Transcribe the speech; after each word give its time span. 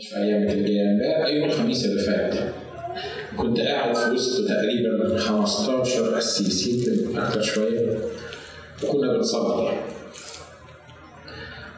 في 0.00 0.16
أيام 0.16 0.42
الجايه 0.42 0.90
امبارح 0.90 1.28
يوم 1.28 1.44
الخميس 1.48 1.84
اللي 1.84 2.02
فات. 2.02 2.34
كنت 3.36 3.60
قاعد 3.60 3.96
في 3.96 4.10
وسط 4.10 4.48
تقريبا 4.48 5.18
15 5.18 6.16
قسيس 6.16 6.66
يمكن 6.66 7.18
أكتر 7.18 7.42
شوية. 7.42 7.98
وكنا 8.84 9.12
بنصلي. 9.12 9.72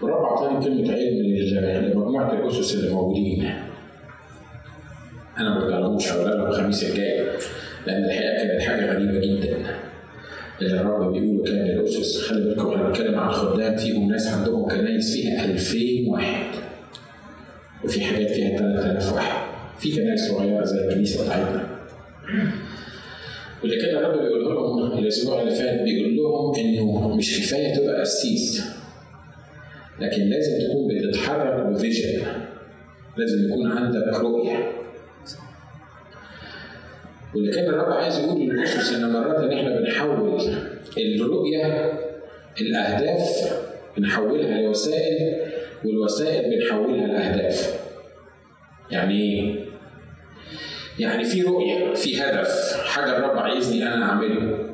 ورب 0.00 0.24
أعطاني 0.24 0.64
كلمة 0.64 0.92
علم 0.92 1.26
لمجموعه 1.84 2.32
الأسس 2.32 2.74
اللي 2.74 2.90
موجودين. 2.90 3.44
أنا 5.38 5.54
ما 5.54 5.64
قلتلهمش 5.64 6.12
هقولها 6.12 6.34
لهم 6.34 6.46
الخميس 6.46 6.84
الجاي 6.84 7.26
لأن 7.86 8.04
الحقيقة 8.04 8.46
كانت 8.46 8.62
حاجة 8.62 8.92
غريبة 8.92 9.18
جدا. 9.20 9.56
اللي 10.62 10.80
الرب 10.80 11.12
بيقوله 11.12 11.44
كان 11.44 11.66
للاسس 11.66 12.20
خلي 12.20 12.44
بالكم 12.44 12.70
إحنا 12.70 12.82
بنتكلم 12.88 13.18
عن 13.18 13.30
خدام 13.30 13.76
فيهم 13.76 14.12
ناس 14.12 14.26
عندهم 14.26 14.68
كنايس 14.68 15.12
فيها 15.14 15.44
2000 15.44 16.10
واحد. 16.10 16.65
وفي 17.86 18.04
حاجات 18.04 18.30
فيها 18.30 18.58
3000 18.58 19.12
واحد 19.12 19.46
في 19.78 19.96
كنائس 19.96 20.28
صغيرة 20.28 20.64
زي 20.64 20.88
الكنيسة 20.88 21.24
بتاعتنا. 21.24 21.68
واللي 23.62 23.76
كان 23.76 23.96
الرب 23.96 24.22
بيقول 24.22 24.44
لهم 24.44 24.98
الأسبوع 24.98 25.42
اللي 25.42 25.54
فات 25.54 25.80
بيقول 25.82 26.16
لهم 26.16 26.54
إنه 26.54 27.16
مش 27.16 27.40
كفاية 27.40 27.74
تبقى 27.76 28.00
قسيس 28.00 28.62
لكن 30.00 30.22
لازم 30.22 30.66
تكون 30.66 30.88
بتتحرك 30.88 31.66
بفيجن. 31.66 32.22
لازم 33.16 33.48
يكون 33.48 33.72
عندك 33.72 34.20
رؤية. 34.20 34.72
واللي 37.34 37.52
كان 37.52 37.64
الرب 37.64 37.92
عايز 37.92 38.18
يقول 38.18 38.40
للاسس 38.40 38.92
ان 38.94 39.12
مرات 39.12 39.38
إن 39.38 39.52
إحنا 39.58 39.80
بنحول 39.80 40.40
الرؤية 40.98 41.92
الأهداف 42.60 43.52
بنحولها 43.96 44.60
لوسائل 44.62 45.45
والوسائل 45.84 46.50
بنحولها 46.50 47.06
لاهداف 47.06 47.80
يعني 48.90 49.14
إيه؟ 49.22 49.66
يعني 50.98 51.24
في 51.24 51.42
رؤية 51.42 51.94
في 51.94 52.20
هدف 52.22 52.76
حاجة 52.84 53.16
الرب 53.18 53.38
عايزني 53.38 53.82
أنا 53.82 54.04
أعمله 54.04 54.68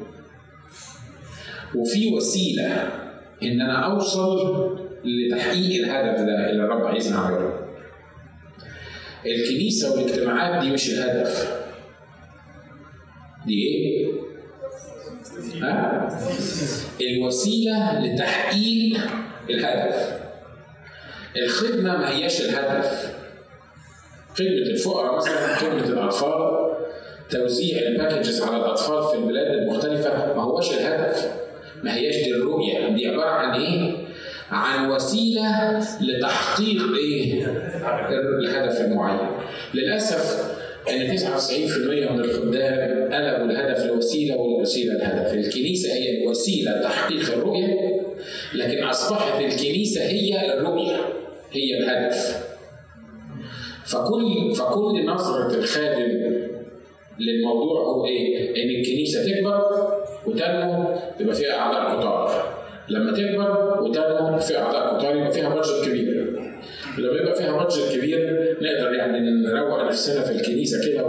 وفي 1.75 2.14
وسيلة 2.14 2.89
إن 3.42 3.61
أنا 3.61 3.84
أوصل 3.92 4.39
لتحقيق 5.05 5.84
الهدف 5.84 6.20
ده 6.20 6.50
اللي 6.50 6.64
الرب 6.64 6.84
عايزني 6.86 7.17
أعمله 7.17 7.67
الكنيسة 9.27 9.92
والاجتماعات 9.92 10.62
دي 10.64 10.70
مش 10.70 10.91
الهدف 10.91 11.62
دي 13.47 13.55
إيه؟ 13.69 14.12
ها؟ 15.62 16.08
الوسيلة 17.00 18.00
لتحقيق 18.00 19.00
الهدف 19.50 20.22
الخدمة 21.36 21.97
ما 21.97 22.11
هياش 22.16 22.41
الهدف. 22.41 23.12
خدمة 24.34 24.48
الفقراء 24.50 25.16
مثلا 25.16 25.55
خدمة 25.55 25.84
الأطفال 25.84 26.72
توزيع 27.30 27.78
الباكجز 27.78 28.42
على 28.42 28.56
الأطفال 28.56 29.08
في 29.08 29.14
البلاد 29.14 29.47
المختلفة 29.47 30.34
ما 30.36 30.42
هوش 30.42 30.70
الهدف. 30.70 31.33
ما 31.83 31.94
هياش 31.94 32.16
دي 32.16 32.34
الرؤية. 32.34 32.89
دي 32.89 33.08
عبارة 33.08 33.30
عن 33.30 33.61
إيه؟ 33.61 33.92
عن 34.50 34.91
وسيلة 34.91 35.78
لتحقيق 36.00 36.83
إيه؟ 36.97 37.44
الهدف 38.41 38.80
المعين. 38.80 39.28
للأسف 39.74 40.52
إن 40.91 41.17
99% 41.17 42.11
من 42.12 42.20
الخدام 42.20 43.12
قلبوا 43.12 43.50
الهدف 43.50 43.86
لوسيله 43.86 44.36
والوسيلة 44.36 44.92
الهدف، 44.92 45.34
الكنيسة 45.34 45.92
هي 45.94 46.22
الوسيله 46.22 46.78
لتحقيق 46.78 47.33
الرؤية 47.33 48.02
لكن 48.55 48.83
أصبحت 48.84 49.41
الكنيسة 49.41 50.02
هي 50.02 50.55
الرؤية. 50.55 50.96
هي 51.53 51.78
الهدف. 51.78 52.47
فكل 53.84 54.55
فكل 54.55 55.06
نظرة 55.06 55.58
الخادم 55.58 56.08
للموضوع 57.19 57.81
هو 57.81 58.06
إيه؟ 58.06 58.50
إن 58.50 58.81
الكنيسة 58.81 59.25
تكبر 59.25 59.62
وتنمو 60.27 60.84
تبقى 61.18 61.35
فيها 61.35 61.55
أعضاء 61.58 62.01
كتار. 62.01 62.52
لما 62.89 63.13
تكبر 63.13 63.80
وتنمو 63.83 64.39
فيها 64.39 64.63
أعضاء 64.63 64.98
كتار 64.98 65.17
يبقى 65.17 65.33
فيها 65.33 65.48
بادجت 65.55 65.85
كبير. 65.89 66.33
لما 66.98 67.20
يبقى 67.20 67.35
فيها 67.35 67.57
بادجت 67.57 67.96
كبير 67.98 68.19
نقدر 68.63 68.92
يعني 68.95 69.20
نروق 69.30 69.83
نفسنا 69.84 70.20
في 70.24 70.33
الكنيسة 70.33 70.77
كده 70.92 71.07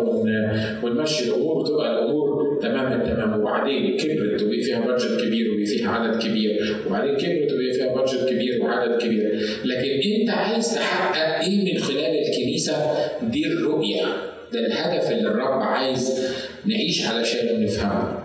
ونمشي 0.84 1.30
الأمور 1.30 1.58
وتبقى 1.58 1.92
الأمور 1.92 2.43
تمام 2.64 3.02
التمام 3.02 3.40
وبعدين 3.40 3.98
كبرت 3.98 4.42
وبقي 4.44 4.62
فيها 4.62 4.80
بادجت 4.80 5.22
كبير 5.22 5.52
وبقي 5.52 5.66
فيها 5.66 5.90
عدد 5.92 6.24
كبير. 6.24 6.76
وبعدين 6.88 7.16
كبرت 7.18 7.52
وبقي 7.54 7.74
فيها 7.74 7.96
بادجت 7.96 8.30
كبير 8.30 8.62
وعدد 8.62 9.02
كبير. 9.02 9.40
لكن 9.66 10.22
انت 10.22 10.30
عايز 10.30 10.76
تحقق 10.76 11.44
إيه 11.46 11.74
من 11.74 11.80
خلال 11.82 12.28
الكنيسة؟ 12.28 12.76
دي 13.22 13.48
الرؤية. 13.48 14.06
ده 14.54 14.60
الهدف 14.60 15.12
اللي 15.12 15.30
الرب 15.30 15.62
عايز 15.62 16.28
نعيش 16.66 17.08
علشان 17.08 17.64
نفهمه. 17.64 18.24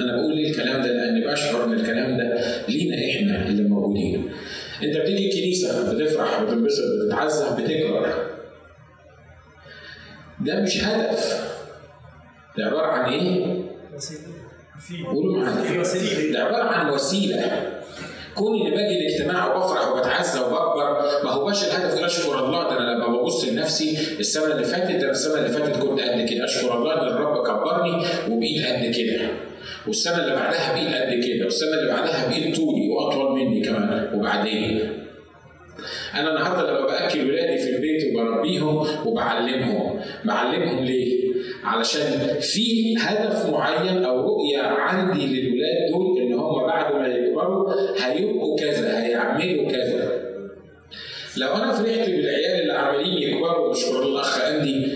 أنا 0.00 0.16
بقول 0.16 0.38
الكلام 0.38 0.82
ده؟ 0.82 0.92
لاني 0.92 1.26
بشعر 1.26 1.64
إن 1.64 1.72
الكلام 1.72 2.16
ده 2.18 2.40
لينا 2.68 2.96
إحنا 3.10 3.48
اللي 3.48 3.62
موجودين. 3.62 4.28
أنت 4.82 4.96
بتيجي 4.96 5.28
الكنيسة 5.28 5.92
بتفرح 5.92 6.42
بتنبسط 6.42 6.82
بتتعزى 7.02 7.62
بتكبر. 7.62 8.14
ده 10.40 10.60
مش 10.62 10.84
هدف. 10.84 11.57
ده 12.58 12.64
عباره 12.66 12.86
عن 12.86 13.12
إيه؟ 13.12 13.44
قولوا 15.06 15.38
معايا 15.38 15.82
ده 16.32 16.38
عباره 16.44 16.62
عن 16.64 16.90
وسيله 16.90 17.72
كون 18.34 18.60
اني 18.60 18.70
باجي 18.70 18.98
الاجتماع 18.98 19.56
وبفرح 19.56 19.92
وبتعزى 19.92 20.40
وبكبر 20.40 21.00
ما 21.24 21.30
هوش 21.30 21.64
الهدف 21.64 22.04
اشكر 22.04 22.38
الله 22.46 22.62
ده 22.62 22.78
أنا 22.80 22.90
لما 22.94 23.06
ببص 23.18 23.44
لنفسي 23.44 23.98
السنة 24.20 24.52
اللي 24.52 24.64
فاتت 24.64 24.96
ده 24.96 25.10
السنة 25.10 25.34
اللي 25.38 25.48
فاتت 25.48 25.76
كنت 25.82 26.00
قد 26.00 26.28
كده 26.28 26.44
اشكر 26.44 26.78
الله 26.78 26.92
ان 27.02 27.08
الرب 27.08 27.46
كبرني 27.46 28.04
وبقيت 28.30 28.66
قد 28.66 28.94
كده 28.96 29.28
والسنة 29.86 30.18
اللي 30.24 30.34
بعدها 30.34 30.72
بقيت 30.72 30.94
قد 30.94 31.24
كده 31.26 31.44
والسنة 31.44 31.74
اللي 31.74 31.92
بعدها 31.92 32.28
بقيت 32.28 32.56
طولي 32.56 32.88
واطول 32.88 33.32
مني 33.38 33.60
كمان 33.60 34.10
وبعدين 34.14 34.80
أنا 36.14 36.30
النهارده 36.30 36.70
لما 36.70 36.86
باكل 36.86 37.30
ولادي 37.30 37.58
في 37.58 37.70
البيت 37.70 38.14
وبربيهم 38.14 38.86
وبعلمهم 39.06 40.00
بعلمهم 40.24 40.84
ليه؟ 40.84 41.17
علشان 41.68 42.40
في 42.40 42.96
هدف 42.98 43.50
معين 43.50 44.04
أو 44.04 44.20
رؤية 44.20 44.62
عندي 44.62 45.26
للولاد 45.26 45.90
دول 45.90 46.18
إن 46.18 46.32
هم 46.32 46.66
بعد 46.66 46.94
ما 46.94 47.06
يكبروا 47.06 47.72
هيبقوا 47.98 48.58
كذا 48.58 49.04
هيعملوا 49.04 49.70
كذا. 49.70 50.18
لو 51.36 51.48
أنا 51.48 51.72
فرحت 51.72 52.10
بالعيال 52.10 52.60
اللي 52.62 52.72
عمالين 52.72 53.22
يكبروا 53.22 53.70
مشكور 53.70 54.02
الأخ 54.02 54.44
اندي 54.44 54.86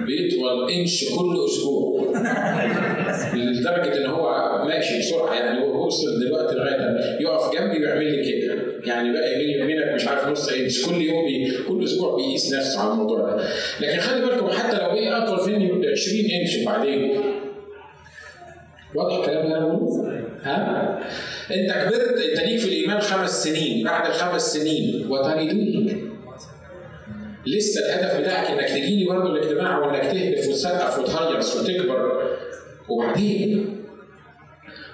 بيطول 0.00 0.70
انش 0.70 1.04
كل 1.04 1.44
أسبوع. 1.44 2.02
لدرجة 3.34 3.96
إن 3.96 4.06
هو 4.06 4.32
ماشي 4.68 4.98
بسرعة 4.98 5.34
يعني 5.34 5.64
هو 5.64 5.86
وصل 5.86 6.20
دلوقتي 6.20 6.54
لغاية 6.54 7.20
يقف 7.20 7.54
جنبي 7.54 7.78
ويعمل 7.78 8.12
لي 8.12 8.32
كده. 8.32 8.41
يعني 8.86 9.12
بقى 9.12 9.38
بيني 9.38 9.62
وبينك 9.62 9.94
مش 9.94 10.08
عارف 10.08 10.28
نص 10.28 10.48
انش. 10.48 10.86
كل 10.86 10.94
يوم 11.02 11.24
بي 11.26 11.52
كل 11.68 11.84
أسبوع 11.84 12.16
بيقيس 12.16 12.54
نفسه 12.54 12.80
على 12.80 12.92
الموضوع 12.92 13.18
ده. 13.20 13.44
لكن 13.80 14.00
خلي 14.00 14.26
بالكم 14.26 14.48
حتى 14.48 14.76
لو 14.76 14.86
بقي 14.86 15.24
أطول 15.24 15.38
ب 15.56 15.84
20 15.84 16.30
انش 16.40 16.56
وبعدين 16.62 17.20
واضح 18.94 19.18
الكلام 19.18 19.44
اللي 19.46 19.56
أنا 19.58 19.66
بقوله؟ 19.66 20.24
ها؟ 20.42 20.98
انت 21.50 21.72
كبرت 21.72 22.18
انت 22.30 22.40
ليك 22.40 22.58
في 22.60 22.68
الإيمان 22.68 23.00
خمس 23.00 23.44
سنين. 23.44 23.84
بعد 23.84 24.06
الخمس 24.06 24.42
سنين 24.52 25.06
وتريدوني 25.10 26.02
لسه 27.46 27.80
الهدف 27.80 28.20
بتاعك 28.20 28.50
إنك 28.50 28.68
تجيني 28.68 29.04
برضه 29.04 29.32
الاجتماع 29.32 29.78
وإنك 29.78 30.02
تهدف 30.02 30.48
وتسقف 30.48 30.98
وتهيص 30.98 31.56
وتكبر. 31.56 32.22
وبعدين؟ 32.88 33.71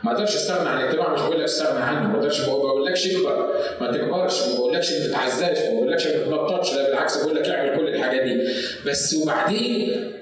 ما 0.04 0.12
أقدرش 0.12 0.36
استغنى 0.36 0.68
عن 0.68 0.80
الاجتماع 0.80 1.12
مش 1.12 1.20
بقول 1.20 1.36
لك 1.38 1.44
استغنى 1.44 1.80
عنه 1.84 2.08
ما 2.08 2.14
أقدرش 2.16 2.40
ما 2.48 2.54
بقولكش 2.54 3.16
اكبر 3.16 3.52
ما 3.80 3.92
تكبرش 3.92 4.48
ما 4.48 4.54
بقولكش 4.58 4.92
ما 4.92 5.06
تتعزاش 5.06 5.58
ما 5.58 5.74
بقولكش 5.74 6.06
ما 6.06 6.12
تتنططش 6.12 6.74
لا 6.74 6.86
بالعكس 6.90 7.22
بقول 7.24 7.36
لك 7.36 7.48
اعمل 7.48 7.76
كل 7.76 7.88
الحاجات 7.88 8.22
دي 8.22 8.48
بس 8.86 9.14
وبعدين 9.22 10.12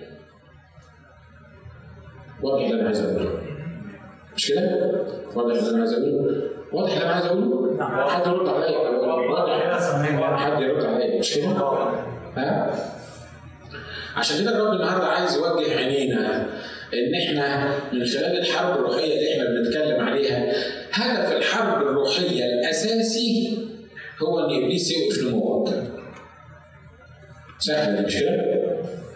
واضح 2.42 2.62
اللي 2.64 2.80
أنا 2.80 2.86
عايز 2.86 3.00
اقوله 3.00 3.30
مش 4.36 4.48
كده؟ 4.48 4.90
واضح 5.34 5.54
اللي 5.56 5.70
أنا 5.70 5.80
عايز 5.80 5.92
اقوله؟ 5.92 6.42
واضح 6.72 6.92
اللي 6.92 7.04
أنا 7.04 7.12
عايز 7.12 7.26
اقوله؟ 7.26 8.06
حد 8.08 8.26
يرد 8.26 8.48
عليا 8.48 8.78
واضح 8.78 10.36
حد 10.36 10.62
يرد 10.62 10.84
عليا 10.84 11.18
مش 11.18 11.34
كده؟ 11.34 11.46
ها؟ 12.36 12.74
عشان 14.16 14.40
كده 14.40 14.50
الرب 14.56 14.72
النهارده 14.72 15.06
عايز 15.06 15.34
يوجه 15.36 15.76
عينينا 15.76 16.46
إن 16.94 17.14
إحنا 17.14 17.74
من 17.92 18.06
خلال 18.06 18.38
الحرب 18.38 18.74
الروحية 18.78 19.14
اللي 19.18 19.32
إحنا 19.32 19.44
بنتكلم 19.44 20.00
عليها 20.00 20.52
هدف 20.92 21.32
الحرب 21.36 21.82
الروحية 21.82 22.44
الأساسي 22.44 23.58
هو 24.22 24.38
إن 24.40 24.62
إبليس 24.64 24.90
يوقف 24.92 25.22
نموك. 25.22 25.68
سهله 27.58 28.06
مش 28.06 28.16
كده؟ 28.16 28.56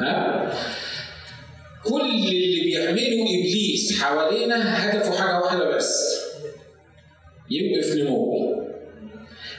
ها؟ 0.00 0.52
كل 1.84 2.00
اللي 2.10 2.60
بيعمله 2.64 3.22
إبليس 3.22 4.02
حوالينا 4.02 4.56
هدفه 4.90 5.12
حاجة 5.22 5.40
واحدة 5.40 5.76
بس 5.76 6.20
يوقف 7.50 7.94
نموي 7.96 8.59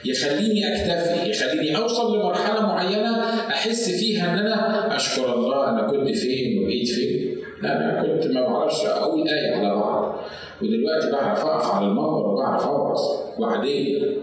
يخليني 0.04 0.74
أكتفي 0.74 1.30
يخليني 1.30 1.76
أوصل 1.76 2.16
لمرحلة 2.16 2.60
معينة 2.66 3.24
أحس 3.48 3.90
فيها 3.90 4.32
إن 4.32 4.38
أنا 4.38 4.96
أشكر 4.96 5.34
الله 5.34 5.68
أنا 5.70 5.90
كنت 5.90 6.16
فين 6.16 6.62
وبقيت 6.62 6.88
فين 6.88 7.36
أنا 7.64 8.02
كنت 8.02 8.26
ما 8.26 8.40
بعرفش 8.40 8.84
أقول 8.86 9.28
آية 9.28 9.50
على 9.54 9.74
بعض. 9.74 10.20
ودلوقتي 10.62 11.10
بعرف 11.10 11.44
أقف 11.44 11.70
على 11.74 11.86
المنبر 11.86 12.26
وبعرف 12.28 12.66
اوعظ 12.66 13.00
وبعدين. 13.38 14.16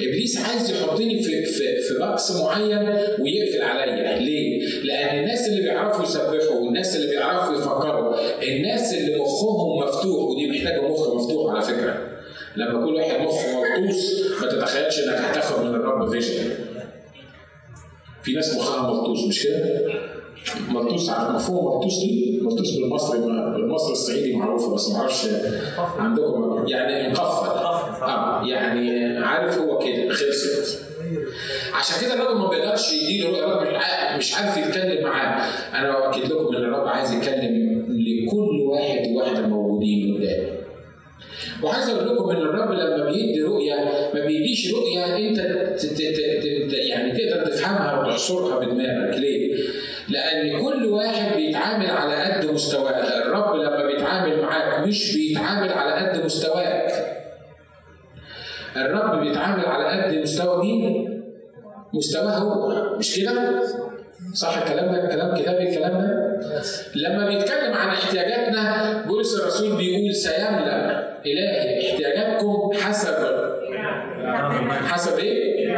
إبليس 0.00 0.40
عايز 0.40 0.70
يحطني 0.70 1.22
في 1.22 1.44
في 1.44 1.62
في 1.82 1.98
بقص 2.00 2.40
معين 2.40 2.88
ويقفل 3.20 3.62
عليا. 3.62 4.18
ليه؟ 4.18 4.66
لأن 4.84 5.18
الناس 5.18 5.48
اللي 5.48 5.62
بيعرفوا 5.62 6.04
يسبحوا 6.04 6.58
والناس 6.60 6.96
اللي 6.96 7.06
بيعرفوا 7.10 7.54
يفكروا 7.56 8.14
الناس 8.42 8.94
اللي 8.94 9.16
مخهم 9.16 9.78
مفتوح 9.78 10.24
ودي 10.24 10.46
محتاجة 10.50 10.88
مخ 10.88 11.14
مفتوح 11.14 11.54
على 11.54 11.62
فكرة. 11.62 12.17
لما 12.56 12.86
كل 12.86 12.94
واحد 12.94 13.20
مخه 13.20 13.60
ملطوس 13.80 14.30
ما 14.42 14.48
تتخيلش 14.48 14.98
إنك 14.98 15.14
هتاخد 15.16 15.64
من 15.64 15.74
الرب 15.74 16.10
فيجن. 16.10 16.50
في 18.22 18.32
ناس 18.32 18.56
مخها 18.56 18.90
ملطوس 18.92 19.24
مش 19.28 19.42
كده؟ 19.42 19.80
ملطوس 20.70 21.10
عارف 21.10 21.34
مفهوم 21.34 21.74
ملطوس 21.76 21.98
دي؟ 21.98 22.40
ملطوس 22.42 22.70
بالمصري 22.76 23.18
بالمصري 23.20 23.92
الصعيدي 23.92 24.36
معروفة 24.36 24.74
بس 24.74 24.90
ما 24.90 24.96
أعرفش 25.00 25.26
عندكم 25.98 26.64
يعني 26.68 27.12
مقفل 27.12 27.48
آه 28.02 28.46
يعني 28.46 29.16
عارف 29.18 29.58
هو 29.58 29.78
كده 29.78 30.08
خلصت. 30.14 30.82
عشان 31.74 32.00
كده 32.06 32.14
الرب 32.14 32.36
ما 32.36 32.48
بيقدرش 32.48 32.92
يديله 32.92 33.28
الرب 33.38 33.68
مش 34.18 34.34
عارف 34.34 34.56
يتكلم 34.56 35.04
معاه. 35.04 35.42
أنا 35.78 35.90
بأكد 35.98 36.24
لكم 36.32 36.56
إن 36.56 36.62
الرب 36.64 36.88
عايز 36.88 37.12
يتكلم 37.12 37.68
لكل 37.88 38.60
واحد 38.60 39.08
وواحدة 39.08 39.46
موجودين 39.46 40.14
قدامه. 40.16 40.67
وعايز 41.62 41.88
أقول 41.88 42.08
لكم 42.16 42.30
ان 42.30 42.36
الرب 42.36 42.72
لما 42.72 43.04
بيدي 43.04 43.42
رؤية 43.42 43.74
ما 44.14 44.20
بيديش 44.26 44.72
رؤية 44.74 45.16
أنت 45.16 45.38
يعني 46.72 47.12
تقدر 47.12 47.46
تفهمها 47.46 48.00
وتحصرها 48.00 48.58
بدماغك 48.58 49.18
ليه؟ 49.18 49.56
لأن 50.08 50.64
كل 50.64 50.84
واحد 50.86 51.36
بيتعامل 51.36 51.90
على 51.90 52.14
قد 52.14 52.50
مستواه 52.50 52.90
الرب 52.90 53.56
لما 53.56 53.86
بيتعامل 53.86 54.42
معاك 54.42 54.86
مش 54.86 55.16
بيتعامل 55.16 55.72
على 55.72 55.92
قد 56.08 56.24
مستواك 56.24 56.92
الرب 58.76 59.20
بيتعامل 59.20 59.64
على 59.66 60.02
قد 60.02 60.14
مستوى 60.22 60.62
مين؟ 60.64 61.08
مستواه 61.94 62.30
هو 62.38 62.96
مش 62.98 63.16
كده؟ 63.20 63.62
صح 64.34 64.56
الكلام 64.58 64.92
ده 64.94 65.08
كلام 65.08 65.36
كتابي 65.36 65.68
الكلام 65.68 65.92
ده؟ 65.92 66.38
لما 66.94 67.26
بيتكلم 67.28 67.72
عن 67.72 67.88
احتياجاتنا 67.88 68.92
بولس 69.08 69.40
الرسول 69.40 69.76
بيقول 69.76 70.14
سيملأ 70.14 71.07
إلهي 71.32 71.90
احتياجاتكم 71.90 72.70
حسب. 72.82 73.14
حسب 74.88 75.18
إيه؟ 75.18 75.68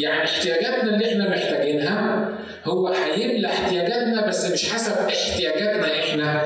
يعني 0.00 0.24
احتياجاتنا 0.24 0.94
اللي 0.94 1.06
إحنا 1.12 1.28
محتاجينها 1.30 2.28
هو 2.64 2.88
هيملى 2.88 3.46
احتياجاتنا 3.46 4.26
بس 4.28 4.50
مش 4.52 4.72
حسب 4.72 4.92
احتياجاتنا 5.08 5.86
إحنا 5.86 6.42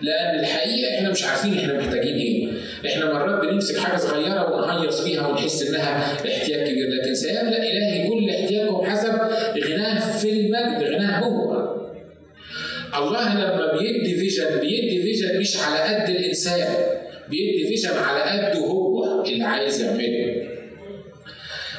لأن 0.00 0.40
الحقيقة 0.40 0.94
إحنا 0.98 1.10
مش 1.10 1.24
عارفين 1.24 1.58
إحنا 1.58 1.72
محتاجين 1.78 2.16
إيه. 2.16 2.48
إحنا 2.86 3.12
مرات 3.12 3.44
بنمسك 3.44 3.78
حاجة 3.78 3.96
صغيرة 3.96 4.52
ونهيص 4.54 5.04
بيها 5.04 5.26
ونحس 5.26 5.68
إنها 5.68 6.12
احتياج 6.12 6.68
كبير 6.68 6.88
لكن 6.88 7.14
سيملأ 7.14 7.56
إلهي 7.58 8.08
كل 8.08 8.30
احتياجكم 8.30 8.86
حسب 8.90 9.14
غناه 9.68 10.00
في 10.18 10.30
المجد 10.30 10.82
غناه 10.94 11.18
هو. 11.20 11.81
الله 12.94 13.34
لما 13.34 13.78
بيدي 13.78 14.14
vision 14.14 14.60
بيدي 14.60 15.02
vision 15.02 15.38
مش 15.40 15.56
على 15.56 15.78
قد 16.04 16.10
الإنسان 16.10 16.74
بيدي 17.28 17.66
vision 17.68 17.90
على 17.90 18.20
قده 18.48 18.58
هو 18.60 19.22
اللي 19.24 19.44
عايز 19.44 19.80
يعمله. 19.80 20.42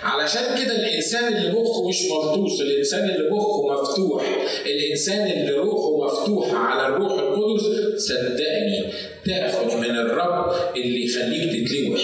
علشان 0.04 0.42
كده 0.64 0.76
الإنسان 0.76 1.34
اللي 1.34 1.50
مخه 1.52 1.90
مش 1.90 2.02
ملطوس 2.12 2.62
الإنسان 2.62 3.10
اللي 3.10 3.30
مخه 3.30 3.74
مفتوح 3.82 4.24
الإنسان 4.66 5.28
اللي 5.32 5.52
روحه 5.52 6.06
مفتوحة 6.06 6.58
على 6.58 6.88
الروح 6.88 7.12
القدس 7.20 7.64
صدقني 7.98 8.84
تاخد 9.26 9.78
من 9.80 9.96
الرب 9.98 10.54
اللي 10.76 11.06
يخليك 11.06 11.68
تتلوح 11.68 12.02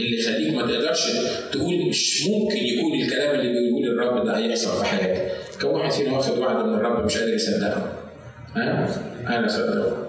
اللي 0.00 0.18
يخليك 0.20 0.54
ما 0.54 0.62
تقدرش 0.66 1.06
تقول 1.52 1.88
مش 1.88 2.26
ممكن 2.26 2.56
يكون 2.66 3.00
الكلام 3.02 3.40
اللي 3.40 3.60
بيقول 3.60 3.86
الرب 3.86 4.26
ده 4.26 4.38
هيحصل 4.38 4.78
في 4.78 4.84
حياتك. 4.84 5.32
كم 5.62 5.68
واحد 5.68 5.92
فينا 5.92 6.12
واخد 6.16 6.38
وعد 6.38 6.64
من 6.66 6.74
الرب 6.74 7.04
مش 7.04 7.18
قادر 7.18 7.34
يصدقه 7.34 8.05
ها 8.56 8.88
أنا 9.38 9.48
صدقه 9.48 10.06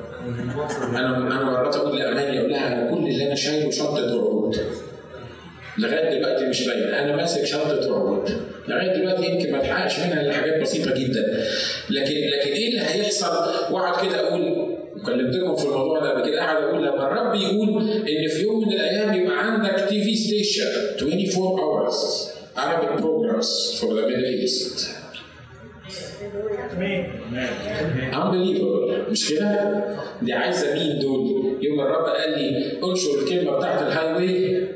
أنا 0.90 1.18
أنا 1.18 1.44
مرات 1.44 1.76
أقول 1.76 2.00
لاماني 2.00 2.40
أقول 2.40 2.52
لها 2.52 2.92
كل 2.92 3.08
اللي 3.08 3.28
أنا 3.28 3.36
شايله 3.36 3.72
شنطه 3.72 4.16
وعود 4.16 4.58
لغاية 5.78 6.20
دلوقتي 6.20 6.46
مش 6.46 6.68
باين. 6.68 6.84
أنا 6.84 7.16
ماسك 7.16 7.44
شنطه 7.44 7.92
وعود 7.92 8.30
لغاية 8.68 8.94
دلوقتي 8.98 9.26
يمكن 9.26 9.52
ما 9.52 9.58
اتحققش 9.58 10.00
منها 10.00 10.22
إلا 10.22 10.34
حاجات 10.34 10.62
بسيطة 10.62 10.94
جدا. 10.94 11.44
لكن 11.90 12.14
لكن 12.14 12.52
إيه 12.52 12.70
اللي 12.70 12.82
هيحصل؟ 12.82 13.28
واقعد 13.74 14.08
كده 14.08 14.28
أقول 14.28 14.76
كلمتكم 15.06 15.56
في 15.56 15.66
الموضوع 15.66 16.00
ده 16.00 16.12
قبل 16.12 16.30
كده 16.30 16.40
قاعد 16.40 16.64
أقول 16.64 16.84
لما 16.84 17.08
الرب 17.08 17.36
يقول 17.36 17.92
إن 17.92 18.28
في 18.28 18.42
يوم 18.44 18.68
من 18.68 18.74
الأيام 18.74 19.14
يبقى 19.14 19.52
عندك 19.52 19.86
TV 19.90 20.16
station 20.16 20.64
24 21.02 21.60
hours 21.60 22.28
Arabic 22.58 22.92
programs 23.02 23.50
for 23.80 23.90
the 23.98 24.04
Middle 24.10 24.44
East. 24.44 24.97
Unbelievable 28.14 29.10
مش 29.12 29.30
كده؟ 29.30 29.84
دي 30.22 30.34
عايزة 30.34 30.74
مين 30.74 31.00
دول؟ 31.00 31.58
يوم 31.62 31.80
الرب 31.80 32.06
قال 32.06 32.30
لي 32.40 32.72
انشر 32.84 33.10
الكلمة 33.24 33.58
بتاعت 33.58 33.82
ال 33.82 34.14
highway 34.14 34.68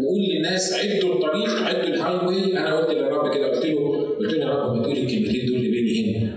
وقول 0.00 0.20
للناس 0.34 0.72
عدوا 0.72 1.14
الطريق 1.14 1.62
عدوا 1.62 1.82
ال 1.82 2.26
highway 2.26 2.58
أنا 2.58 2.76
قلت 2.76 2.90
للرب 2.96 3.34
كده 3.34 3.46
قلت 3.48 3.66
له 3.66 4.06
قلت 4.18 4.34
له 4.34 4.44
يا 4.44 4.50
رب 4.50 4.76
ما 4.76 4.82
تقول 4.82 4.96
الكلمتين 4.96 5.46
دول 5.46 5.58
لبيني 5.58 6.18
هين. 6.18 6.36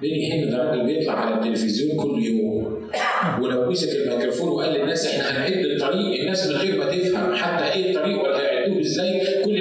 بيني 0.00 0.32
هين 0.32 0.50
ده 0.50 0.70
راجل 0.70 0.86
بيطلع 0.86 1.12
على 1.12 1.34
التلفزيون 1.34 1.96
كل 1.96 2.22
يوم. 2.24 2.80
ولو 3.42 3.70
مسك 3.70 3.96
الميكروفون 3.96 4.48
وقال 4.48 4.72
للناس 4.80 5.06
إحنا 5.06 5.30
هنعد 5.38 5.52
الطريق 5.64 6.20
الناس 6.20 6.46
من 6.50 6.56
غير 6.56 6.78
ما 6.78 6.84
تفهم 6.84 7.34
حتى 7.34 7.72
إيه 7.72 7.90
الطريق 7.90 8.22
ولا 8.24 8.40
هيعدوه 8.40 8.80
إزاي. 8.80 9.20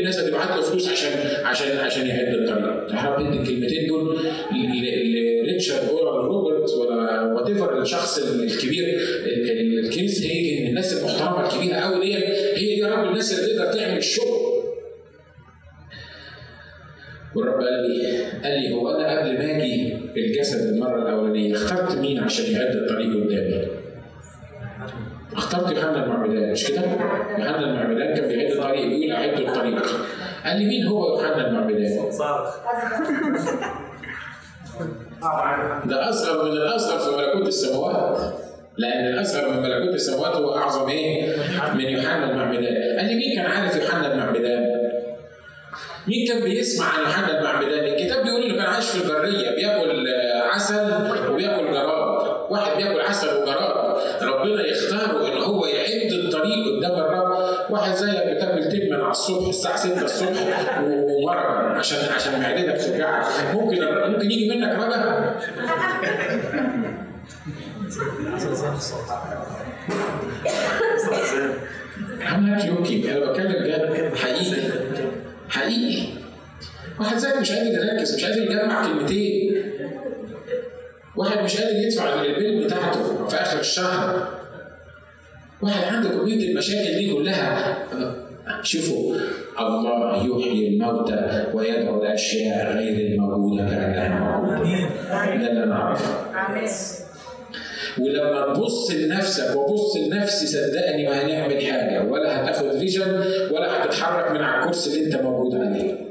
الناس 0.09 0.19
هتبعت 0.25 0.57
له 0.57 0.61
فلوس 0.61 0.89
عشان 0.89 1.11
عشان 1.45 1.77
عشان 1.77 2.07
يعد 2.07 2.33
الطريق 2.33 2.65
رب 3.05 3.27
أدي 3.27 3.39
الكلمتين 3.39 3.87
دول 3.87 4.17
لريتشارد 4.51 5.89
ولا 5.89 6.11
روبرت 6.11 6.69
ولا 6.69 7.21
وات 7.33 7.49
الشخص 7.81 8.17
الكبير 8.17 8.99
الكنيس 9.83 10.25
هيجن 10.25 10.67
الناس 10.67 10.97
المحترمة 10.97 11.47
الكبيرة 11.47 11.75
قوي 11.75 12.05
دي 12.05 12.15
هي 12.55 12.75
دي 12.75 12.83
رب 12.83 13.07
الناس 13.09 13.39
اللي 13.39 13.53
تقدر 13.55 13.73
تعمل 13.73 13.97
الشغل. 13.97 14.39
والرب 17.35 17.61
قال 17.61 17.89
لي 17.89 18.23
قال 18.43 18.61
لي 18.61 18.73
هو 18.73 18.89
أنا 18.91 19.19
قبل 19.19 19.33
ما 19.37 19.63
أجي 19.63 19.93
الجسد 20.17 20.73
المرة 20.73 21.01
الأولانية 21.01 21.53
اخترت 21.53 21.97
مين 21.97 22.19
عشان 22.19 22.51
يعد 22.51 22.75
الطريق 22.75 23.09
قدامي؟ 23.23 23.67
اخترت 25.33 25.71
يوحنا 25.71 26.03
المعمدان 26.03 26.51
مش 26.51 26.67
كده؟ 26.67 26.81
يوحنا 27.37 27.59
المعمدان 27.59 28.15
كان 28.15 28.27
بيعد 28.27 28.51
الطريق 28.51 28.85
بيقول 28.87 29.11
اعد 29.11 29.39
الطريق 29.39 29.85
قال 30.45 30.57
لي 30.59 30.65
مين 30.65 30.87
هو 30.87 31.09
يوحنا 31.15 31.47
المعمدان؟ 31.47 32.09
ده 35.85 36.09
أصغر 36.09 36.45
من 36.45 36.51
الاصغر 36.51 36.99
في 36.99 37.17
ملكوت 37.17 37.47
السماوات 37.47 38.33
لأن 38.77 39.07
الأصغر 39.13 39.49
من 39.49 39.61
ملكوت 39.61 39.95
السماوات 39.95 40.35
هو 40.35 40.55
أعظم 40.57 40.89
إيه؟ 40.89 41.35
من 41.73 41.81
يوحنا 41.81 42.31
المعمدان 42.31 42.97
قال 42.97 43.05
لي 43.05 43.15
مين 43.15 43.35
كان 43.35 43.45
عارف 43.45 43.75
يوحنا 43.75 44.13
المعمدان؟ 44.13 44.65
مين 46.07 46.27
كان 46.27 46.43
بيسمع 46.43 46.85
عن 46.85 46.99
يوحنا 46.99 47.39
المعمدان؟ 47.39 47.83
الكتاب 47.93 48.23
بيقول 48.23 48.41
إنه 48.43 48.55
كان 48.55 48.65
عايش 48.73 48.85
في 48.89 49.03
البرية 49.03 49.49
بيأكل 49.55 50.07
عسل 50.53 50.75
واحد 57.69 57.93
زيك 57.95 58.27
بتاكل 58.27 58.69
تمن 58.71 58.93
على 59.01 59.11
الصبح 59.11 59.47
الساعة 59.47 59.77
6 59.77 60.01
الصبح 60.01 60.79
ومرة 60.83 61.77
عشان 61.77 62.13
عشان 62.15 62.41
معدتك 62.41 62.85
توجعك، 62.85 63.25
ممكن 63.53 63.77
ممكن 64.11 64.31
يجي 64.31 64.49
منك 64.49 64.75
رجا؟ 64.75 65.35
I'm 72.29 72.45
not 72.45 72.61
joking 72.61 73.09
أنا 73.09 73.31
بتكلم 73.31 73.63
جد 73.65 74.15
حقيقي. 74.15 74.61
حقيقي. 75.49 76.07
واحد 76.99 77.17
زيك 77.17 77.37
مش 77.37 77.51
قادر 77.51 77.67
يركز 77.67 78.15
مش 78.15 78.25
قادر 78.25 78.41
يجمع 78.43 78.87
كلمتين. 78.87 79.63
واحد 81.15 81.43
مش 81.43 81.57
قادر 81.61 81.75
يدفع 81.75 82.21
البيل 82.21 82.63
بتاعته 82.63 83.27
في 83.27 83.35
آخر 83.35 83.59
الشهر. 83.59 84.38
واحد 85.61 85.93
عنده 85.93 86.09
كميه 86.09 86.49
المشاكل 86.51 86.97
دي 86.97 87.13
كلها. 87.13 87.77
شوفوا 88.63 89.15
الله 89.59 90.17
يحيي 90.17 90.67
الموتى 90.67 91.45
ويدعو 91.53 92.03
الأشياء 92.03 92.77
غير 92.77 93.07
الموجودة 93.07 93.63
كأنها 93.65 94.41
موجودة. 94.41 94.89
ده 95.09 95.47
اللي 95.47 95.63
أنا 95.63 95.75
أعرفه. 95.75 96.13
ولما 97.99 98.53
تبص 98.53 98.91
لنفسك 98.91 99.55
وبص 99.55 99.97
لنفسي 99.97 100.47
صدقني 100.47 101.07
ما 101.07 101.25
هنعمل 101.25 101.61
حاجة. 101.65 102.03
ولا 102.03 102.43
هتاخد 102.43 102.77
فيجن 102.77 103.23
ولا 103.51 103.85
هتتحرك 103.85 104.31
من 104.31 104.41
على 104.41 104.61
الكرسي 104.61 104.89
اللي 104.89 105.05
أنت 105.05 105.23
موجود 105.23 105.55
عليه. 105.55 106.08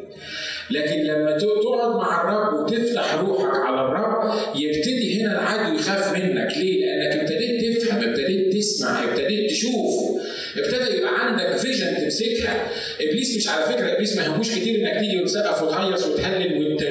لكن 0.71 0.99
لما 1.03 1.39
تقعد 1.39 1.97
مع 1.97 2.23
الرب 2.23 2.61
وتفتح 2.63 3.15
روحك 3.15 3.57
على 3.67 3.81
الرب 3.81 4.39
يبتدي 4.57 5.23
هنا 5.23 5.33
العدو 5.33 5.79
يخاف 5.79 6.13
منك. 6.13 6.57
ليه؟ 6.57 6.87
لأنك 6.87 7.21
ابتديت 7.21 7.79
تفهم 7.83 8.09
ابتديت 8.09 8.55
تسمع 8.57 9.05
ابتديت 9.05 9.51
تشوف. 9.51 10.19
ابتدى 10.57 10.97
يبقى 10.97 11.27
عندك 11.27 11.57
فيجن 11.57 11.97
تمسكها. 11.97 12.67
إبليس 13.01 13.37
مش 13.37 13.49
على 13.49 13.65
فكرة 13.65 13.93
إبليس 13.93 14.17
ما 14.17 14.25
يهموش 14.25 14.51
كتير 14.51 14.81
إنك 14.81 15.01
تيجي 15.01 15.23
وتسقف 15.23 15.63
وتهيص 15.63 16.07
وتهلل 16.07 16.73
وت... 16.73 16.85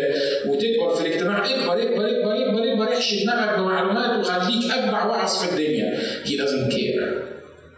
وتكبر 0.46 0.96
في 0.96 1.08
الاجتماع. 1.08 1.46
اكبر 1.46 1.82
اكبر 1.82 2.10
اكبر 2.10 2.36
اكبر 2.36 2.74
اكبر 2.74 2.94
احشي 2.94 3.24
دماغك 3.24 3.60
بمعلومات 3.60 4.20
وخليك 4.20 4.72
ابدع 4.72 5.06
واعظ 5.06 5.44
في 5.46 5.52
الدنيا. 5.52 6.00
هي 6.24 6.38
doesn't 6.38 6.74
care. 6.74 7.37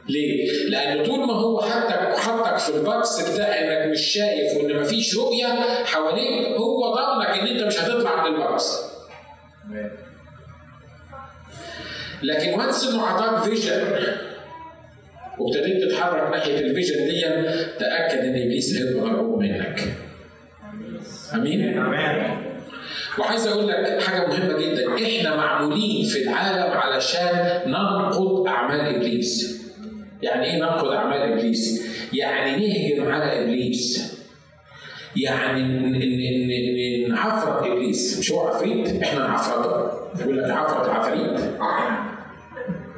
ليه؟ 0.09 0.51
لأن 0.69 1.05
طول 1.05 1.19
ما 1.27 1.33
هو 1.33 1.61
حطك 1.61 2.17
حطك 2.17 2.57
في 2.57 2.69
ال 2.77 2.90
box 2.90 3.29
بتاع 3.29 3.47
إنك 3.59 3.91
مش 3.91 4.01
شايف 4.01 4.57
وإن 4.57 4.81
مفيش 4.81 5.17
رؤية 5.17 5.47
حواليك 5.85 6.47
هو 6.57 6.95
ضامنك 6.95 7.27
إن 7.27 7.47
أنت 7.47 7.63
مش 7.63 7.79
هتطلع 7.79 8.29
من 8.29 8.35
ال 8.35 8.44
box. 8.44 8.79
لكن 12.23 12.53
once 12.59 12.87
إنه 12.87 13.03
أعطاك 13.03 13.43
vision 13.43 13.81
وابتديت 15.39 15.83
تتحرك 15.83 16.31
ناحية 16.35 16.59
ال 16.59 16.66
vision 16.66 17.05
دي 17.07 17.21
تأكد 17.79 18.19
إن 18.19 18.35
إبليس 18.41 18.77
هيبقى 18.77 19.09
مرعوب 19.09 19.39
منك. 19.39 19.83
أمين؟ 21.33 21.77
أمين. 21.77 22.37
وعايز 23.19 23.47
أقول 23.47 23.67
لك 23.67 24.01
حاجة 24.01 24.27
مهمة 24.27 24.57
جدا 24.57 24.95
إحنا 24.95 25.35
معمولين 25.35 26.05
في 26.05 26.23
العالم 26.23 26.71
علشان 26.77 27.61
ننقض 27.67 28.47
أعمال 28.47 28.95
إبليس 28.95 29.58
يعني 30.21 30.45
إيه 30.45 30.57
ننقض 30.57 30.87
أعمال 30.87 31.17
إبليس؟ 31.17 31.89
يعني 32.13 32.67
نهجم 32.67 33.11
على 33.11 33.43
إبليس. 33.43 34.09
يعني 35.15 37.07
نعفرت 37.07 37.65
إبليس. 37.67 38.19
مش 38.19 38.31
هو 38.31 38.47
عفريت؟ 38.47 39.03
إحنا 39.03 39.19
نعفرته 39.19 39.89
يقول 40.21 40.37
لك 40.37 40.51
عفرت 40.51 40.89
عفاريت 40.89 41.39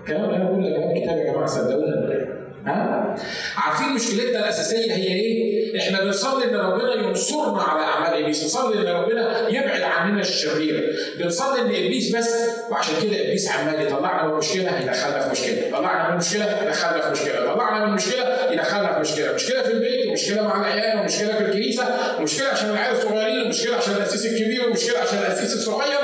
كلام 0.07 0.29
أنا 0.29 0.43
بقول 0.43 0.65
لك 0.65 0.75
الكتاب 0.75 1.17
يا 1.17 1.31
جماعة 1.31 1.45
صدقوني 1.45 2.20
ها 2.67 3.15
عارفين 3.57 3.89
مشكلتنا 3.89 4.39
الأساسية 4.39 4.93
هي 4.93 5.07
إيه؟ 5.07 5.79
إحنا 5.79 6.03
بنصلي 6.03 6.45
إن 6.45 6.55
ربنا 6.55 6.93
ينصرنا 6.93 7.61
على 7.61 7.81
أعمال 7.81 8.19
إبليس، 8.19 8.45
نصلي 8.45 8.81
إن 8.81 8.95
ربنا 8.95 9.49
يبعد 9.49 9.81
عننا 9.81 10.21
الشرير، 10.21 10.95
بنصلي 11.19 11.61
إن 11.61 11.65
إبليس 11.65 12.15
بس 12.15 12.29
وعشان 12.69 12.93
كده 13.03 13.21
إبليس 13.21 13.51
عمال 13.51 13.81
يطلعنا 13.87 14.27
من 14.27 14.33
مشكلة 14.33 14.79
يدخلنا 14.79 15.19
في 15.19 15.31
مشكلة، 15.31 15.77
طلعنا 15.77 16.11
من 16.11 16.17
مشكلة 16.17 16.45
يدخلنا 16.63 17.01
في 17.01 17.11
مشكلة، 17.11 17.53
طلعنا 17.53 17.85
من 17.85 17.93
مشكلة 17.93 18.51
يدخلنا 18.51 18.93
في 18.93 18.99
مشكلة، 18.99 19.33
مشكلة 19.33 19.61
في 19.61 19.71
البيت 19.71 20.07
ومشكله 20.07 20.47
مع 20.47 20.59
العيال 20.59 20.99
ومشكله 20.99 21.33
في 21.33 21.45
الكنيسة 21.45 21.85
ومشكله 22.19 22.47
عشان 22.47 22.69
العيال 22.69 22.95
الصغيرين 22.95 23.45
ومشكله 23.45 23.75
عشان 23.75 23.93
الأسيس 23.93 24.25
الكبير 24.25 24.67
ومشكله 24.67 24.99
عشان 24.99 25.17
الأسيس 25.17 25.53
الصغير 25.53 25.99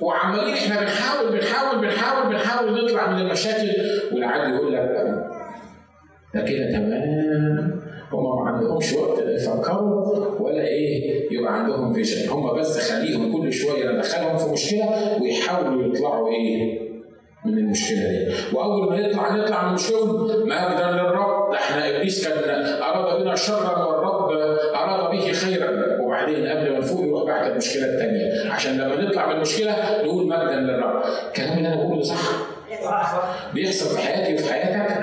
وعمالين 0.00 0.54
إحنا 0.54 0.80
بنحاول 0.80 1.32
بنحاول 1.32 1.78
بنحاول 1.78 2.28
بنحاول 2.28 2.84
نطلع 2.84 3.06
من 3.10 3.20
المشاكل 3.20 3.72
والعدو 4.12 4.54
يقول 4.54 4.72
لك 4.72 5.37
ده 6.34 6.40
كده 6.42 6.72
تمام. 6.72 7.80
هم 8.12 8.44
ما 8.44 8.50
عندهمش 8.50 8.92
وقت 8.92 9.18
يفكروا 9.28 10.24
ولا 10.40 10.62
إيه 10.66 11.26
يبقى 11.32 11.58
عندهم 11.58 11.92
فيجن 11.92 12.28
هم 12.30 12.54
بس 12.60 12.78
خليهم 12.92 13.36
كل 13.36 13.52
شوية 13.52 13.90
ندخلهم 13.92 14.36
في 14.36 14.52
مشكلة 14.52 15.18
ويحاولوا 15.22 15.86
يطلعوا 15.86 16.28
إيه 16.28 16.88
من 17.44 17.58
المشكلة 17.58 17.98
دي. 18.08 18.26
وأول 18.56 18.90
ما 18.90 18.96
يطلع 18.96 19.36
نطلع 19.36 19.62
من 19.62 19.68
المشكلة 19.68 20.12
مجدا 20.44 20.90
للرب. 20.90 21.50
ده 21.52 21.56
إحنا 21.58 21.90
إبليس 21.96 22.28
كان 22.28 22.66
أراد 22.82 23.22
بنا 23.22 23.34
شرا 23.34 23.84
والرب 23.84 24.30
أراد 24.74 25.10
به 25.10 25.32
خيرا. 25.32 26.00
وبعدين 26.02 26.46
قبل 26.46 26.72
ما 26.72 26.78
نفوق 26.78 27.06
يروح 27.06 27.24
بعد 27.24 27.50
المشكلة 27.50 27.84
الثانية 27.84 28.50
عشان 28.52 28.78
لما 28.78 29.02
نطلع 29.02 29.26
من 29.26 29.34
المشكلة 29.36 29.76
نقول 30.04 30.26
مجدا 30.28 30.56
للرب. 30.56 31.02
الكلام 31.28 31.58
اللي 31.58 31.68
أنا 31.68 31.76
بقوله 31.84 32.02
صح؟ 32.02 32.22
بيحصل 33.54 33.96
في 33.96 33.98
حياتي 34.02 34.34
وفي 34.34 34.52
حياتك؟ 34.52 34.98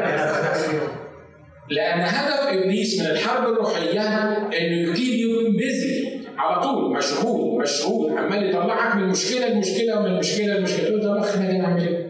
لأن 1.69 1.99
هدف 2.01 2.39
إبليس 2.57 2.99
من 2.99 3.05
الحرب 3.05 3.53
الروحية 3.53 4.01
إنه 4.47 4.89
يجيب 4.89 5.57
بيزي 5.57 6.19
على 6.37 6.61
طول 6.63 6.93
مشغول 6.97 7.61
مشغول 7.61 8.17
عمال 8.17 8.49
يطلعك 8.49 8.95
من 8.95 9.03
مشكلة 9.07 9.47
لمشكلة 9.47 9.99
ومن 9.99 10.19
مشكلة 10.19 10.57
لمشكلة 10.57 10.85
تقول 10.89 11.03
طب 11.03 11.23
إحنا 11.23 11.51
نعمل 11.51 11.87
إيه؟ 11.87 12.07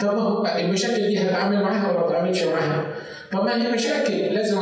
طب 0.00 0.14
ما 0.16 0.60
المشاكل 0.60 1.06
دي 1.06 1.18
هتعامل 1.18 1.62
معاها 1.62 1.90
ولا 1.90 2.00
ما 2.00 2.08
تتعاملش 2.08 2.42
معاها؟ 2.42 2.94
طب 3.32 3.44
ما 3.44 3.66
هي 3.66 3.72
مشاكل 3.72 4.12
لازم 4.34 4.58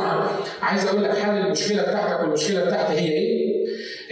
عايز 0.63 0.87
أقول 0.87 1.05
لك 1.05 1.17
حل 1.17 1.37
المشكلة 1.37 1.83
بتاعتك 1.83 2.21
والمشكلة 2.21 2.65
بتاعتي 2.65 2.93
هي 2.93 3.13
إيه؟ 3.13 3.47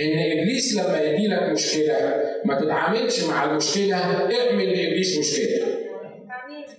إن 0.00 0.38
إبليس 0.38 0.76
لما 0.76 1.00
يدي 1.00 1.26
لك 1.26 1.42
مشكلة 1.42 1.94
ما 2.44 2.60
تتعاملش 2.60 3.24
مع 3.24 3.44
المشكلة 3.44 3.96
اعمل 3.96 4.64
لإبليس 4.66 5.18
مشكلة 5.18 5.73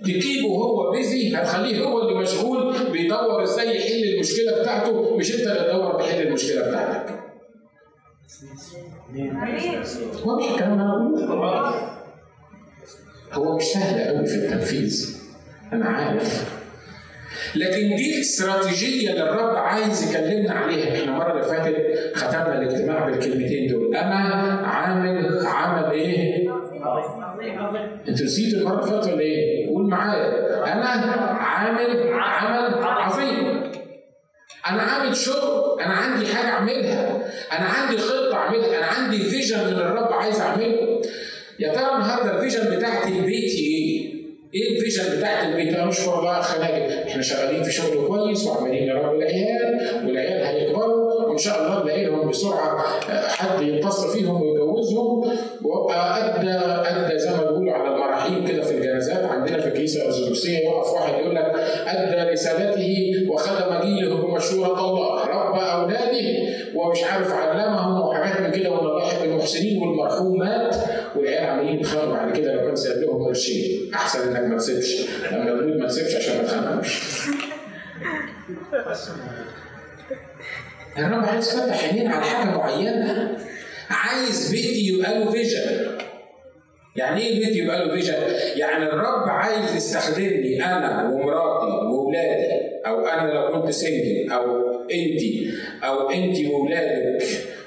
تجيبه 0.03 0.47
هو 0.47 0.91
بيزي 0.91 1.35
هتخليه 1.35 1.83
هو 1.85 2.01
اللي 2.01 2.19
مشغول 2.19 2.91
بيدور 2.91 3.43
إزاي 3.43 3.75
يحل 3.77 4.13
المشكلة 4.13 4.61
بتاعته 4.61 5.17
مش 5.17 5.31
انت 5.35 5.47
اللي 5.47 5.71
تدور 5.71 6.01
تحل 6.01 6.21
المشكلة 6.21 6.67
بتاعتك. 6.67 7.19
واضح 10.25 10.51
الكلام 10.51 10.79
هو 13.31 13.55
مش 13.55 13.63
سهل 13.63 14.07
قوي 14.07 14.25
في 14.25 14.35
التنفيذ 14.35 15.17
أنا 15.73 15.85
عارف 15.85 16.55
لكن 17.55 17.95
دي 17.95 18.21
استراتيجية 18.21 19.09
اللي 19.11 19.29
الرب 19.29 19.55
عايز 19.55 20.11
يكلمنا 20.11 20.53
عليها 20.53 20.93
إحنا 20.95 21.03
المرة 21.03 21.31
اللي 21.31 21.43
فاتت 21.43 22.15
ختمنا 22.15 22.61
الاجتماع 22.61 23.09
بالكلمتين 23.09 23.67
دول 23.71 23.95
أنا 23.95 24.15
عامل 24.67 25.45
عمل 25.47 25.91
إيه؟ 25.91 26.49
أنتوا 28.07 28.25
نسيتوا 28.25 28.59
المرة 28.59 28.79
اللي 28.79 28.91
فاتت 28.91 29.13
ولا 29.13 29.21
إيه؟ 29.21 29.67
قول 29.69 29.89
معايا. 29.89 30.29
أنا 30.73 30.85
عامل 30.85 32.13
عمل 32.13 32.83
عظيم. 32.83 33.71
أنا 34.69 34.81
عامل 34.81 35.15
شغل. 35.15 35.81
أنا 35.81 35.93
عندي 35.93 36.25
حاجة 36.27 36.47
أعملها. 36.47 37.15
أنا 37.51 37.65
عندي 37.65 37.97
خطة 37.97 38.35
أعملها. 38.35 38.77
أنا 38.77 38.85
عندي 38.85 39.17
vision 39.17 39.57
من 39.59 39.73
الرب 39.73 40.13
عايز 40.13 40.41
أعمله. 40.41 41.01
يا 41.59 41.73
ترى 41.73 41.95
النهارده 41.95 42.35
ال 42.35 42.41
vision 42.41 42.75
بتاعتي 42.77 43.09
لبيتي 43.19 43.57
إيه؟ 43.59 44.15
إيه 44.53 44.77
ال 44.77 44.83
vision 44.83 45.17
بتاعت 45.17 45.45
البيت؟ 45.45 45.73
أنا 45.73 45.89
اشكر 45.89 46.19
الله 46.19 46.41
خلاجل 46.41 46.93
إحنا 47.07 47.21
شغالين 47.21 47.63
في 47.63 47.71
شغل 47.71 48.07
كويس 48.07 48.47
وعمالين 48.47 48.87
نربي 48.89 49.17
العيال 49.17 50.05
والعيال 50.07 50.45
هيكبروا. 50.45 51.05
وإن 51.25 51.37
شاء 51.37 51.61
الله 51.61 51.83
نلاقيهم 51.83 52.29
بسرعة 52.29 52.83
حد 53.27 53.61
يتصل 53.61 54.17
فيهم 54.17 54.41
ويجوزهم 54.41 54.64
وابقى 55.63 56.35
ادى 56.39 56.49
أدى 56.89 57.19
زي 57.19 57.29
ما 57.29 57.37
بيقولوا 57.37 57.73
على 57.73 57.87
المراحيم 57.95 58.47
كده 58.47 58.61
في 58.63 58.77
الجنازات. 58.77 59.25
عندنا 59.25 59.57
في 59.61 59.67
الكنيسة 59.67 60.01
الأرثوذكسية 60.01 60.57
يقف 60.57 60.93
واحد 60.93 61.13
يقول 61.13 61.35
لك 61.35 61.53
أدى 61.87 62.31
رسالته 62.31 63.11
وخدم 63.29 63.81
جيله 63.87 64.15
بمشوره 64.15 64.79
الله 64.89 65.25
ربى 65.25 65.55
أولاده. 65.55 66.55
ومش 66.75 67.03
عارف 67.03 67.33
علمهم 67.33 68.01
وحاجات 68.01 68.41
من 68.41 68.51
كده 68.51 68.71
ولا 68.71 68.81
الله 68.81 69.23
المحسنين 69.23 69.81
والمرحوم 69.81 70.39
مات 70.39 70.75
والعيال 71.15 71.45
عمالين 71.49 71.79
يتخانقوا 71.79 72.13
بعد 72.13 72.37
كده 72.37 72.53
لو 72.53 72.61
كان 72.67 72.75
سايب 72.75 73.01
لهم 73.01 73.25
قرشين. 73.25 73.93
أحسن 73.93 74.35
إنك 74.35 74.51
ما 74.51 74.57
تسيبش. 74.57 75.05
لما 75.31 75.45
تقول 75.45 75.79
ما 75.79 75.87
تسيبش 75.87 76.15
عشان 76.15 76.37
ما 76.37 76.43
تخانقوش. 76.43 77.01
الرب 80.97 81.25
عايز 81.25 81.47
يفتح 81.55 81.83
عينين 81.83 82.07
على 82.11 82.25
حاجة 82.25 82.57
معينة. 82.57 83.37
عايز 83.89 84.51
بيتي 84.51 84.87
يبقى 84.87 85.19
له 85.19 85.31
vision 85.31 85.97
يعني 86.95 87.21
إيه 87.21 87.39
بيتي 87.39 87.59
يبقى 87.59 87.85
له 87.85 87.93
vision؟ 87.95 88.13
يعني 88.55 88.83
الرب 88.85 89.29
عايز 89.29 89.75
يستخدمني 89.75 90.65
أنا 90.65 91.09
ومراتي 91.13 91.65
وأولادي 91.65 92.61
أو 92.85 93.07
أنا 93.07 93.31
لو 93.31 93.51
كنت 93.61 93.71
single 93.71 94.31
أو 94.31 94.71
انت 94.81 95.21
أو 95.83 96.09
انت 96.09 96.37
وأولادك 96.47 97.23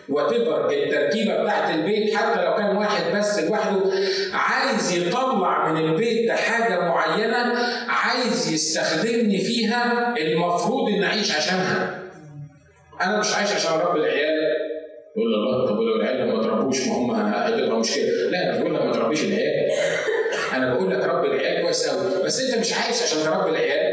وتبر 0.09 0.71
التركيبه 0.71 1.43
بتاعت 1.43 1.75
البيت 1.75 2.15
حتى 2.17 2.45
لو 2.45 2.55
كان 2.55 2.77
واحد 2.77 3.17
بس 3.19 3.39
لوحده 3.39 3.81
عايز 4.33 4.93
يطلع 4.93 5.73
من 5.73 5.85
البيت 5.85 6.31
حاجة 6.31 6.81
معينة 6.81 7.55
عايز 7.89 8.53
يستخدمني 8.53 9.39
فيها 9.39 10.15
المفروض 10.19 10.89
ان 10.89 11.03
أعيش 11.05 11.37
عشانها. 11.37 11.99
أنا 13.03 13.19
مش 13.21 13.35
عايش 13.35 13.53
عشان 13.53 13.73
اربي 13.73 14.01
العيال 14.01 14.48
يقول 15.19 15.35
الله 15.35 15.67
طب 15.67 15.79
ولو 15.79 15.97
العيال 15.97 16.27
ما 16.37 16.43
تربوش 16.43 16.81
ما 16.87 16.95
هم 16.95 17.11
هتبقى 17.11 17.79
مشكله 17.79 18.31
لا 18.31 18.43
أنا 18.51 18.59
بقول 18.61 18.75
لك 18.75 18.83
ما 18.83 18.93
تربيش 18.93 19.25
العيال. 19.25 19.71
أنا 20.55 20.75
بقول 20.75 20.91
لك 20.91 21.05
ربي 21.05 21.27
العيال 21.27 21.63
كويس 21.63 21.89
قوي 21.89 22.25
بس 22.25 22.41
أنت 22.41 22.59
مش 22.59 22.73
عايش 22.73 23.03
عشان 23.03 23.19
تربي 23.25 23.51
العيال. 23.51 23.93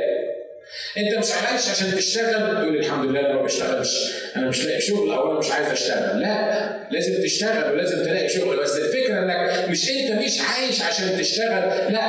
أنت 0.98 1.17
مش 1.25 1.32
عايش 1.32 1.70
عشان 1.70 1.91
تشتغل. 1.98 2.62
تقول 2.62 2.75
الحمد 2.77 3.10
لله 3.10 3.20
أنا 3.20 3.34
ما 3.34 3.41
بشتغلش 3.41 4.13
أنا 4.36 4.48
مش 4.48 4.65
لاقي 4.65 4.82
شغل 4.82 5.12
أو 5.12 5.32
أنا 5.32 5.39
مش 5.39 5.51
عايز 5.51 5.67
أشتغل. 5.67 6.20
لا 6.22 6.70
لازم 6.91 7.24
تشتغل 7.24 7.74
ولازم 7.74 8.03
تلاقي 8.03 8.29
شغل. 8.29 8.58
بس 8.58 8.77
الفكرة 8.77 9.20
إنك 9.20 9.70
مش 9.70 9.89
أنت 9.89 10.12
مش 10.24 10.41
عايش 10.41 10.82
عشان 10.82 11.17
تشتغل. 11.20 11.94
لا 11.94 12.05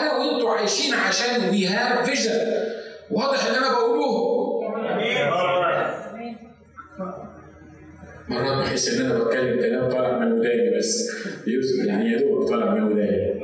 أنا 0.00 0.12
وأنتوا 0.18 0.50
عايشين 0.50 0.94
عشان 0.94 1.50
we 1.50 1.66
have 1.66 2.10
vision 2.10 2.40
واضح 3.10 3.44
اللي 3.46 3.58
أنا 3.58 3.68
بقوله؟ 3.72 4.42
مرات 8.32 8.58
بحس 8.58 8.88
إن 8.88 9.06
أنا 9.06 9.18
بتكلم 9.18 9.60
كلام 9.60 9.88
طالع 9.88 10.18
من 10.18 10.32
وداني 10.32 10.78
بس. 10.78 11.10
يعني 11.86 12.12
يا 12.12 12.18
دوب 12.18 12.48
طالع 12.48 12.74
من 12.74 12.82
وداني. 12.82 13.42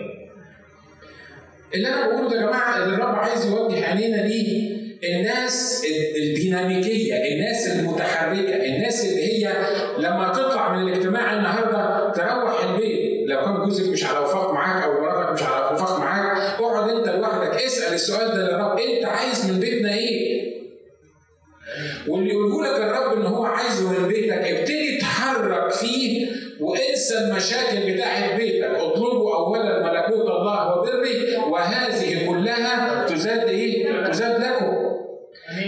اللي 1.74 1.88
أنا 1.88 2.08
بقوله 2.08 2.36
يا 2.36 2.46
جماعة 2.46 2.84
اللي 2.84 2.94
الرب 2.94 3.14
عايز 3.14 3.46
يوجه 3.46 3.84
عينينا 3.84 4.16
ليه 4.16 4.78
الناس 5.04 5.84
الديناميكية، 6.16 7.14
الناس 7.14 7.68
المتحركة، 7.68 8.64
الناس 8.64 9.04
اللي 9.04 9.22
هي 9.22 9.52
لما 9.98 10.32
تطلع 10.32 10.76
من 10.76 10.88
الاجتماع 10.88 11.32
النهارده 11.32 12.12
تروح 12.12 12.64
البيت، 12.64 13.28
لو 13.28 13.40
كان 13.40 13.54
جوزك 13.54 13.92
مش 13.92 14.04
على 14.04 14.18
وفاق 14.18 14.52
معاك 14.52 14.84
أو 14.84 15.00
مراتك 15.00 15.32
مش 15.32 15.42
على 15.42 15.74
وفاق 15.74 15.98
معاك، 15.98 16.60
اقعد 16.60 16.90
أنت 16.90 17.08
لوحدك 17.08 17.62
اسأل 17.62 17.94
السؤال 17.94 18.28
ده 18.28 18.34
للرب، 18.34 18.78
أنت 18.78 19.04
عايز 19.04 19.50
من 19.50 19.60
بيتنا 19.60 19.94
إيه؟ 19.94 20.27
واللي 22.08 22.30
يقوله 22.30 22.62
لك 22.72 22.80
الرب 22.80 23.20
إن 23.20 23.26
هو 23.26 23.44
عايزه 23.44 23.92
من 24.02 24.08
بيتك 24.08 24.32
ابتدي 24.32 24.96
اتحرك 24.98 25.72
فيه 25.72 26.26
وانسى 26.60 27.18
المشاكل 27.18 27.92
بتاعت 27.94 28.40
بيتك 28.40 28.64
اطلبوا 28.64 29.34
اولا 29.36 29.82
ملكوت 29.92 30.26
الله 30.30 30.78
وبره 30.78 31.48
وهذه 31.50 32.26
كلها 32.26 33.06
تزاد 33.06 33.48
إيه؟ 33.48 34.02
تزاد 34.10 34.40
لكم 34.40 34.88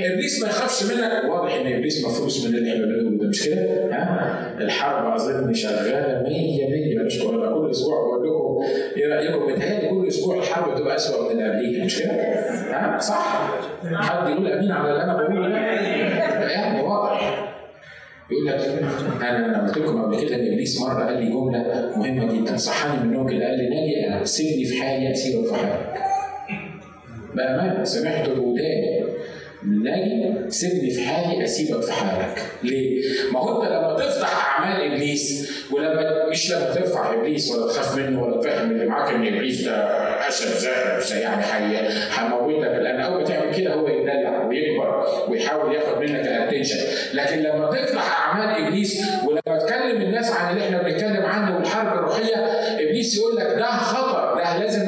إبليس 0.05 0.43
ما 0.43 0.49
يخافش 0.49 0.93
منك 0.93 1.31
واضح 1.31 1.55
إن 1.55 1.73
إبليس 1.73 2.05
مفروس 2.05 2.47
من 2.47 2.55
اللي 2.55 2.73
إحنا 2.73 2.87
بنقوله 2.87 3.19
ده 3.19 3.29
مش 3.29 3.45
كده؟ 3.45 3.57
ها؟ 3.93 4.57
الحرب 4.61 5.14
أظن 5.14 5.55
شغالة 5.55 6.23
100 6.23 6.71
100 6.71 7.05
مش 7.05 7.19
كل 7.19 7.71
أسبوع 7.71 8.10
إيه 8.97 9.14
رايكم؟ 9.14 9.52
متهيألي 9.52 9.88
كل 9.88 10.09
أسبوع 10.09 10.37
الحرب 10.37 10.75
بتبقى 10.75 10.97
اسوء 10.97 11.25
من 11.25 11.31
اللي 11.40 11.49
قبليها 11.50 11.85
مش 11.85 11.99
كده؟ 12.02 12.12
ها؟ 12.12 12.99
صح؟ 12.99 13.50
حد 13.95 14.29
يقول 14.31 14.52
أمين 14.52 14.73
على 14.73 14.90
اللي 14.90 15.02
أنا 15.02 15.17
بقوله 15.17 15.49
ده؟ 15.49 15.57
يعني 16.50 16.83
واضح 16.83 17.47
يقول 18.31 18.47
لك 18.47 18.55
أنا 19.23 19.47
أنا 19.47 19.67
قلت 19.67 19.79
لكم 19.79 20.02
قبل 20.02 20.21
كده 20.26 20.37
إن 20.37 20.40
إبليس 20.52 20.81
مرة 20.81 21.05
قال 21.05 21.25
لي 21.25 21.31
جملة 21.31 21.93
مهمة 21.97 22.33
جدا 22.35 22.57
صحاني 22.57 23.00
من 23.00 23.09
النوم 23.09 23.29
كده 23.29 23.47
قال 23.47 23.59
لي 23.59 23.69
ناجي 23.69 24.26
سيبني 24.26 24.64
في 24.64 24.83
حالي 24.83 25.12
أسيبك 25.12 25.47
في 25.47 25.55
حالك. 25.55 25.95
بأمانة 27.35 27.85
سمعته 27.85 28.35
بوداني 28.35 29.05
ناجي 29.64 30.35
سيبني 30.50 30.90
في 30.90 31.09
حالي 31.09 31.45
أسيبك 31.45 31.83
في 31.83 31.93
حالك. 31.93 32.43
ليه؟ 32.62 33.02
ما 33.33 33.40
هو 33.40 33.62
أنت 33.62 33.71
لما 33.73 33.97
تفتح 33.99 34.61
أعمال 34.61 34.93
إبليس 34.93 35.50
ولما 35.73 36.26
مش 36.31 36.52
لما 36.52 36.75
ترفع 36.75 37.14
إبليس 37.14 37.50
ولا 37.50 37.73
تخاف 37.73 37.97
منه 37.99 38.23
ولا 38.23 38.40
تفهم 38.40 38.71
اللي 38.71 38.87
معاك 38.87 39.14
إن 39.14 39.26
إبليس 39.26 39.61
ده 39.62 39.75
أسد 40.29 40.49
زاهر 41.00 41.31
يعني 41.61 41.88
هيموتك 42.19 42.69
لأن 42.83 43.00
أول 43.00 43.19
ما 43.19 43.25
تعمل 43.25 43.55
كده 43.57 43.75
هو 43.75 43.88
يدلع 43.88 44.47
ويكبر 44.47 45.05
ويحاول 45.29 45.75
ياخد 45.75 46.00
منك 46.00 46.21
الاتنشن 46.26 46.76
لكن 47.14 47.38
لما 47.38 47.71
تفتح 47.71 48.21
أعمال 48.21 48.64
إبليس 48.67 49.02
ولما 49.26 49.59
تكلم 49.67 50.02
الناس 50.02 50.31
عن 50.33 50.52
اللي 50.52 50.64
إحنا 50.67 50.83
بنتكلم 50.83 51.23
عنه 51.23 51.57
والحرب 51.57 51.99
الروحية 51.99 52.37
إبليس 52.81 53.17
يقول 53.19 53.37
لك 53.37 53.47
ده 53.59 53.67
خطر 53.67 54.20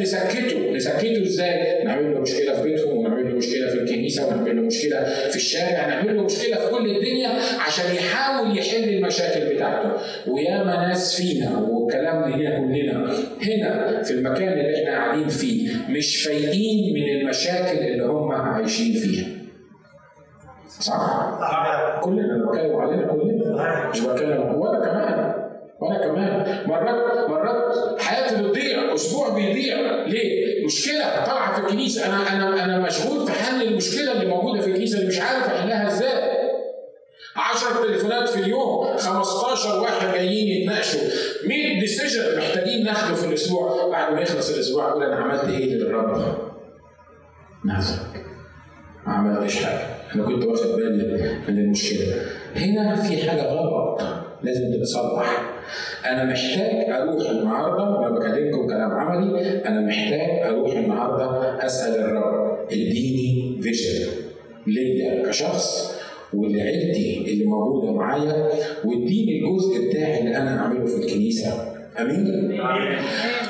نسكته. 0.03 0.71
نسكته 0.77 1.23
إزاي؟ 1.23 1.85
نعمل 1.85 2.15
له 2.15 2.21
مشكلة 2.21 2.55
في 2.55 2.63
بيتهم 2.63 2.97
ونعمل 2.97 3.31
له 3.31 3.37
مشكلة 3.37 3.67
في 3.71 3.75
الكنيسة 3.75 4.27
ونعمل 4.27 4.57
له 4.57 4.63
مشكلة 4.63 5.05
في 5.31 5.37
الشارع 5.37 5.87
نعمل 5.89 6.17
له 6.17 6.23
مشكلة 6.23 6.57
في 6.57 6.71
كل 6.71 6.91
الدنيا 6.91 7.29
عشان 7.67 7.95
يحاول 7.95 8.59
يحل 8.59 8.89
المشاكل 8.89 9.55
بتاعته. 9.55 9.91
وياما 10.29 10.89
ناس 10.89 11.17
فينا 11.21 11.59
والكلام 11.59 12.31
لينا 12.33 12.59
كلنا 12.59 13.15
هنا 13.43 14.03
في 14.03 14.11
المكان 14.11 14.53
اللي 14.53 14.77
إحنا 14.85 14.97
قاعدين 14.97 15.29
فيه 15.29 15.71
مش 15.89 16.25
فايقين 16.25 16.95
من 16.95 17.21
المشاكل 17.21 17.79
اللي 17.79 18.05
هم 18.05 18.33
عايشين 18.33 18.93
فيها. 18.95 19.27
صح؟ 20.81 21.39
كلنا 22.03 22.47
بتكلم 22.47 22.77
علينا 22.77 23.07
كلنا 23.07 23.91
مش 23.91 24.01
بتكلم 24.01 24.41
وأنا 24.55 24.85
كمان. 24.85 25.42
وأنا 25.83 25.99
كمان 25.99 26.65
مرات 26.67 27.31
مرات 27.31 28.01
حياتي 28.01 28.43
بتضيع 28.43 28.95
أسبوع 28.95 29.29
بيضيع. 29.29 29.77
ليه؟ 30.07 30.67
مشكلة 30.67 31.25
طالعة 31.27 31.55
في 31.55 31.67
الكنيسة. 31.67 32.07
أنا 32.07 32.33
أنا 32.33 32.65
أنا 32.65 32.79
مشغول 32.79 33.27
في 33.27 33.33
حل 33.33 33.63
المشكلة 33.63 34.13
اللي 34.13 34.27
موجودة 34.27 34.61
في 34.61 34.71
الكنيسة 34.71 34.99
اللي 34.99 35.09
مش 35.09 35.21
عارف 35.21 35.47
أحلها 35.47 35.89
إزاي. 35.89 36.33
10 37.37 37.87
تليفونات 37.87 38.29
في 38.29 38.41
اليوم 38.41 38.97
15 38.97 39.81
واحد 39.81 40.13
جايين 40.15 40.63
يتناقشوا. 40.63 41.01
100 41.47 41.81
decision 41.81 42.39
محتاجين 42.39 42.85
ناخده 42.85 43.15
في 43.15 43.27
الأسبوع. 43.27 43.89
بعد 43.91 44.15
ما 44.15 44.21
يخلص 44.21 44.51
الأسبوع 44.55 44.89
أقول 44.89 45.05
أنا 45.05 45.17
عملت 45.17 45.45
إيه 45.45 45.75
للرب؟ 45.75 46.37
nothing 47.65 48.25
ما 49.07 49.13
عملتش 49.13 49.57
حاجة. 49.57 49.87
أنا 50.15 50.23
كنت 50.23 50.45
واخد 50.45 50.67
بالي 50.67 51.39
من 51.49 51.59
المشكلة. 51.59 52.15
هنا 52.57 52.97
في 52.97 53.31
حاجة 53.31 53.43
غلط 53.43 54.03
لازم 54.43 54.73
تتصلح. 54.73 55.52
أنا 56.07 56.25
محتاج 56.25 56.91
أروح 56.91 57.31
النهارده 57.31 57.83
وأنا 57.91 58.09
بكلمكم 58.19 58.67
كلام 58.67 58.91
عملي 58.91 59.63
أنا 59.67 59.81
محتاج 59.81 60.43
أروح 60.53 60.77
النهارده 60.77 61.67
أسأل 61.67 62.01
الرب 62.01 62.59
إديني 62.73 63.59
vision 63.63 64.07
ليا 64.67 65.29
كشخص 65.29 65.93
ولعيلتي 66.35 67.25
اللي 67.33 67.45
موجودة 67.45 67.93
معايا 67.93 68.49
وإديني 68.85 69.39
الجزء 69.39 69.89
بتاعي 69.89 70.21
اللي 70.21 70.37
أنا 70.37 70.59
اعمله 70.61 70.87
في 70.87 70.97
الكنيسة 70.97 71.73
آمين؟ 72.01 72.53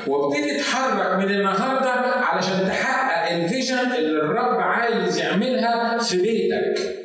وابتدي 0.07 0.55
اتحرك 0.55 1.23
من 1.25 1.33
النهارده 1.33 1.89
علشان 2.25 2.67
تحقق 2.67 3.35
ال 3.35 3.41
vision 3.41 3.75
اللي 3.97 4.19
الرب 4.21 4.59
عايز 4.59 5.17
يعملها 5.19 5.97
في 5.97 6.21
بيتك. 6.21 7.02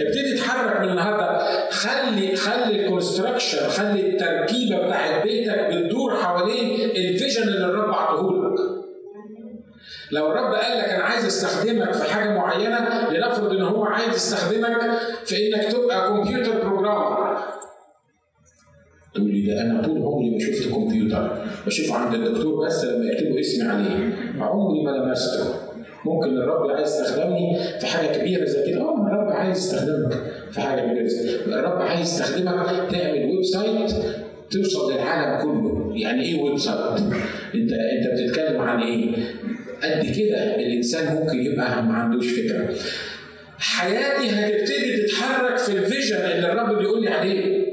ابتدي 0.00 0.34
اتحرك 0.34 0.80
من 0.80 0.88
النهارده 0.88 1.48
خلي 1.70 2.36
خلي 2.36 2.84
ال 2.84 2.91
construction 2.91 3.68
خلي 3.68 4.00
التركيبة 4.10 4.86
بتاعت 4.86 5.22
بيتك 5.22 5.58
بتدور 5.72 6.16
حوالين 6.16 6.90
ال 6.90 6.97
vision 6.97 7.42
اللي 7.42 7.64
الرب 7.64 7.94
عطاهولك. 7.94 8.58
لو 10.12 10.26
الرب 10.32 10.54
قال 10.54 10.78
لك 10.78 10.84
أنا 10.84 11.04
عايز 11.04 11.24
أستخدمك 11.24 11.92
في 11.92 12.12
حاجة 12.12 12.30
معينة 12.38 13.10
لنفرض 13.10 13.52
إن 13.52 13.62
هو 13.62 13.84
عايز 13.84 14.14
يستخدمك 14.14 14.80
في 15.24 15.36
إنك 15.54 15.72
تبقى 15.72 16.08
computer 16.08 16.64
programmer 16.68 17.38
تقول 19.14 19.30
لي 19.30 19.46
ده 19.54 19.60
أنا 19.62 19.82
طول 19.82 20.02
عمري 20.02 20.30
ما 20.30 20.38
شفت 20.38 20.68
كمبيوتر 20.74 21.44
بشوفه 21.66 21.94
عند 21.98 22.14
الدكتور 22.14 22.66
بس 22.66 22.84
لما 22.84 23.04
يكتبوا 23.12 23.40
اسمي 23.40 23.68
عليه. 23.68 24.16
عمري 24.40 24.84
ما 24.84 24.90
لمسته. 24.90 25.54
ممكن 26.04 26.36
الرب 26.36 26.70
عايز 26.70 26.88
يستخدمني 26.88 27.58
في 27.80 27.86
حاجة 27.86 28.18
كبيرة 28.18 28.44
زي 28.44 28.70
كده. 28.70 28.80
آه 28.80 29.06
الرب 29.06 29.28
عايز 29.32 29.58
يستخدمك 29.58 30.12
في 30.50 30.60
حاجة 30.60 30.80
كبيره 30.80 31.10
الرب 31.46 31.82
عايز 31.82 32.00
يستخدمك 32.00 32.90
تعمل 32.90 33.24
website 33.24 33.90
توصل 34.50 34.92
للعالم 34.92 35.42
كله. 35.42 35.92
يعني 35.96 36.22
إيه 36.22 36.42
website؟ 36.42 37.00
انت 37.54 37.72
انت 37.72 38.20
بتتكلم 38.20 38.60
عن 38.60 38.82
إيه؟ 38.82 39.10
قد 39.82 40.06
كده 40.16 40.54
الإنسان 40.56 41.16
ممكن 41.16 41.38
يبقى 41.42 41.82
ما 41.82 41.94
عندوش 41.94 42.26
فكرة. 42.28 42.74
حياتي 43.58 44.30
هتبتدي 44.30 44.96
تتحرك 44.96 45.56
في 45.58 45.72
ال 45.72 45.78
vision 45.78 46.16
اللي 46.16 46.52
الرب 46.52 46.78
بيقول 46.78 47.02
لي 47.02 47.08
عليه. 47.10 47.68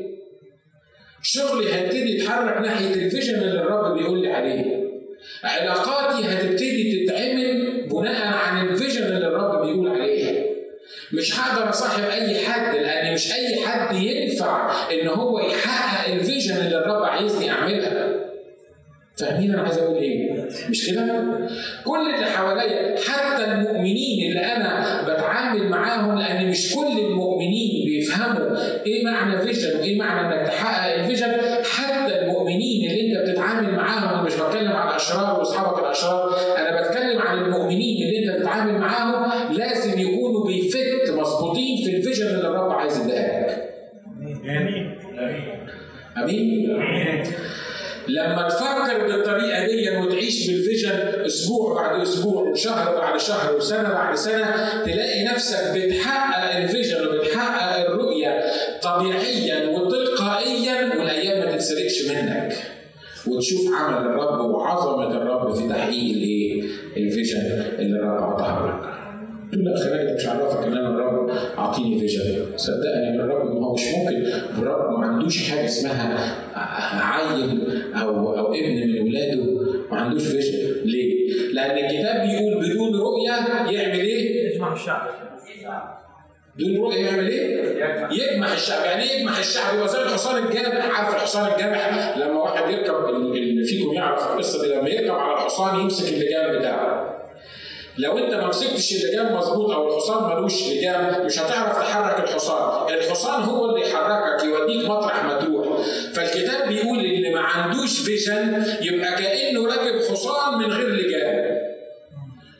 شغلي 1.21 1.73
هيبتدي 1.73 2.17
يتحرك 2.17 2.61
ناحية 2.61 2.93
ال 3.06 3.10
vision 3.10 3.36
اللي 3.35 3.59
الرب 3.61 3.97
بيقول 3.97 4.21
لي 4.21 4.31
عليه. 4.31 4.85
علاقاتي 5.43 6.27
هتبتدي 6.27 7.05
تتعمل 7.05 7.81
بناء 7.91 8.27
عن 8.27 8.67
ال 8.67 8.73
vision 8.73 9.04
اللي 9.03 9.27
الرب 9.27 9.65
بيقول 9.65 9.89
عليها 10.01 10.45
مش 11.13 11.39
هقدر 11.39 11.69
أصاحب 11.69 12.03
أي 12.03 12.38
حد 12.39 12.75
لأن 12.75 13.13
مش 13.13 13.33
أي 13.33 13.65
حد 13.65 13.95
ينفع 13.95 14.71
إن 14.91 15.07
هو 15.07 15.39
يحقق 15.39 16.13
ال 16.13 16.20
vision 16.20 16.58
اللي 16.57 16.77
الرب 16.77 17.03
عايزني 17.03 17.51
أعملها 17.51 18.15
فاهمين 19.17 19.53
أنا 19.53 19.61
عايز 19.61 19.77
أقول 19.77 19.97
إيه؟ 19.97 20.31
مش 20.69 20.88
كده؟ 20.89 21.05
كل 21.85 22.13
اللي 22.15 22.25
حواليا 22.25 22.95
حتى 23.07 23.45
المؤمنين 23.45 24.29
اللي 24.29 24.39
أنا 24.45 25.01
بتعامل 25.03 25.69
معاهم 25.69 26.19
لأن 26.19 26.49
مش 26.49 26.75
كل 26.75 26.99
المؤمنين 26.99 27.85
بيفهموا 27.85 28.57
إيه 28.85 29.05
معنى 29.05 29.38
vision 29.41 29.80
وإيه 29.79 29.99
معنى 29.99 30.35
إنك 30.35 30.47
تحقق 30.47 30.93
ال 30.93 30.99
vision 30.99 31.32
حتى 31.63 31.94
المؤمنين 32.25 32.91
اللي 32.91 33.01
انت 33.19 33.29
بتتعامل 33.29 33.73
معاهم 33.73 34.09
أنا 34.09 34.21
مش 34.23 34.33
بتكلم 34.35 34.71
عن 34.71 34.88
الأشرار 34.89 35.39
وأصحابك 35.39 35.79
الأشرار 35.79 36.35
أنا 36.57 36.81
بتكلم 36.81 37.21
عن 37.21 37.38
المؤمنين 37.38 38.07
اللي 38.07 38.19
انت 38.29 38.38
بتتعامل 38.39 38.79
معاهم 38.79 39.53
لازم 39.53 39.99
يكونوا 39.99 40.45
بيفت 40.47 41.11
مظبوطين 41.11 41.77
في 41.85 41.97
ال 41.97 42.02
vision 42.02 42.28
اللي 42.27 42.47
الرب 42.47 42.71
عايز 42.71 42.97
يديها 43.01 43.47
لك. 43.47 43.71
امين 44.47 44.99
آمين 46.17 46.69
لما 48.07 48.47
تفكر 48.49 49.07
بالطريقة 49.07 49.65
دي 49.67 49.97
وتعيش 49.97 50.47
بال 50.51 50.62
vision 50.62 50.91
أسبوع 51.25 51.73
بعد 51.81 52.01
أسبوع 52.01 52.41
وشهر 52.49 52.95
بعد 52.99 53.19
شهر 53.19 53.55
وسنة 53.55 53.89
بعد 53.93 54.15
سنة 54.15 54.45
تلاقي 54.85 55.23
نفسك 55.23 55.77
بتحقق 55.77 56.57
ال 56.58 56.63
vision 56.63 56.97
وتشوف 63.45 63.73
عمل 63.75 64.08
الرب 64.08 64.39
وعظمة 64.49 65.17
الرب 65.17 65.53
في 65.53 65.67
تحقيق 65.69 66.15
الايه؟ 66.15 66.62
ال 66.97 67.04
vision 67.04 67.39
اللي 67.79 67.99
الرب 67.99 68.23
عطاها 68.23 68.67
لك. 68.67 68.95
تقول 69.51 69.65
لا 69.65 69.77
خليك 69.77 70.15
مش 70.15 70.27
عرفك 70.27 70.67
ان 70.67 70.77
أنا 70.77 70.89
الرب 70.89 71.29
أعطيني 71.58 71.99
vision 71.99 72.45
صدقني 72.55 73.10
إن 73.10 73.19
الرب 73.19 73.45
ما 73.45 73.67
هو 73.67 73.73
مش 73.73 73.81
ممكن 73.97 74.25
الرب 74.60 74.99
ما 74.99 75.05
عندوش 75.05 75.49
حاجة 75.49 75.65
اسمها 75.65 76.36
عيل 77.01 77.62
أو 77.95 78.38
أو 78.38 78.53
ابن 78.53 78.91
من 78.91 79.01
ولاده 79.01 79.43
ما 79.91 79.97
عندوش 79.97 80.23
vision 80.23 80.58
ليه؟ 80.86 81.29
لأن 81.53 81.86
الكتاب 81.86 82.27
بيقول 82.27 82.63
بدون 82.63 83.01
رؤية 83.01 83.31
يعمل 83.71 83.99
إيه؟ 83.99 84.53
يجمح 84.54 84.73
الشعب 84.73 85.08
بدون 86.58 86.78
رؤيه 86.78 87.06
يعمل 87.06 87.28
إيه؟ 87.28 87.65
يجمح 88.12 88.54
الشعب، 88.54 88.86
يعني 88.86 89.04
إيه 89.04 89.20
يجمح 89.19 89.39
الشعب؟ 89.39 89.76
يبقى 89.76 89.88
زي 89.88 90.02
الحصان 90.02 90.46
الجامح، 90.46 91.00
عارف 91.00 91.15
الحصان 91.15 91.52
الجامح 91.54 92.18
لما 92.18 92.41
واحد 92.41 92.72
يركب 92.72 93.10
اللي 93.10 93.63
فيكم 93.65 93.94
يعرف 93.94 94.32
القصة 94.32 94.62
دي 94.62 94.74
لما 94.74 94.89
يركب 94.89 95.15
على 95.15 95.34
الحصان 95.34 95.80
يمسك 95.80 96.13
اللجام 96.13 96.60
بتاعه. 96.60 97.15
لو 97.98 98.18
أنت 98.18 98.34
ما 98.34 98.48
مسكتش 98.48 98.94
اللجام 98.94 99.36
مظبوط 99.36 99.72
أو 99.72 99.88
الحصان 99.88 100.38
ملوش 100.38 100.70
لجام 100.70 101.26
مش 101.26 101.39
هتعرف 101.39 101.78
تحرك 101.78 102.24
الحصان، 102.24 102.94
الحصان 102.94 103.41
هو 103.44 103.70
اللي 103.70 103.82
يحركك 103.82 104.44
يوديك 104.44 104.89
مطرح 104.89 105.26
ما 105.26 105.39
تروح، 105.39 105.82
فالكتاب 106.13 106.68
بيقول 106.68 107.00
اللي 107.00 107.34
ما 107.34 107.39
عندوش 107.39 108.00
vision 107.99 108.63
يبقى 108.82 109.15
كأنه 109.24 109.68
راكب 109.68 110.00
حصان 110.12 110.58
من 110.60 110.65
غير 110.65 110.89
لجام. 110.89 111.56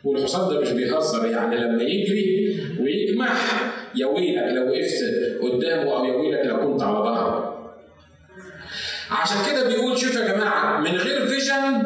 والحصان 0.04 0.50
ده 0.50 0.60
مش 0.60 0.70
بيهزر 0.70 1.26
يعني 1.26 1.58
لما 1.58 1.84
يجري 1.84 2.58
ويجمح 2.82 3.75
يا 3.98 4.06
ويلك 4.06 4.44
لو 4.54 4.70
وقفت 4.70 5.04
قدامه 5.42 5.98
أو 5.98 6.06
يا 6.06 6.14
ويلك 6.14 6.46
لو 6.46 6.58
كنت 6.72 6.82
على 6.84 6.98
ظهره. 6.98 7.56
عشان 9.12 9.38
كده 9.52 9.68
بيقول 9.68 9.98
شوف 9.98 10.16
يا 10.16 10.34
جماعة 10.34 10.80
من 10.82 10.92
غير 10.92 11.28
vision 11.28 11.84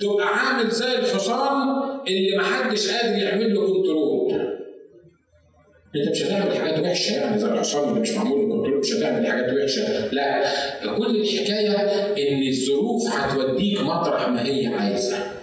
تبقى 0.00 0.26
عامل 0.26 0.70
زي 0.70 0.96
الحصان 0.98 1.68
اللي 2.08 2.36
محدش 2.38 2.90
قادر 2.90 3.18
يعمل 3.18 3.54
له 3.54 3.66
control. 3.66 4.54
انت 5.96 6.08
مش 6.10 6.22
هتعمل 6.22 6.56
حاجات 6.56 6.78
وحشة 6.78 7.14
يعني 7.14 7.38
زي 7.38 7.46
الحصان 7.48 7.88
اللي 7.88 8.00
مش 8.00 8.10
معمول 8.10 8.52
control 8.52 8.78
مش 8.78 8.92
هتعمل 8.92 9.26
حاجات 9.26 9.52
وحشة، 9.52 10.08
لا 10.12 10.44
كل 10.96 11.16
الحكاية 11.16 11.76
إن 12.18 12.48
الظروف 12.48 13.02
هتوديك 13.16 13.80
مطرح 13.80 14.28
ما 14.28 14.46
هي 14.46 14.66
عايزة. 14.66 15.33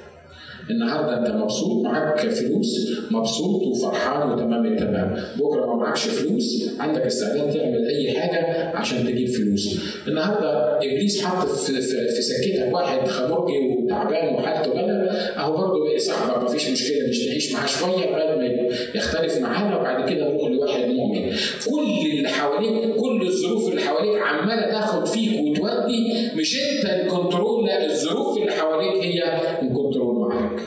النهارده 0.71 1.17
انت 1.17 1.35
مبسوط 1.35 1.83
معاك 1.83 2.19
فلوس 2.19 2.91
مبسوط 3.11 3.61
وفرحان 3.63 4.31
وتمام 4.31 4.65
التمام. 4.65 5.15
بكره 5.39 5.65
ما 5.65 5.75
معكش 5.75 6.07
فلوس 6.07 6.69
عندك 6.79 7.01
استعداد 7.01 7.53
تعمل 7.53 7.85
أي 7.87 8.11
حاجة 8.19 8.67
عشان 8.77 9.05
تجيب 9.05 9.27
فلوس. 9.29 9.79
النهارده 10.07 10.77
إبليس 10.77 11.25
حط 11.25 11.47
في, 11.47 11.81
في, 11.81 12.07
في 12.15 12.21
سكتك 12.21 12.73
واحد 12.73 13.07
خمرجي 13.07 13.57
وتعبان 13.83 14.33
وحالته 14.35 14.71
بلا 14.73 15.37
أهو 15.39 15.57
برضه 15.57 15.83
بقى 15.89 15.99
صاحبك 15.99 16.43
مفيش 16.43 16.69
مشكلة 16.69 17.09
مش 17.09 17.27
نعيش 17.27 17.53
معاه 17.53 17.65
شوية 17.65 18.09
لغايه 18.11 18.35
ما 18.61 18.75
يختلف 18.95 19.37
معانا 19.37 19.77
وبعد 19.79 20.09
كده 20.09 20.29
نروح 20.29 20.49
لواحد 20.51 20.83
مؤمن. 20.89 21.31
كل 21.69 22.11
اللي 22.17 22.29
حواليك 22.29 22.95
كل 22.95 23.21
الظروف 23.27 23.69
اللي 23.69 23.81
حواليك 23.81 24.21
عمالة 24.21 24.61
تاخد 24.71 25.05
فيك 25.07 25.39
وتودي 25.41 26.13
مش 26.35 26.57
أنت 26.61 26.85
ال 26.85 26.95
control 26.95 27.65
لا 27.65 27.85
الظروف 27.85 28.37
اللي 28.37 28.51
حواليك 28.51 29.03
هي 29.05 29.23
ال 29.61 29.68
control 29.69 30.19
معاك. 30.29 30.60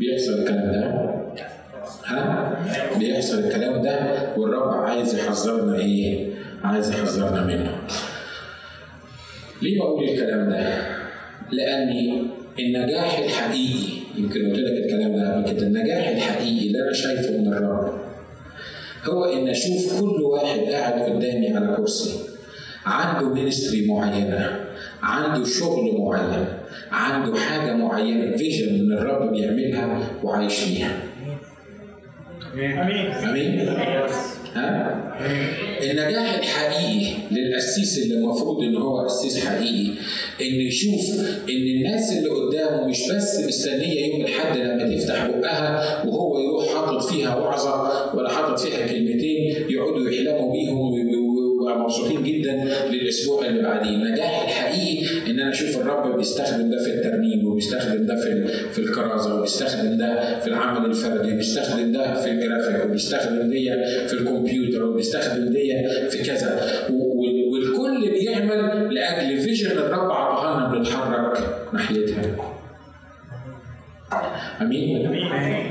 بيحصل 0.00 0.32
الكلام 0.32 0.72
ده؟ 0.72 0.84
ها؟ 2.06 2.98
بيحصل 2.98 3.38
الكلام 3.38 3.82
ده 3.82 3.96
والرب 4.36 4.68
عايز 4.72 5.14
يحذرنا 5.14 5.78
إيه؟ 5.78 6.26
عايز 6.64 6.90
يحذرنا 6.90 7.44
منه. 7.44 7.76
ليه 9.62 9.78
بقول 9.78 10.04
الكلام 10.08 10.50
ده؟ 10.50 10.82
لأن 11.52 11.90
النجاح 12.58 13.18
الحقيقي 13.18 14.00
يمكن 14.18 14.50
قلت 14.50 14.58
لك 14.58 14.84
الكلام 14.84 15.16
ده 15.16 15.34
قبل 15.34 15.52
كده 15.52 15.66
النجاح 15.66 16.08
الحقيقي 16.08 16.66
اللي 16.66 16.78
أنا 16.82 16.92
شايفه 16.92 17.30
من 17.38 17.52
الرب 17.52 18.00
هو 19.04 19.24
إن 19.24 19.48
أشوف 19.48 20.00
كل 20.00 20.22
واحد 20.22 20.58
قاعد 20.58 21.02
قدامي 21.02 21.48
على 21.56 21.76
كرسي. 21.76 22.29
عنده 22.86 23.34
ministry 23.34 23.86
معينة 23.86 24.64
عنده 25.02 25.44
شغل 25.46 25.98
معين 25.98 26.46
عنده 26.90 27.40
حاجة 27.40 27.74
معينة 27.76 28.36
vision 28.36 28.72
من 28.84 28.92
الرب 28.92 29.32
بيعملها 29.32 30.10
وعايش 30.22 30.64
بيها. 30.64 31.02
آمين 32.54 33.06
آمين؟ 33.12 33.68
ها؟ 34.54 34.96
النجاح 35.82 36.34
الحقيقي 36.34 37.12
للقسيس 37.30 37.98
اللي 37.98 38.14
المفروض 38.14 38.62
إن 38.62 38.76
هو 38.76 38.98
قسيس 39.04 39.46
حقيقي 39.46 39.88
إن 40.40 40.54
يشوف 40.60 41.20
إن 41.48 41.76
الناس 41.76 42.12
اللي 42.12 42.28
قدامه 42.30 42.86
مش 42.88 42.98
بس 43.12 43.40
مستنية 43.48 44.06
يوم 44.06 44.20
الاحد 44.20 44.56
لما 44.58 44.96
تفتح 44.96 45.26
بقها 45.26 46.02
وهو 46.06 46.38
يروح 46.40 46.74
حاطط 46.74 47.02
فيها 47.12 47.36
وعظة 47.36 47.90
ولا 48.16 48.28
حاطط 48.28 48.58
فيها 48.60 48.86
كلمتين 48.86 49.66
يقعدوا 49.70 50.10
يحلموا 50.10 50.52
بيهم 50.52 50.94
مبسوطين 51.90 52.22
جدا 52.22 52.64
للاسبوع 52.90 53.46
اللي 53.46 53.62
بعديه، 53.62 53.90
النجاح 53.90 54.42
الحقيقي 54.42 55.30
إن 55.30 55.40
أنا 55.40 55.50
أشوف 55.50 55.76
الرب 55.76 56.16
بيستخدم 56.16 56.70
ده 56.70 56.84
في 56.84 56.90
الترنيم 56.90 57.46
وبيستخدم 57.46 58.06
ده 58.06 58.16
في 58.16 58.46
في 58.72 58.78
الكرازة 58.78 59.34
وبيستخدم 59.34 59.96
ده 59.98 60.38
في 60.40 60.46
العمل 60.46 60.90
الفردي 60.90 61.32
وبيستخدم 61.34 61.92
ده 61.92 62.14
في 62.14 62.30
الجرافيك 62.30 62.84
وبيستخدم 62.84 63.50
دي 63.50 63.70
في 64.08 64.12
الكمبيوتر 64.12 64.84
وبيستخدم 64.84 65.52
دي 65.52 65.72
في 66.10 66.22
كذا 66.22 66.60
والكل 67.52 68.10
بيعمل 68.10 68.94
لأجل 68.94 69.40
vision 69.40 69.70
الرب 69.70 70.10
عطاها 70.10 70.60
لنا 70.60 70.78
بنتحرك 70.78 71.38
ناحيتها. 71.72 72.22
آمين؟ 74.60 75.06
آمين 75.06 75.69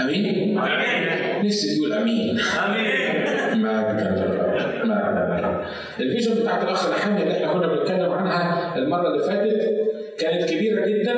آمين؟ 0.00 0.58
آمين. 0.58 1.46
نفسي 1.46 1.76
تقول 1.76 1.92
آمين. 1.92 2.40
آمين. 2.40 3.62
ما 3.62 3.92
ما 3.92 4.84
ما 4.84 5.66
ال 6.00 6.05
vision 6.05 6.34
بتاعت 6.34 6.62
الأخ 6.62 6.90
نحميا 6.90 7.22
اللي 7.22 7.36
إحنا 7.36 7.52
كنا 7.52 7.66
بنتكلم 7.66 8.12
عنها 8.12 8.74
المرة 8.76 9.08
اللي 9.08 9.24
فاتت 9.24 9.80
كانت 10.18 10.50
كبيرة 10.50 10.86
جدا 10.86 11.14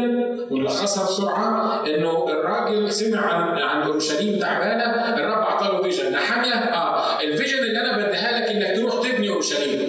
ونلخصها 0.51 1.05
بسرعة 1.05 1.87
إنه 1.87 2.29
الراجل 2.31 2.93
سمع 2.93 3.21
عن 3.21 3.59
عن 3.59 3.83
أورشليم 3.83 4.39
تعبانة 4.39 4.85
الرب 5.19 5.43
اعطى 5.43 5.65
له 5.67 5.83
vision 5.83 6.13
نحميا 6.13 6.55
آه. 6.55 7.21
ال 7.23 7.28
vision 7.28 7.59
اللي 7.59 7.81
أنا 7.81 7.97
بديها 8.07 8.41
لك 8.41 8.49
إنك 8.51 8.77
تروح 8.77 9.09
تبني 9.09 9.29
أورشليم. 9.29 9.89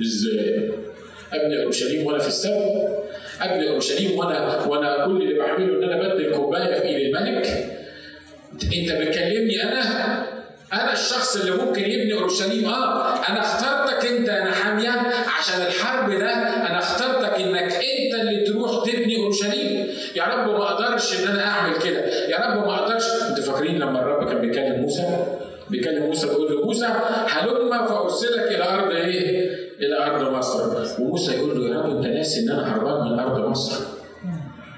إزاي؟ 0.00 0.70
أبني 1.32 1.62
أورشليم 1.62 2.06
وأنا 2.06 2.18
في 2.18 2.28
السبت. 2.28 3.02
ابني 3.40 3.68
أورشليم 3.68 4.18
وأنا 4.18 4.66
وأنا 4.66 5.04
كل 5.06 5.22
اللي 5.22 5.38
بعمله 5.38 5.78
إن 5.78 5.82
أنا 5.92 6.14
بدي 6.14 6.26
الكوباية 6.26 6.74
في 6.80 6.82
إيد 6.86 7.16
الملك. 7.16 7.46
أنت 8.52 8.92
بتكلمني 8.92 9.62
أنا؟ 9.62 9.82
أنا 10.72 10.92
الشخص 10.92 11.36
اللي 11.36 11.64
ممكن 11.64 11.82
يبني 11.82 12.12
أورشليم. 12.12 12.64
آه 12.68 13.28
أنا 13.28 13.40
اخترتك 13.40 14.06
أنت 14.06 14.28
يا 14.28 14.44
نحامية. 14.44 14.90
عشان 15.38 15.66
الحرب 15.66 16.10
ده 16.10 16.32
أنا 16.70 16.78
اخترتك 16.78 17.40
إنك 17.40 17.72
أنت 17.72 18.20
اللي 18.20 18.44
تروح 18.46 18.84
تبني 18.84 19.16
أورشليم. 19.16 19.88
يا 20.16 20.24
رب 20.24 20.50
ما 20.50 20.62
أقدرش 20.62 21.20
إن 21.20 21.28
أنا 21.28 21.46
أعمل 21.46 21.78
كده. 21.78 22.00
يا 22.28 22.36
رب 22.36 22.66
ما 22.66 22.74
أقدرش. 22.74 23.04
أنتوا 23.28 23.44
فاكرين 23.44 23.78
لما 23.78 24.00
الرب 24.00 24.28
كان 24.28 24.40
بيكلم 24.40 24.80
موسى؟ 24.80 25.26
بيكلم 25.70 26.02
موسى 26.06 26.26
بيقول 26.26 26.52
له 26.52 26.64
موسى 26.66 26.86
هلم 27.28 27.86
فأرسلك 27.86 28.40
إلى 28.50 28.64
أرض 28.64 28.92
إيه؟ 28.94 29.50
إلى 29.80 29.98
أرض 30.06 30.32
مصر. 30.32 30.84
وموسى 31.02 31.32
يقول 31.36 31.60
له 31.60 31.76
يا 31.76 31.80
رب 31.82 31.96
أنت 31.96 32.06
ناسي 32.06 32.40
إن 32.40 32.50
أنا 32.50 32.76
هربان 32.76 33.12
من 33.12 33.18
أرض 33.18 33.48
مصر. 33.50 33.84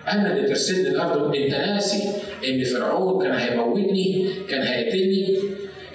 أنا 0.09 0.37
اللي 0.37 0.49
ترسلني 0.49 0.89
الأرض. 0.89 1.35
أنت 1.35 1.55
ناسي 1.55 2.03
إن 2.49 2.65
فرعون 2.65 3.23
كان 3.23 3.33
هيموتني 3.33 4.29
كان 4.49 4.63
هيقتلني. 4.63 5.39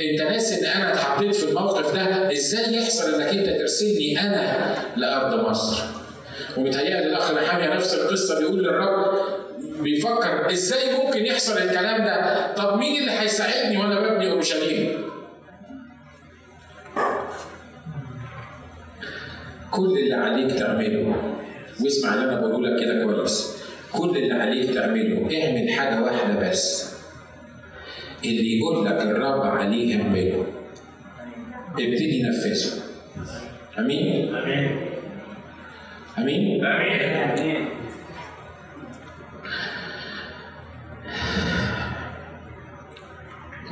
أنت 0.01 0.21
ناسي 0.21 0.61
إن 0.61 0.65
أنا 0.65 0.93
اتحطيت 0.93 1.35
في 1.35 1.49
الموقف 1.49 1.95
ده. 1.95 2.31
إزاي 2.31 2.75
يحصل 2.77 3.13
إنك 3.13 3.27
أنت 3.27 3.59
ترسلني 3.59 4.19
أنا 4.21 4.73
لأرض 4.97 5.49
مصر؟ 5.49 5.83
ومتهيألي 6.57 7.05
الأخ 7.05 7.31
نحامية 7.31 7.75
نفس 7.75 7.93
القصة 7.93 8.39
بيقول 8.39 8.63
للرب 8.63 9.17
بيفكر 9.59 10.51
إزاي 10.51 10.93
ممكن 11.05 11.25
يحصل 11.25 11.57
الكلام 11.57 11.97
ده؟ 12.05 12.53
طب 12.53 12.77
مين 12.77 12.99
اللي 13.01 13.11
هيساعدني 13.11 13.77
وأنا 13.77 13.99
ببني 13.99 14.31
اورشليم 14.31 15.03
كل 19.71 19.97
اللي 19.97 20.13
عليك 20.15 20.51
تعمله 20.59 21.15
واسمع 21.83 22.13
اللي 22.13 22.25
أنا 22.25 22.41
بقوله 22.41 22.69
لك 22.69 22.79
كده 22.83 23.03
كويس 23.03 23.57
كل 23.93 24.17
اللي 24.17 24.33
عليك 24.33 24.73
تعمله 24.73 25.17
اعمل 25.17 25.69
حاجة 25.69 26.01
واحدة 26.03 26.49
بس. 26.49 26.89
اللي 28.25 28.57
يقول 28.59 28.85
لك 28.85 29.01
الرب 29.01 29.41
عليه 29.41 30.01
اعمله. 30.01 30.45
ابتدي 31.71 32.23
نفذه 32.23 32.81
أمين؟ 33.79 34.35
أمين. 34.35 34.79
أمين؟ 36.17 36.65
أمين. 36.65 37.67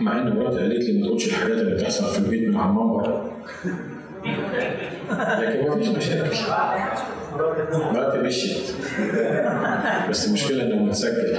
مع 0.07 0.21
إن 0.21 0.35
مراتي 0.35 0.57
قالت 0.57 0.83
لي 0.83 0.99
ما 0.99 1.07
تقولش 1.07 1.27
الحاجات 1.27 1.57
اللي 1.57 1.75
بتحصل 1.75 2.05
في 2.05 2.19
البيت 2.19 2.49
من 2.49 2.55
على 2.55 2.69
المنبر. 2.69 3.31
لكن 5.41 5.67
ما 5.69 5.75
فيش 5.75 5.87
مشاكل. 5.87 6.37
مراتي 7.73 8.17
مشيت. 8.17 8.63
بس 10.09 10.27
المشكلة 10.27 10.63
انه 10.63 10.75
متسجل 10.75 11.37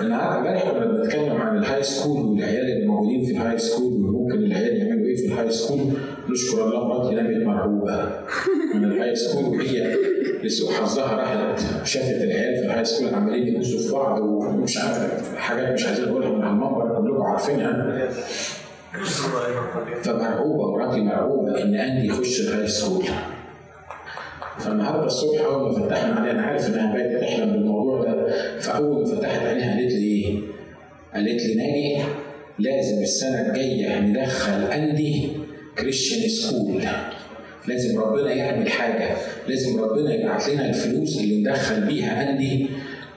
النهارده 0.00 0.38
إمبارح 0.38 0.70
كنا 0.70 0.84
بنتكلم 0.86 1.32
عن 1.32 1.58
ال 1.58 1.82
high 1.82 1.97
school 1.97 2.20
والعيال 2.26 2.64
اللي 2.72 2.86
موجودين 2.86 3.24
في 3.24 3.32
ال 3.32 3.58
high 3.58 3.72
school 3.72 3.92
وممكن 3.92 4.38
العيال 4.38 4.76
يعملوا 4.76 5.06
إيه 5.06 5.16
في 5.16 5.26
ال 5.26 5.50
high 5.50 5.62
school 5.62 5.80
نشكر 6.30 6.64
الله 6.64 6.88
مراتي 6.88 7.14
نامت 7.14 7.46
مرعوبة. 7.46 8.10
من 8.74 8.84
ال 8.84 9.14
high 9.16 9.27
school 9.27 9.44
وهي 9.44 9.96
لسوء 10.44 10.72
حظها 10.72 11.16
راحت 11.16 11.60
شافت 11.84 12.22
العيال 12.22 12.56
في 12.56 12.64
ال 12.66 12.84
high 12.84 12.96
school 12.96 13.14
عمالين 13.14 13.56
يبصوا 13.56 13.80
في 13.80 13.92
بعض 13.92 14.20
ومش 14.20 14.78
عارف 14.78 15.36
حاجات 15.36 15.72
مش 15.72 15.86
عايزين 15.86 16.04
نقولها 16.04 16.28
من 16.28 16.42
على 16.42 16.52
المنبر. 16.52 16.95
عارفينها. 17.28 18.08
فمرعوبة 20.02 20.70
مراتي 20.72 21.00
مرعوبة 21.00 21.62
إن 21.62 21.74
اندي 21.74 22.06
يخش 22.08 22.40
ال 22.40 22.68
high 22.68 22.82
school 22.82 23.04
فالنهارده 24.58 25.06
الصبح 25.06 25.40
أول 25.44 25.72
ما 25.78 25.86
فتحنا 25.88 26.14
عليها 26.14 26.32
أنا 26.32 26.42
عارف 26.42 26.68
إنها 26.68 26.94
بقت 26.94 27.20
تحلم 27.22 27.52
بالموضوع 27.52 28.02
ده 28.04 28.30
فأول 28.60 28.98
ما 29.08 29.16
فتحت 29.16 29.46
عليها 29.46 29.74
قالت 29.76 29.92
لي 29.92 30.06
إيه؟ 30.06 30.38
قالت 31.14 31.42
لي 31.46 31.54
ناجي 31.54 32.04
لازم 32.58 33.02
السنة 33.02 33.40
الجاية 33.48 34.00
ندخل 34.00 34.64
أندي 34.72 35.28
Christian 35.78 36.28
school 36.28 36.82
لازم 37.68 37.98
ربنا 38.00 38.32
يعمل 38.32 38.70
حاجة 38.70 39.16
لازم 39.48 39.80
ربنا 39.80 40.14
يبعت 40.14 40.48
لنا 40.48 40.68
الفلوس 40.68 41.20
اللي 41.20 41.36
ندخل 41.40 41.80
بيها 41.80 42.30
أندي 42.30 42.66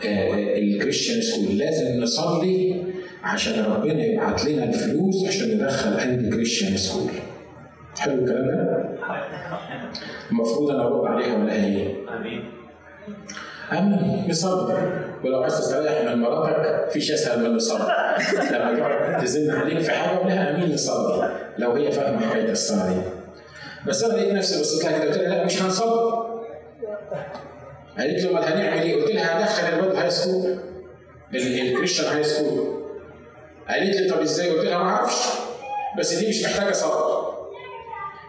آه 0.05 0.57
ال 0.57 0.64
Christian 0.64 1.21
school 1.21 1.57
لازم 1.57 1.99
نصلي 2.03 2.78
عشان 3.33 3.65
ربنا 3.65 4.05
يبعت 4.05 4.45
لنا 4.45 4.63
الفلوس 4.63 5.27
عشان 5.27 5.47
ندخل 5.57 5.93
اندي 5.99 6.29
Christian 6.29 6.77
school 6.77 7.09
حلو 7.99 8.13
الكلام 8.13 8.47
ده؟ 8.47 8.89
المفروض 10.31 10.69
أنا 10.71 10.87
أرد 10.87 11.05
عليها 11.05 11.37
ولا 11.37 11.53
هي؟ 11.53 11.93
آمين. 12.17 12.43
آمين. 13.71 14.25
نصلي 14.29 14.91
ولو 15.23 15.41
عايز 15.41 15.57
تستريح 15.59 16.03
من 16.05 16.21
مراتك 16.21 16.89
فيش 16.91 17.11
أسهل 17.11 17.43
من 17.49 17.55
نصلي 17.55 17.79
لما 18.51 18.79
تقعد 18.79 19.21
تزن 19.23 19.51
عليك 19.51 19.79
في 19.79 19.91
حاجة 19.91 20.27
لها 20.27 20.55
آمين 20.55 20.73
نصلي 20.73 21.31
لو 21.57 21.71
هي 21.71 21.91
فاهمة 21.91 22.27
حكايه 22.29 22.51
الصلاه 22.51 22.89
دي. 22.93 23.01
بس 23.87 24.03
أنا 24.03 24.13
لقيت 24.13 24.33
نفسي 24.33 24.61
بصيت 24.61 24.83
لها 24.85 24.99
كده 24.99 25.07
قلت 25.11 25.17
لها 25.17 25.29
لا 25.37 25.45
مش 25.45 25.61
هنصلي 25.61 26.29
قالت 27.97 28.23
لي 28.23 28.29
أمال 28.29 28.43
هنعمل 28.43 28.81
إيه؟ 28.81 29.01
قلت 29.01 29.11
لها 29.11 29.39
هدخل 29.43 29.67
الواد 29.77 29.95
high 29.95 30.09
school 30.11 30.55
ال 31.35 31.43
Christian 31.43 32.13
high 32.15 32.23
school 32.23 32.78
قالت 33.69 33.95
لي 33.95 34.09
طب 34.09 34.21
إزاي؟ 34.21 34.49
قلت 34.49 34.65
لها 34.65 34.77
ما 34.77 34.89
أعرفش. 34.89 35.15
بس 35.99 36.13
دي 36.13 36.29
مش 36.29 36.43
محتاجة 36.43 36.71
صلاه 36.71 37.35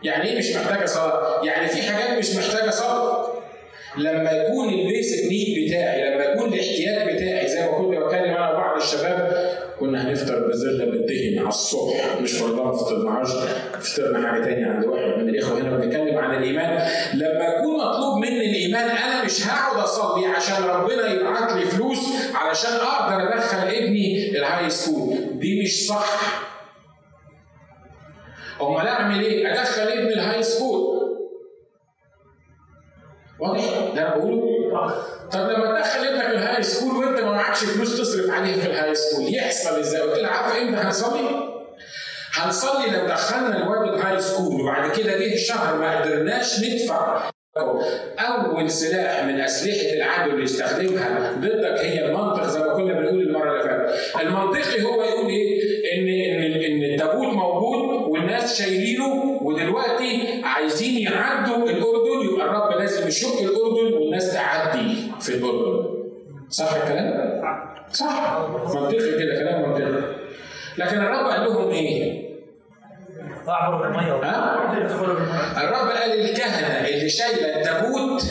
يعني 0.02 0.24
إيه 0.24 0.38
مش 0.38 0.56
محتاجة 0.56 0.86
صلاه؟ 0.86 1.44
يعني 1.44 1.68
في 1.68 1.82
حاجات 1.82 2.18
مش 2.18 2.36
محتاجة 2.36 2.70
صلاه 2.70 3.26
لما 3.98 4.30
يكون 4.30 4.68
ال 4.68 4.77
basic 4.77 5.24
need 5.28 5.66
بتاعي 5.68 6.14
لما 6.14 6.24
يكون 6.24 6.48
الاحتياج 6.54 7.14
بتاعي 7.14 7.48
زي 7.48 7.60
ما 7.60 7.78
كنت 7.78 7.88
بتكلم 7.98 8.34
أنا 8.34 8.50
وبعض 8.50 8.76
الشباب 8.76 9.50
كنا 9.80 10.08
هنفطر 10.10 10.48
بزلة 10.48 10.84
بالدهن 10.84 11.38
على 11.38 11.48
الصبح 11.48 12.16
مش 12.22 12.40
والله 12.40 12.64
ما 12.64 12.72
فطرناهاش 12.76 13.28
فطرنا 13.80 14.32
حاجة 14.32 14.44
تانية 14.44 14.66
عند 14.66 14.84
واحد 14.84 15.22
من 15.22 15.28
الإخوة 15.28 15.60
هنا 15.60 15.70
بنتكلم 15.76 16.18
عن 16.18 16.38
الإيمان. 16.38 16.88
لما 17.14 17.44
يكون 17.44 17.76
مطلوب 17.78 18.16
مني 18.18 18.50
الإيمان 18.50 18.84
أنا 18.90 19.24
مش 19.24 19.46
هقعد 19.46 19.82
أصلي 19.82 20.26
عشان 20.26 20.64
ربنا 20.64 21.12
يبعت 21.12 21.52
لي 21.52 21.66
فلوس 21.66 21.98
علشان 22.34 22.72
أقدر 22.72 23.34
أدخل 23.34 23.58
ابني 23.68 24.30
ال 24.30 24.70
high 24.70 24.86
school 24.86 25.09
دي 25.40 25.62
مش 25.62 25.86
صح 25.86 26.20
امال 28.60 28.86
أعمل 28.88 29.20
إيه؟ 29.24 29.52
أدخل 29.52 29.82
ابني 29.82 30.12
ال 30.14 30.42
high 30.42 30.65
school 30.65 31.00
واضح؟ 33.40 33.94
ده 33.94 34.02
أنا 34.02 34.16
بقوله 34.16 34.50
طب 35.32 35.40
لما 35.40 35.78
تدخل 35.80 36.04
ابنك 36.04 36.24
ال 36.24 36.62
high 36.62 36.76
school 36.76 36.96
وأنت 36.96 37.20
ما 37.20 37.32
معكش 37.32 37.64
فلوس 37.64 37.98
تصرف 37.98 38.30
عليه 38.30 38.60
في 38.60 38.66
ال 38.66 38.94
high 38.94 39.10
school 39.10 39.34
يحصل 39.34 39.78
إزاي؟ 39.78 40.00
قلت 40.00 40.18
لها 40.18 40.30
عارفه 40.30 40.62
إمتى 40.62 40.80
هنصلي؟ 40.80 41.50
هنصلي 42.32 42.90
لو 42.90 43.06
دخلنا 43.06 43.56
الواد 43.56 43.94
ال 43.94 44.20
high 44.20 44.36
school 44.36 44.60
وبعد 44.60 44.90
كده 44.90 45.18
جه 45.18 45.36
شهر 45.36 45.78
ما 45.78 46.00
قدرناش 46.00 46.60
ندفع 46.64 47.30
أول 48.18 48.70
سلاح 48.70 49.24
من 49.24 49.40
أسلحة 49.40 49.92
العدو 49.96 50.30
اللي 50.30 50.44
يستخدمها 50.44 51.32
ضدك 51.32 51.78
هي 51.80 52.06
المنطق 52.06 52.46
زي 52.46 52.60
ما 52.60 52.74
كنا 52.74 52.92
بنقول 53.00 53.20
المرة 53.22 53.52
اللي 53.52 53.62
فاتت 53.62 53.69
المنطقي 54.20 54.82
هو 54.82 55.02
يقول 55.02 55.26
إيه؟ 55.30 55.60
ان 55.94 56.08
ان 56.08 56.52
إن 56.62 56.92
التابوت 56.92 57.26
موجود 57.34 58.08
والناس 58.08 58.62
شايلينه 58.62 59.38
ودلوقتي 59.42 60.40
عايزين 60.44 60.98
يعدوا 61.02 61.56
الأردن 61.70 62.32
يبقى 62.34 62.46
الرب 62.46 62.78
لازم 62.78 63.08
يشق 63.08 63.40
الأردن 63.42 63.94
والناس 63.94 64.34
تعدي 64.34 64.96
في 65.20 65.34
الأردن. 65.34 65.90
صح 66.48 66.72
الكلام؟ 66.74 67.40
صح. 67.92 68.38
منطقي 68.74 68.98
كده 69.18 69.34
كلام 69.40 69.68
منطقي. 69.70 70.02
لكن 70.78 70.96
الرب 70.98 71.26
قال 71.26 71.40
لهم 71.44 71.70
إيه؟ 71.70 72.20
بالميه 73.82 74.14
الرب 75.56 75.88
قال 75.90 76.20
الكهنة 76.20 76.88
اللي 76.88 77.08
شايلة 77.08 77.56
التابوت 77.56 78.22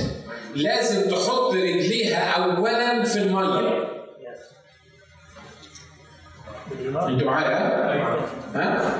لازم 0.56 1.10
تحط 1.10 1.54
رجليها 1.54 2.32
أولا 2.44 3.04
في 3.04 3.20
المية. 3.20 3.99
أنتوا 6.96 7.28
معايا؟ 7.28 7.58
ها؟ 8.56 8.94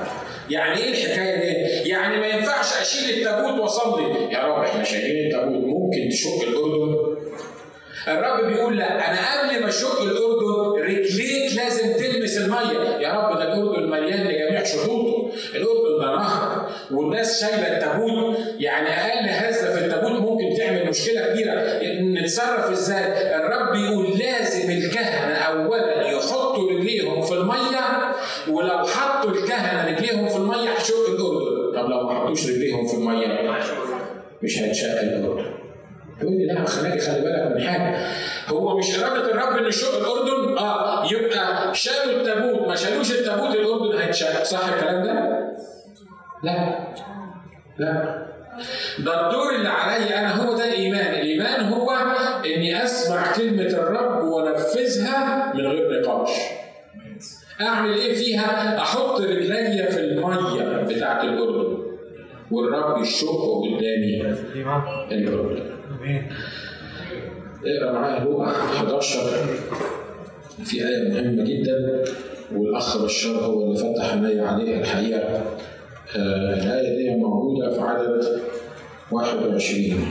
يعني 0.50 0.76
إيه 0.76 0.90
الحكاية 0.90 1.36
دي؟ 1.36 1.88
يعني 1.88 2.16
ما 2.16 2.26
ينفعش 2.26 2.80
أشيل 2.80 3.18
التابوت 3.18 3.60
وأصلي، 3.60 4.32
يا 4.32 4.38
رب 4.38 4.62
إحنا 4.62 4.84
شايلين 4.84 5.26
التابوت 5.26 5.64
ممكن 5.64 6.08
تشق 6.10 6.48
الأردن؟ 6.48 7.20
الرب 8.08 8.46
بيقول 8.46 8.78
لا 8.78 9.10
أنا 9.10 9.18
قبل 9.18 9.60
ما 9.62 9.68
أشق 9.68 10.02
الأردن 10.02 10.82
رجليك 10.82 11.56
لازم 11.56 11.92
تلمس 11.92 12.36
المية، 12.36 12.98
يا 13.00 13.12
رب 13.12 13.38
ده 13.38 13.42
الأردن 13.42 13.90
مليان 13.90 14.26
لجميع 14.26 14.64
شطوطه، 14.64 15.32
الأردن 15.54 16.00
ده 16.00 16.16
نهر 16.16 16.70
والناس 16.90 17.40
شايلة 17.40 17.76
التابوت 17.76 18.38
يعني 18.58 18.88
أقل 18.88 19.28
هزة 19.28 19.74
في 19.74 19.84
التابوت 19.84 20.20
ممكن 20.20 20.58
تعمل 20.58 20.88
مشكلة 20.88 21.26
كبيرة 21.26 21.80
نتصرف 22.22 22.70
إزاي؟ 22.70 23.36
الرب 23.36 23.74
يقول 23.74 24.18
لازم 24.18 24.70
الكهنة 24.70 25.34
اولا 25.34 25.99
المية 27.54 28.14
ولو 28.48 28.86
حطوا 28.86 29.30
الكهنة 29.30 29.86
رجليهم 29.88 30.28
في 30.28 30.36
المية 30.36 30.70
هتشق 30.70 30.94
الأردن، 31.08 31.80
طب 31.82 31.90
لو 31.90 32.02
ما 32.06 32.20
حطوش 32.20 32.46
رجليهم 32.46 32.86
في 32.86 32.94
المية 32.94 33.26
مش 34.42 34.58
هيتشق 34.58 35.00
الأردن. 35.00 35.50
يقول 36.22 36.32
لي 36.38 36.46
لا 36.46 36.64
خليك 36.64 37.02
خلي 37.02 37.20
بالك 37.20 37.56
من 37.56 37.68
حاجة. 37.68 37.98
هو 38.48 38.78
مش 38.78 38.98
إرادة 38.98 39.30
الرب 39.30 39.56
إن 39.58 39.66
يشق 39.66 39.96
الأردن؟ 39.98 40.58
آه 40.58 41.06
يبقى 41.12 41.74
شالوا 41.74 42.20
التابوت. 42.20 42.68
ما 42.68 42.74
شالوش 42.76 43.10
التابوت 43.12 43.54
الأردن 43.54 43.98
هيتشق 43.98 44.42
صح 44.42 44.68
الكلام 44.68 45.04
ده؟ 45.04 45.12
لا. 46.44 46.78
لا. 47.78 48.20
ده 48.98 49.26
الدور 49.26 49.54
اللي 49.54 49.68
عليا 49.68 50.18
أنا 50.20 50.34
هو 50.34 50.56
ده 50.56 50.64
الإيمان. 50.64 51.14
الإيمان 51.14 51.72
هو 51.72 51.90
إني 52.46 52.84
أسمع 52.84 53.32
كلمة 53.32 53.62
الرب 53.66 54.24
وأنفذها 54.24 55.52
من 55.54 55.66
غير 55.66 56.00
نقاش. 56.00 56.30
أعمل 57.60 57.94
إيه 57.94 58.14
فيها؟ 58.14 58.78
أحط 58.78 59.20
رجليا 59.20 59.90
في 59.90 60.00
المية 60.00 60.82
بتاعت 60.82 61.24
الأردن. 61.24 61.78
والرب 62.50 63.02
يشق 63.02 63.28
قدامي 63.62 64.34
الأردن. 65.12 65.62
اقرأ 67.66 67.92
معايا 67.92 68.24
لوقا 68.24 68.50
11 68.50 69.18
في 70.64 70.88
آية 70.88 71.08
مهمة 71.08 71.44
جدا 71.44 72.04
والأخ 72.54 73.04
بشار 73.04 73.36
هو 73.44 73.62
اللي 73.62 73.76
فتح 73.78 74.12
عيني 74.12 74.40
عليها 74.40 74.80
الحقيقة. 74.80 75.42
آه 76.16 76.54
الآية 76.54 76.96
دي 76.98 77.16
موجودة 77.16 77.70
في 77.74 77.80
عدد 77.80 78.40
21 79.10 80.06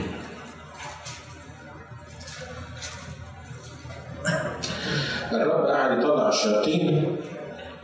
الرب 5.32 5.66
قاعد 5.66 5.98
يطلع 5.98 6.28
الشياطين. 6.28 7.16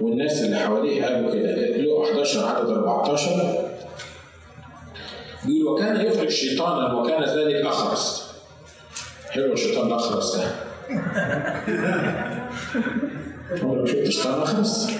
والناس 0.01 0.43
اللي 0.43 0.57
حواليه 0.57 1.05
قالوا 1.05 1.31
كده. 1.35 1.77
لوقا 1.77 2.11
11 2.13 2.47
عدد 2.47 2.71
14 2.71 3.31
بيقول 5.45 5.69
وكان 5.69 6.07
يخرج 6.07 6.29
شيطانا 6.29 6.95
وكان 6.95 7.25
ذلك 7.25 7.67
أخرس. 7.67 8.33
حلو 9.31 9.53
الشيطان 9.53 9.87
الأخرس 9.87 10.37
ده. 10.37 10.45
عمرك 13.63 13.89
شفت 13.89 14.09
شيطان 14.09 14.43
أخرس؟ 14.43 14.91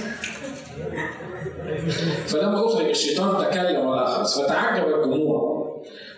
فلما 2.27 2.67
أخرج 2.67 2.89
الشيطان 2.89 3.51
تكلم 3.51 3.93
الأخرس 3.93 4.41
فتعجب 4.41 4.95
الجموع. 4.95 5.57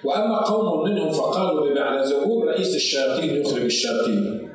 وأما 0.05 0.45
قوم 0.45 0.85
منهم 0.89 1.13
فقالوا 1.13 1.71
ببعل 1.71 2.09
ظهور 2.09 2.47
رئيس 2.49 2.75
الشياطين 2.75 3.43
يخرج 3.43 3.63
الشياطين. 3.63 4.48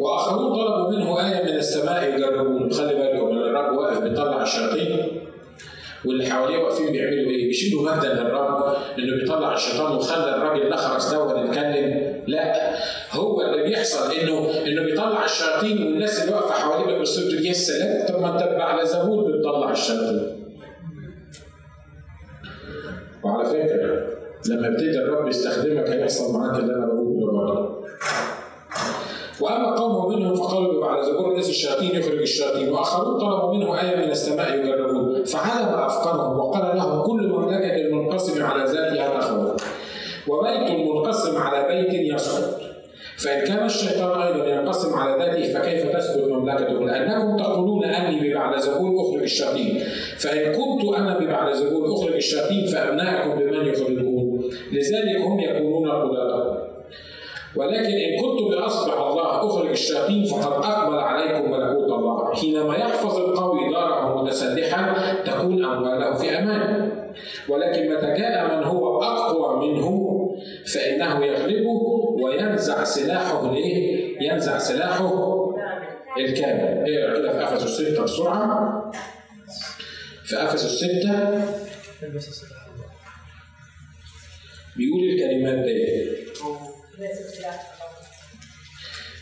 وآخرون 0.00 0.54
طلبوا 0.54 0.90
منه 0.90 1.20
آية 1.28 1.42
من 1.42 1.56
السماء 1.56 2.14
يجربون. 2.14 2.72
خلي 2.72 2.94
بالكم 2.94 3.26
إن 3.28 3.38
الرب 3.38 3.76
واقف 3.78 3.98
بيطلع 3.98 4.42
الشياطين 4.42 5.20
واللي 6.04 6.26
حواليه 6.26 6.58
واقفين 6.58 6.92
بيعملوا 6.92 7.30
إيه؟ 7.30 7.46
بيشيلوا 7.48 7.82
مجدا 7.92 8.14
للرب 8.14 8.76
إنه 8.98 9.16
بيطلع 9.16 9.54
الشيطان 9.54 9.96
وخلى 9.96 10.36
الراجل 10.36 10.62
الأخرس 10.62 11.14
ده 11.14 11.32
اللي 11.32 11.48
يتكلم 11.48 12.16
لا 12.26 12.74
هو 13.12 13.42
اللي 13.42 13.62
بيحصل 13.62 14.12
إنه 14.12 14.50
إنه 14.66 14.82
بيطلع 14.82 15.24
الشياطين 15.24 15.86
والناس 15.86 16.22
اللي 16.22 16.34
واقفة 16.34 16.52
حواليه 16.54 16.94
بيبصوا 16.94 17.22
يا 17.40 17.52
سلام 17.52 18.06
طب 18.08 18.20
ما 18.20 18.32
أنت 18.32 18.60
على 18.60 18.86
زبون 18.86 19.32
بتطلع 19.32 19.70
الشياطين. 19.70 20.46
وعلى 23.24 23.48
فكرة 23.48 24.06
لما 24.48 24.68
ابتدي 24.68 24.98
الرب 24.98 25.28
يستخدمك 25.28 25.88
هيحصل 25.90 26.38
معاك 26.38 26.58
اللي 26.60 26.74
أنا 26.74 26.86
بقوله 26.86 27.32
برضه 27.32 27.76
وأما 29.40 29.74
قوم 29.74 30.12
منهم 30.12 30.34
فقالوا 30.34 30.86
على 30.86 31.04
زبور 31.04 31.30
الناس 31.30 31.48
الشياطين 31.48 31.90
يخرج 31.90 32.20
الشياطين 32.20 32.68
وآخرون 32.68 33.20
طلبوا 33.20 33.54
منه 33.54 33.80
آية 33.80 33.96
من 33.96 34.10
السماء 34.10 34.58
يجربون 34.58 35.24
فعلم 35.24 35.68
أفكارهم 35.68 36.38
وقال 36.38 36.76
لهم 36.76 37.02
كل 37.02 37.28
مملكة 37.28 37.76
المنقسم 37.76 38.44
على 38.44 38.64
ذاتها 38.64 39.20
تخرج 39.20 39.60
وبيت 40.28 40.70
منقسم 40.70 41.36
على 41.36 41.68
بيت 41.68 42.14
يسقط 42.14 42.66
فإن 43.16 43.46
كان 43.46 43.66
الشيطان 43.66 44.22
أيضا 44.22 44.46
ينقسم 44.46 44.94
على 44.94 45.24
ذاته 45.24 45.52
فكيف 45.52 45.96
تثبت 45.96 46.28
مملكته؟ 46.28 46.84
لأنكم 46.84 47.36
تقولون 47.36 47.84
أني 47.84 48.20
ببعل 48.20 48.60
زبون 48.60 48.98
أخرج 49.00 49.22
الشياطين، 49.22 49.84
فإن 50.18 50.52
كنت 50.52 50.96
أنا 50.98 51.18
ببعل 51.18 51.56
زبون 51.56 51.92
أخرج 51.92 52.14
الشياطين 52.14 52.66
فأبناءكم 52.66 53.38
بمن 53.38 53.66
يخرجون؟ 53.66 54.50
لذلك 54.72 55.20
هم 55.20 55.40
يكونون 55.40 55.90
قدرا. 55.90 56.45
ولكن 57.56 57.92
إن 57.92 58.20
كنت 58.20 58.52
بأصبح 58.52 58.98
الله 58.98 59.46
أخرج 59.46 59.70
الشياطين 59.70 60.24
فقد 60.24 60.64
أقبل 60.64 60.98
عليكم 60.98 61.50
ملكوت 61.50 61.92
الله. 61.92 62.34
حينما 62.34 62.76
يحفظ 62.76 63.16
القوي 63.16 63.72
داره 63.72 64.22
متسلحا 64.22 65.14
تكون 65.24 65.64
أمواله 65.64 66.14
في 66.14 66.38
أمان. 66.38 66.92
ولكن 67.48 67.94
متى 67.94 68.06
جاء 68.06 68.56
من 68.56 68.64
هو 68.64 69.02
أقوى 69.02 69.68
منه 69.68 70.12
فإنه 70.74 71.24
يغلبه 71.24 71.80
وينزع 72.22 72.84
سلاحه 72.84 73.52
ليه؟ 73.52 74.06
ينزع 74.20 74.58
سلاحه 74.58 75.36
الكامل. 76.18 76.84
اقرأ 76.88 77.18
كده 77.18 77.32
في 77.32 77.44
أفسس 77.44 77.80
6 77.80 78.02
بسرعة. 78.02 78.90
في 80.24 80.42
أفسس 80.42 80.84
6 80.84 81.44
بيقول 84.76 85.04
الكلمات 85.04 85.64
دي. 85.64 86.16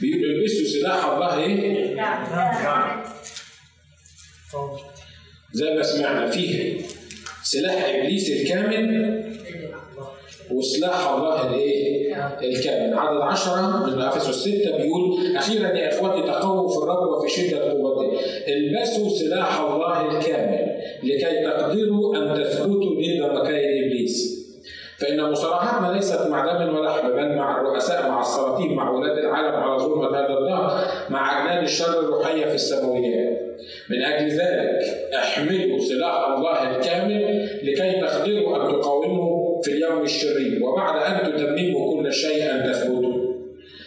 بيقول 0.00 0.24
البسوا 0.24 0.66
سلاح 0.80 1.04
الله 1.04 1.38
إيه؟ 1.44 1.94
زي 5.52 5.70
ما 5.74 5.82
سمعنا 5.82 6.30
فيه 6.30 6.80
سلاح 7.42 7.84
ابليس 7.94 8.30
الكامل 8.30 9.24
وسلاح 10.50 11.06
الله 11.10 11.46
الايه؟ 11.50 11.94
الكامل 12.42 12.98
عدد 12.98 13.20
عشرة 13.20 13.86
من 13.86 14.02
افسس 14.02 14.42
ستة 14.48 14.76
بيقول 14.76 15.36
أخيرا 15.36 15.68
يا 15.68 15.94
اخوتي 15.94 16.22
تقووا 16.26 16.70
في 16.70 16.76
الرب 16.78 17.08
وفي 17.08 17.30
شده 17.36 17.70
قوته 17.70 18.20
البسوا 18.48 19.18
سلاح 19.18 19.60
الله 19.60 20.18
الكامل 20.18 20.76
لكي 21.02 21.44
تقدروا 21.44 22.16
ان 22.16 22.44
تثبتوا 22.44 22.94
ضد 22.94 23.38
مكايد 23.40 23.84
ابليس 23.84 24.33
فإن 25.04 25.30
مصارعتنا 25.30 25.92
ليست 25.92 26.26
مع 26.26 26.58
دم 26.58 26.76
ولحم 26.76 27.08
بل 27.08 27.36
مع 27.36 27.60
الرؤساء 27.60 28.08
مع 28.08 28.20
السلاطين 28.20 28.74
مع 28.74 28.88
أولاد 28.88 29.18
العالم 29.18 29.54
على 29.54 29.78
ظلمة 29.78 30.08
هذا 30.08 30.38
الدهر 30.38 30.86
مع 31.10 31.42
أجناد 31.42 31.62
الشر 31.62 32.00
الروحية 32.00 32.44
في 32.44 32.54
السماويات. 32.54 33.38
من 33.90 34.02
أجل 34.02 34.28
ذلك 34.28 34.80
احملوا 35.14 35.78
سلاح 35.78 36.28
الله 36.28 36.76
الكامل 36.76 37.48
لكي 37.62 38.00
تقدروا 38.00 38.56
أن 38.56 38.72
تقاوموا 38.72 39.62
في 39.62 39.70
اليوم 39.70 40.02
الشرير 40.02 40.64
وبعد 40.64 41.02
أن 41.02 41.32
تتمموا 41.32 42.02
كل 42.02 42.12
شيء 42.12 42.50
أن 42.50 42.72
تثبتوا. 42.72 43.34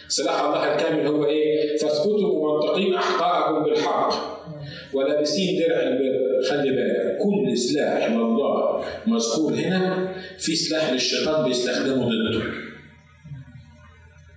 سلاح 0.08 0.44
الله 0.44 0.74
الكامل 0.74 1.06
هو 1.06 1.24
إيه؟ 1.24 1.76
فاثبتوا 1.76 2.34
ممنطقين 2.34 2.94
أحقاءكم 2.94 3.62
بالحق. 3.62 4.12
ولابسين 4.94 5.58
درع 5.60 5.80
البر 5.82 6.42
خلي 6.50 6.70
بالك 6.70 7.18
كل 7.18 7.58
سلاح 7.58 8.10
من 8.10 8.20
الله 8.20 8.84
مذكور 9.06 9.52
هنا 9.54 10.12
في 10.38 10.56
سلاح 10.56 10.92
للشيطان 10.92 11.44
بيستخدمه 11.44 12.04
ضده 12.08 12.42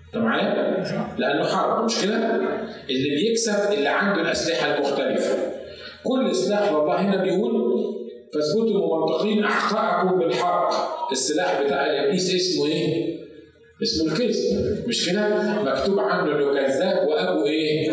انت 0.07 0.23
معايا؟ 0.23 0.83
لأنه 1.17 1.43
حرب 1.45 1.85
مش 1.85 2.01
كده؟ 2.03 2.17
اللي 2.89 3.09
بيكسب 3.09 3.71
اللي 3.73 3.89
عنده 3.89 4.21
الأسلحة 4.21 4.75
المختلفة 4.75 5.37
كل 6.03 6.35
سلاح 6.35 6.71
والله 6.73 7.01
هنا 7.01 7.23
بيقول 7.23 7.71
فاثبتوا 8.33 8.87
ممنطقين 8.87 9.43
احقاءكم 9.43 10.19
بالحق 10.19 10.71
السلاح 11.11 11.61
بتاع 11.61 11.85
الابليس 11.85 12.35
اسمه 12.35 12.65
إيه؟ 12.65 13.20
اسمه 13.84 14.13
الكذب 14.13 14.88
مش 14.88 15.10
كده؟ 15.10 15.28
مكتوب 15.63 16.00
عنه 16.00 16.36
إنه 16.36 16.54
كذاب 16.54 17.08
وأبو 17.08 17.46
إيه؟ 17.48 17.91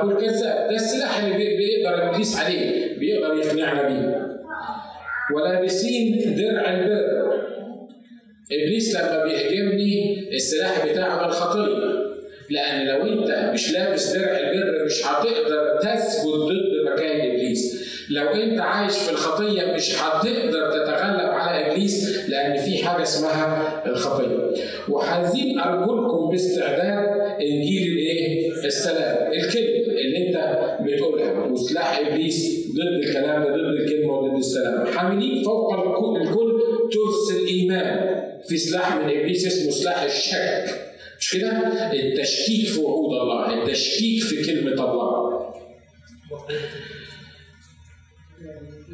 أبو 0.00 0.10
الكذاب. 0.10 0.68
ده 0.70 0.76
السلاح 0.76 1.24
اللي 1.24 1.56
بيقدر 1.56 2.08
ابليس 2.10 2.36
عليه 2.38 2.98
بيقدر 2.98 3.34
يقنعنا 3.34 3.82
بيه. 3.82 4.26
ولابسين 5.34 6.34
درع 6.36 6.74
البر. 6.74 7.26
إبليس 8.52 8.96
لما 8.96 9.24
بيهاجمني 9.24 10.28
السلاح 10.32 10.86
بتاعه 10.86 11.18
ده 11.20 11.26
الخطيه 11.26 12.06
لأن 12.50 12.86
لو 12.86 13.02
أنت 13.02 13.50
مش 13.54 13.72
لابس 13.72 14.16
درع 14.16 14.38
البر 14.38 14.84
مش 14.84 15.06
هتقدر 15.06 15.78
تثبت 15.82 16.26
ضد 16.34 16.92
مكايد 16.92 17.20
إبليس. 17.34 17.86
لو 18.10 18.28
أنت 18.28 18.60
عايش 18.60 18.98
في 18.98 19.10
الخطية 19.10 19.72
مش 19.72 20.02
هتقدر 20.02 20.70
تتغلب 20.70 21.30
على 21.30 21.66
إبليس. 21.66 22.15
لأن 22.36 22.58
في 22.58 22.84
حاجة 22.84 23.02
اسمها 23.02 23.82
الخطية. 23.86 24.54
وحازين 24.88 25.60
ارجلكم 25.60 26.30
باستعداد 26.30 27.08
إنجيل 27.40 27.92
الإيه؟ 27.92 28.50
السلام 28.64 29.32
الكلمة 29.32 30.00
اللي 30.00 30.28
أنت 30.28 30.36
بتقولها. 30.82 31.46
وسلاح 31.46 32.00
إبليس 32.06 32.66
ضد 32.72 33.04
الكلام 33.04 33.44
ده 33.44 33.50
ضد 33.50 33.80
الكلمة 33.80 34.18
وضد 34.18 34.38
السلام. 34.38 34.86
حاملين 34.86 35.42
فوق 35.44 35.74
الكل, 35.74 36.60
ترس 36.92 37.40
الإيمان. 37.40 38.22
في 38.48 38.56
سلاح 38.56 38.96
من 38.96 39.18
إبليس 39.18 39.46
اسمه 39.46 39.70
سلاح 39.70 40.02
الشك 40.02 40.64
مش 41.18 41.32
كده؟ 41.34 41.50
التشكيك 41.92 42.66
في 42.66 42.80
وعود 42.80 43.20
الله، 43.20 43.62
التشكيك 43.62 44.22
في 44.22 44.46
كلمة 44.46 44.72
الله. 44.72 45.46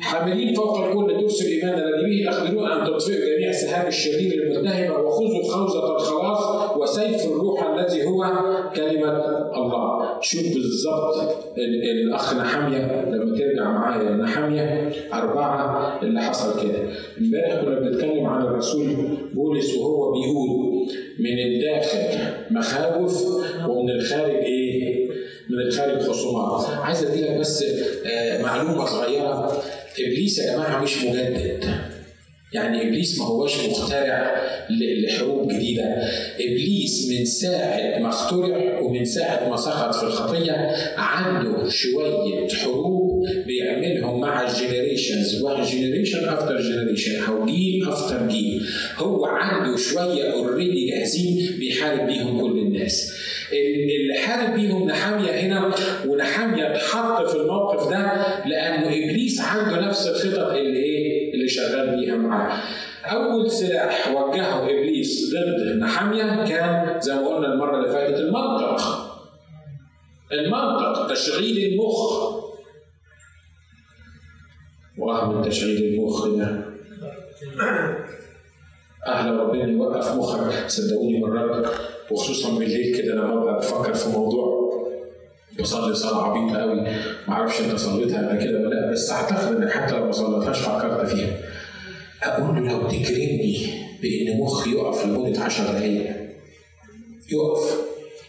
حاملين 0.01 0.55
فوق 0.55 0.79
الكل 0.79 1.21
ترس 1.21 1.43
الإيمان 1.43 1.75
الذي 1.75 2.25
به 2.25 2.31
تقدرون 2.31 2.71
أن 2.71 2.87
تطفئوا 2.87 3.37
جميع 3.37 3.53
سهام 3.53 3.87
الشرير 3.87 4.43
الملتهبة 4.43 4.99
وخذوا 4.99 5.43
خوذه 5.43 5.97
الخلاص 5.97 6.77
وسيف 6.77 7.27
الروح 7.27 7.67
الذي 7.71 8.05
هو 8.05 8.25
كلمة 8.77 9.17
الله. 9.57 10.21
شوف 10.21 10.55
بالظبط 10.55 11.35
الأخ 11.59 12.37
نحمية 12.37 13.05
لما 13.11 13.37
ترجع 13.39 13.71
معايا 13.71 14.11
نحمية 14.11 14.93
أربعة 15.13 16.01
اللي 16.03 16.21
حصل 16.21 16.63
كده. 16.63 16.79
امبارح 17.21 17.65
كنا 17.65 17.81
بنتكلم 17.81 18.27
عن 18.27 18.43
الرسول 18.43 18.97
بولس 19.35 19.77
وهو 19.77 20.13
بيقول 20.13 20.73
من 21.19 21.39
الداخل 21.39 22.19
مخاوف 22.51 23.23
ومن 23.69 23.91
الخارج 23.91 24.35
إيه؟ 24.35 25.02
من 25.51 25.59
الخارج 25.67 26.03
خصومات. 26.03 26.67
عايز 26.71 27.05
ادي 27.05 27.21
لك 27.21 27.37
بس 27.37 27.65
معلومة 28.41 28.87
صغيرة 28.87 29.63
إبليس 29.99 30.39
يا 30.39 30.53
جماعة 30.53 30.83
مش 30.83 31.05
مجدد. 31.05 31.65
يعني 32.53 32.89
إبليس 32.89 33.19
ما 33.19 33.25
هوش 33.25 33.69
مخترع 33.69 34.37
لحروب 34.71 35.53
جديدة 35.53 35.85
إبليس 36.41 37.09
من 37.11 37.25
ساعة 37.25 37.99
ما 37.99 38.09
اخترع 38.09 38.81
ومن 38.81 39.05
ساعة 39.05 39.49
ما 39.51 39.57
سقط 39.57 39.95
في 39.95 40.03
الخطية 40.03 40.53
عنده 40.97 41.69
شوية 41.69 42.49
حروب 42.49 43.27
بيعملهم 43.47 44.21
مع 44.21 44.49
الجنريشنز 44.51 45.45
generation 45.73 46.29
after 46.29 46.61
generation 46.61 47.25
أو 47.25 47.47
جيل 47.47 47.89
after 47.89 48.29
جيل 48.29 48.67
هو 48.97 49.25
عنده 49.27 49.77
شوية 49.77 50.33
already 50.33 50.87
جاهزين 50.87 51.57
بيحارب 51.59 52.07
بيهم 52.07 52.41
كل 52.41 52.59
الناس. 52.83 53.13
اللي 54.01 54.15
حارب 54.15 54.55
بيهم 54.55 54.89
نحميا 54.89 55.31
هنا 55.31 55.75
ونحميا 56.07 56.71
اتحط 56.71 57.29
في 57.29 57.37
الموقف 57.37 57.91
ده 57.91 58.07
لأنه 58.47 58.87
إبليس 58.87 59.41
عنده 59.41 59.81
نفس 59.87 60.07
الخطط 60.07 60.51
اللي 60.51 60.79
إيه؟ 60.79 61.35
اللي 61.35 61.49
شغال 61.49 61.97
بيها 61.97 62.17
معاه. 62.17 62.63
أول 63.05 63.51
سلاح 63.51 64.09
وجهه 64.11 64.65
إبليس 64.65 65.35
ضد 65.35 65.77
نحميا 65.79 66.45
كان 66.45 67.01
زي 67.01 67.15
ما 67.15 67.29
قلنا 67.29 67.53
المرة 67.53 67.79
اللي 67.79 67.93
فاتت 67.93 68.19
المنطق. 68.19 68.81
المنطق 70.33 71.13
تشغيل 71.13 71.73
المخ. 71.73 72.33
وهم 74.99 75.45
تشغيل 75.45 75.95
المخ 75.95 76.27
ده 76.29 76.65
أهلا 79.07 79.43
ربنا 79.43 79.65
يوقف 79.65 80.15
مخك. 80.15 80.69
صدقوني 80.69 81.21
مرات 81.21 81.67
وخصوصا 82.11 82.59
بالليل 82.59 82.97
كده 82.99 83.15
لما 83.15 83.35
ببقى 83.41 83.57
بفكر 83.59 83.95
في 83.95 84.09
موضوع 84.09 84.63
بصلي 85.61 85.95
صلاة 85.95 86.25
عبيطة 86.25 86.59
قوي 86.61 86.81
ما 87.29 87.35
أعرفش 87.35 87.61
أنت 87.61 87.75
صليتها 87.79 88.29
قبل 88.29 88.45
كده 88.45 88.59
ولا 88.59 88.75
لأ 88.75 88.91
بس 88.93 89.11
أعتقد 89.11 89.57
انك 89.57 89.71
حتى 89.71 89.95
لو 89.95 90.05
ما 90.07 90.13
صليتهاش 90.13 90.59
فكرت 90.59 91.09
فيها. 91.09 91.29
أقول 92.23 92.55
له 92.55 92.73
لو 92.73 92.89
تكرمني 92.89 93.67
بإن 94.03 94.41
مخي 94.41 94.71
يقف 94.73 95.07
لمدة 95.07 95.41
10 95.41 95.73
دقايق. 95.73 96.17
يقف. 97.33 97.81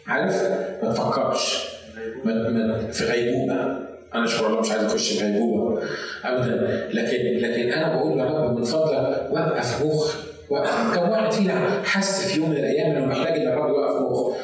عارف؟ 0.08 0.42
ما 0.84 0.94
تفكرش. 0.94 1.64
ما 2.26 2.92
في 2.92 3.04
غيبوبة. 3.04 3.54
أنا 4.16 4.26
اشكر 4.26 4.48
الله 4.48 4.60
مش 4.62 4.72
عايز 4.72 4.84
أخش 4.84 5.12
في 5.12 5.26
غيبوبة 5.26 5.82
ابدا. 6.24 6.88
لكن 6.94 7.48
لكن 7.48 7.72
أنا 7.74 7.96
بقول 7.96 8.20
يا 8.20 8.26
رب 8.26 8.58
من 8.58 8.64
فضلك 8.64 9.30
وقف 9.32 9.86
مخي 9.86 10.18
كم 10.96 11.10
واحد 11.10 11.32
فينا 11.32 11.82
حس 11.86 12.28
في 12.28 12.40
يوم 12.40 12.50
من 12.50 12.58
الأيام 12.58 12.92
إنه 12.96 13.06
محتاج 13.06 13.40
إن 13.40 13.48
الرب 13.48 13.70
يوقف 13.70 14.02
مخه 14.02 14.36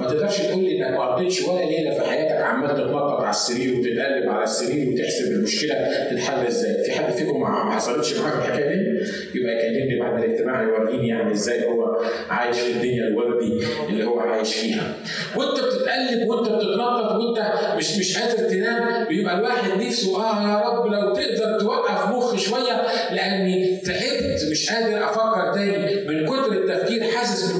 ما 0.00 0.06
تقدرش 0.06 0.38
تقول 0.40 0.64
لي 0.64 0.78
إنك 0.78 0.90
ما 0.98 1.06
قضيتش 1.14 1.42
ولا 1.42 1.64
ليلة 1.64 1.90
في 1.94 2.00
حياتك 2.10 2.42
عمال 2.44 2.70
تتنطط 2.76 3.20
على 3.20 3.30
السرير 3.30 3.74
وتتقلب 3.78 4.28
على 4.30 4.44
السرير 4.44 4.88
وتحسب 4.92 5.24
المشكلة 5.32 5.74
تتحل 6.10 6.46
إزاي؟ 6.46 6.84
في 6.84 6.92
حد 6.92 7.12
فيكم 7.12 7.40
ما 7.40 7.70
حصلتش 7.70 8.18
معاك 8.18 8.34
الحكاية 8.34 8.68
دي؟ 8.74 9.00
يبقى 9.34 9.52
يكلمني 9.56 10.00
بعد 10.00 10.24
الاجتماع 10.24 10.62
يوريني 10.62 11.08
يعني 11.08 11.32
إزاي 11.32 11.64
هو 11.64 12.00
عايش 12.30 12.56
في 12.60 12.72
الدنيا 12.72 13.04
الوردي 13.04 13.60
اللي 13.88 14.04
هو 14.04 14.20
عايش 14.20 14.54
فيها. 14.54 14.94
وأنت 15.36 15.60
بتتقلب 15.60 16.28
وأنت 16.28 16.48
بتتنطط 16.48 17.12
وأنت 17.12 17.52
مش 17.76 17.98
مش 17.98 18.18
قادر 18.18 18.48
تنام 18.50 19.04
بيبقى 19.08 19.38
الواحد 19.38 19.82
نفسه 19.82 20.16
آه 20.24 20.42
يا 20.48 20.68
رب 20.68 20.86
لو 20.92 21.12
تقدر 21.14 21.60
توقف 21.60 22.08
مخي 22.08 22.38
شوية 22.38 22.82
لأني 23.12 23.76
تعبت 23.76 24.13
مش 24.54 24.70
قادر 24.70 25.04
أفكر 25.04 25.54
تاني. 25.54 26.04
من 26.08 26.26
كتر 26.26 26.52
التفكير 26.52 27.04
حاسس 27.04 27.52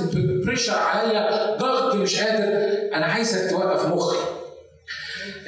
بريشر 0.46 0.72
عليا 0.72 1.56
ضغط 1.56 1.94
مش 1.94 2.22
قادر. 2.22 2.68
أنا 2.94 3.06
عايزك 3.06 3.50
توقف 3.50 3.86
مخي. 3.86 4.16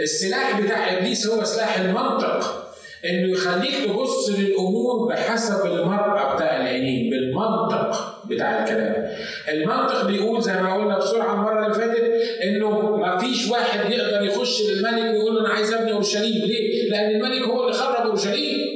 السلاح 0.01 0.61
بتاع 0.61 0.93
إبليس 0.93 1.27
هو 1.27 1.45
سلاح 1.45 1.79
المنطق 1.79 2.67
إنه 3.05 3.33
يخليك 3.33 3.75
تبص 3.85 4.29
للأمور 4.29 5.09
بحسب 5.09 5.67
المرأة 5.67 6.35
بتاع 6.35 6.57
العينين 6.57 7.11
بالمنطق 7.11 8.23
بتاع 8.31 8.63
الكلام. 8.63 9.09
المنطق 9.49 10.07
بيقول 10.07 10.43
زي 10.43 10.53
ما 10.53 10.75
قلنا 10.75 10.99
بسرعة 10.99 11.35
المرة 11.35 11.67
اللي 11.67 11.75
فاتت 11.75 12.03
إنه 12.43 12.97
ما 12.97 13.19
فيش 13.19 13.51
واحد 13.51 13.91
يقدر 13.91 14.27
يخش 14.27 14.63
للملك 14.63 15.11
ويقول 15.15 15.35
له 15.35 15.41
أنا 15.41 15.49
عايز 15.55 15.73
أبني 15.73 15.93
أورشليم. 15.93 16.45
ليه؟ 16.45 16.91
لأن 16.91 17.11
الملك 17.11 17.43
هو 17.43 17.63
اللي 17.63 17.73
خرب 17.73 18.07
أورشليم. 18.07 18.76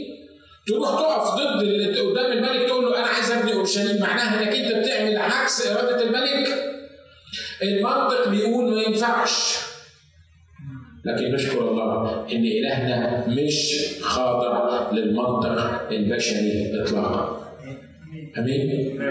تروح 0.70 1.00
تقف 1.00 1.34
ضد 1.34 1.98
قدام 1.98 2.32
الملك 2.32 2.68
تقول 2.68 2.84
له 2.84 2.98
أنا 2.98 3.06
عايز 3.06 3.30
أبني 3.30 3.52
أورشليم 3.52 4.00
معناها 4.00 4.42
إنك 4.42 4.56
أنت 4.56 4.76
بتعمل 4.76 5.16
عكس 5.16 5.66
إرادة 5.66 6.02
الملك. 6.02 6.48
المنطق 7.62 8.28
بيقول 8.28 8.74
ما 8.74 8.82
ينفعش. 8.82 9.56
لكن 11.04 11.32
نشكر 11.34 11.70
الله 11.70 12.26
إن 12.32 12.44
إلهنا 12.44 13.26
مش 13.28 13.84
خاضع 14.00 14.90
للمنطق 14.92 15.88
البشري 15.92 16.82
اطلاقا. 16.82 17.56
آمين؟ 18.38 19.02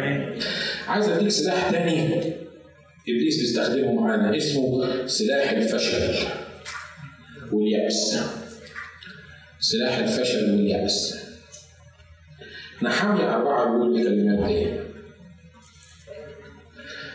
عايز 0.87 1.09
أديك 1.09 1.29
سلاح 1.29 1.69
تاني. 1.71 2.23
إبليس 3.09 3.39
بيستخدمه 3.39 3.93
معانا 3.93 4.37
اسمه 4.37 5.07
سلاح 5.07 5.51
الفشل 5.51 6.15
واليأس. 7.51 8.19
سلاح 9.59 9.97
الفشل 9.97 10.51
واليأس. 10.51 11.18
نحمية 12.81 13.35
أربعة 13.35 13.65
بيقول 13.65 13.95
الكلمات 13.97 14.47
دي. 14.47 14.79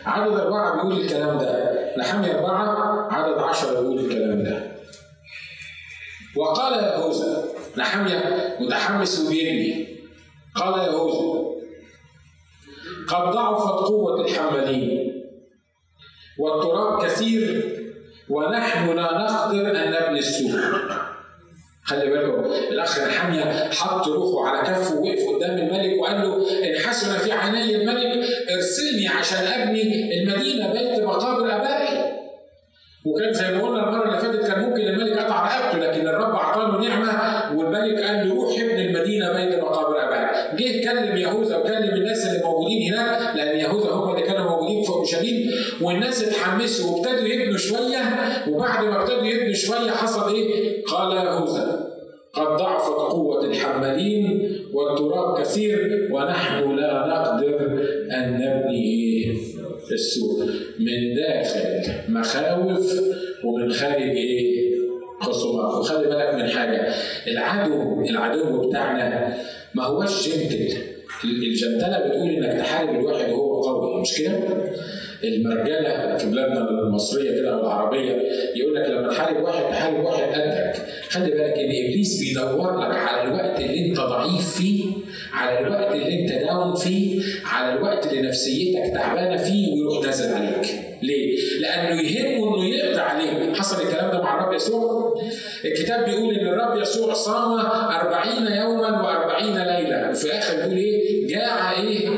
عدد 0.05 0.33
أربعة 0.33 0.75
بيقول 0.75 1.01
الكلام 1.01 1.37
ده 1.37 1.75
نحمية 1.97 2.35
أربعة 2.39 3.13
عدد 3.13 3.37
عشرة 3.37 3.79
بيقول 3.81 3.99
الكلام 3.99 4.43
ده. 4.43 4.71
وقال 6.35 6.73
يهوذا 6.83 7.43
نحمية 7.77 8.55
متحمس 8.59 9.19
وبيبني 9.19 9.97
قال 10.55 10.79
يهوذا 10.87 11.45
قد 13.07 13.31
ضعفت 13.33 13.67
قوة 13.87 14.21
الحمالين 14.25 15.11
والتراب 16.39 17.05
كثير 17.05 17.71
ونحن 18.29 18.95
لا 18.95 19.17
نقدر 19.17 19.71
أن 19.71 19.91
نبني 19.91 20.19
السور 20.19 20.59
خلي 21.85 22.09
بالكم 22.09 22.43
الأخ 22.71 22.99
نحمية 22.99 23.69
حط 23.71 24.07
روحه 24.07 24.47
على 24.49 24.67
كفه 24.67 24.95
ووقف 24.95 25.35
قدام 25.35 25.57
الملك 25.57 26.01
وقال 26.01 26.21
له 26.21 26.35
إن 26.69 26.79
حسن 26.79 27.17
في 27.17 27.31
عيني 27.31 27.75
الملك 27.75 28.25
ارسلني 28.55 29.07
عشان 29.07 29.37
أبني 29.61 30.21
المدينة 30.21 30.71
بيت 30.73 31.03
مقابر 31.03 31.55
آبائي. 31.55 32.15
وكان 33.05 33.33
زي 33.33 33.51
ما 33.51 33.63
قلنا 33.63 33.89
المرة 33.89 34.07
اللي 34.07 34.17
فاتت 34.19 34.47
كان 34.47 34.59
ممكن 34.59 34.81
الملك 34.81 35.19
قطع 35.19 35.45
رقبته 35.45 35.77
لكن 35.77 36.07
الرب 36.07 36.35
أعطاه 36.35 36.81
نعمة 36.81 37.11
والملك 37.57 38.03
قال 38.03 38.29
له 38.29 38.35
روح 38.35 38.59
ابن 38.59 38.79
المدينة 38.79 39.33
بيت 39.33 39.59
مقابر 39.63 40.03
ابائك 40.07 40.24
جه 40.55 40.83
كلم 40.83 41.17
يهوذا 41.17 41.57
وكلم 41.57 41.93
الناس 41.93 42.25
اللي 42.27 42.43
موجودين 42.43 42.93
هناك 42.93 43.35
لأن 43.35 43.59
يهوذا 43.59 43.89
هم 43.89 44.09
اللي 44.15 44.21
كانوا 44.21 44.49
موجودين 44.51 44.83
في 44.83 44.89
اورشليم 44.89 45.51
والناس 45.81 46.23
اتحمسوا 46.23 46.91
وابتدوا 46.91 47.27
يبنوا 47.27 47.57
شوية 47.57 48.01
وبعد 48.49 48.85
ما 48.85 49.01
ابتدوا 49.01 49.23
يبنوا 49.25 49.53
شوية 49.53 49.91
حصل 49.91 50.35
إيه؟ 50.35 50.83
قال 50.83 51.17
يهوذا 51.17 51.85
قد 52.33 52.47
ضعفت 52.57 52.91
قوة 52.91 53.45
الحمالين 53.45 54.51
والتراب 54.73 55.39
كثير 55.41 56.09
ونحن 56.11 56.75
لا 56.75 57.05
نقدر 57.07 57.83
أن 58.11 58.33
نبني 58.33 59.25
السور 59.91 60.45
من 60.79 61.15
داخل 61.15 61.91
مخاوف 62.09 62.93
ومن 63.43 63.71
خارج 63.71 64.01
إيه؟ 64.01 64.65
خصومات 65.21 65.73
وخلي 65.73 66.07
بالك 66.07 66.33
من 66.35 66.47
حاجة 66.49 66.93
العدو 67.27 68.01
العدو 68.09 68.67
بتاعنا 68.69 69.37
ما 69.75 69.83
هوش 69.83 70.29
جنتل 70.29 70.77
الجنتلة 71.23 72.07
بتقول 72.07 72.29
إنك 72.29 72.59
تحارب 72.59 72.89
الواحد 72.99 73.29
وهو 73.31 73.61
قوي. 73.61 74.01
مش 74.01 74.17
كده؟ 74.17 74.39
المرجلة 75.23 76.17
في 76.17 76.29
بلادنا 76.29 76.69
المصرية 76.69 77.31
كده 77.31 77.53
أو 77.53 77.59
العربية 77.59 78.21
يقول 78.55 78.75
لك 78.75 78.89
لما 78.89 79.07
تحارب 79.09 79.43
واحد 79.43 79.63
تحارب 79.71 80.03
واحد 80.03 80.23
قدك. 80.23 80.75
خلي 81.09 81.31
بالك 81.31 81.53
إن 81.57 81.69
إبليس 81.69 82.19
بيدور 82.19 82.79
لك 82.79 82.95
على 82.97 83.21
الوقت 83.29 83.59
اللي 83.59 83.85
أنت 83.89 83.99
ضعيف 83.99 84.55
فيه 84.57 84.85
على 85.33 85.59
الوقت 85.59 85.95
اللي 85.95 86.21
أنت 86.21 86.31
داون 86.31 86.75
فيه 86.75 87.21
على 87.45 87.73
الوقت 87.77 88.07
اللي 88.07 88.21
نفسيتك 88.21 88.93
تعبانة 88.93 89.37
فيه 89.37 89.73
ويروح 89.73 90.05
نازل 90.05 90.33
عليك. 90.33 90.65
ليه؟ 91.01 91.37
لأنه 91.61 92.01
يهمه 92.01 92.55
إنه 92.57 92.65
يقضي 92.65 92.99
عليك 92.99 93.57
حصل 93.57 93.81
الكلام 93.81 94.11
ده 94.11 94.21
مع 94.21 94.39
الرب 94.39 94.53
يسوع 94.53 95.13
الكتاب 95.65 96.05
بيقول 96.05 96.35
إن 96.35 96.47
الرب 96.47 96.81
يسوع 96.81 97.13
صام 97.13 97.59
أربعين 97.91 98.47
يوما 98.47 99.01
وأربعين 99.01 99.57
ليله 99.57 100.09
وفي 100.09 100.25
الآخر 100.25 100.55
بيقول 100.57 100.77
إيه؟ 100.77 101.27
جاع 101.27 101.71
إيه؟ 101.71 102.09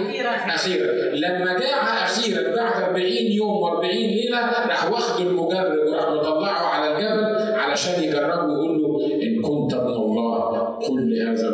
أخيرا 0.58 1.16
لما 1.16 1.60
جاع 1.60 2.04
أخيرا 2.06 2.56
بعد 2.56 2.84
40 2.84 3.06
يوم 3.12 3.66
و40 3.66 3.86
ليلة 3.86 4.40
راح 4.40 4.92
واخده 4.92 5.30
المجرب 5.30 5.88
وراح 5.88 6.10
مطلعه 6.10 6.66
على 6.68 6.92
الجبل 6.94 7.54
علشان 7.54 8.04
يجربه 8.04 8.44
ويقول 8.44 8.82
له 8.82 9.24
إن 9.24 9.42
كنت 9.42 9.74
من 9.76 9.94
الله 9.94 10.58
قل 10.78 11.10
لهذا 11.16 11.50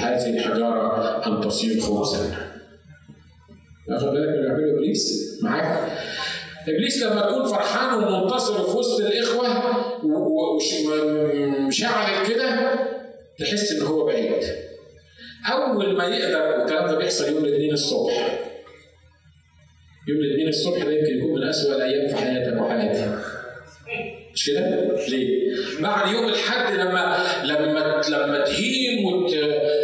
هذه 0.00 0.30
الحجارة 0.36 1.26
أن 1.26 1.40
تصير 1.40 1.80
خبزا. 1.80 2.36
واخد 3.88 4.06
بالك 4.06 4.28
من 4.28 4.34
اللي 4.34 4.42
بيعمله 4.42 4.72
إبليس 4.78 5.22
معاك؟ 5.42 5.92
إبليس 6.68 7.02
لما 7.02 7.20
تكون 7.20 7.46
فرحان 7.46 7.94
ومنتصر 8.04 8.64
في 8.70 8.76
وسط 8.76 9.00
الإخوة 9.00 9.46
ومشعل 10.04 12.26
كده 12.26 12.74
تحس 13.38 13.72
إن 13.72 13.82
هو 13.86 14.06
بعيد. 14.06 14.32
أول 15.52 15.96
ما 15.96 16.04
يقدر 16.04 16.58
والكلام 16.58 16.86
ده 16.90 16.98
بيحصل 16.98 17.32
يوم 17.32 17.44
الاثنين 17.44 17.72
الصبح. 17.72 18.38
يوم 20.08 20.18
الاثنين 20.20 20.48
الصبح 20.48 20.82
ده 20.84 20.92
يمكن 20.92 21.18
يكون 21.18 21.40
من 21.40 21.48
اسوء 21.48 21.76
الأيام 21.76 22.08
في 22.08 22.16
حياتك 22.16 22.60
وحياتي. 22.60 23.18
مش 24.34 24.46
كده؟ 24.46 24.96
ليه؟ 25.08 25.52
بعد 25.80 26.12
يوم 26.12 26.28
الحد 26.28 26.74
لما 26.74 27.16
لما 27.44 28.02
لما 28.08 28.44
تهيم 28.44 29.04
وت... 29.06 29.34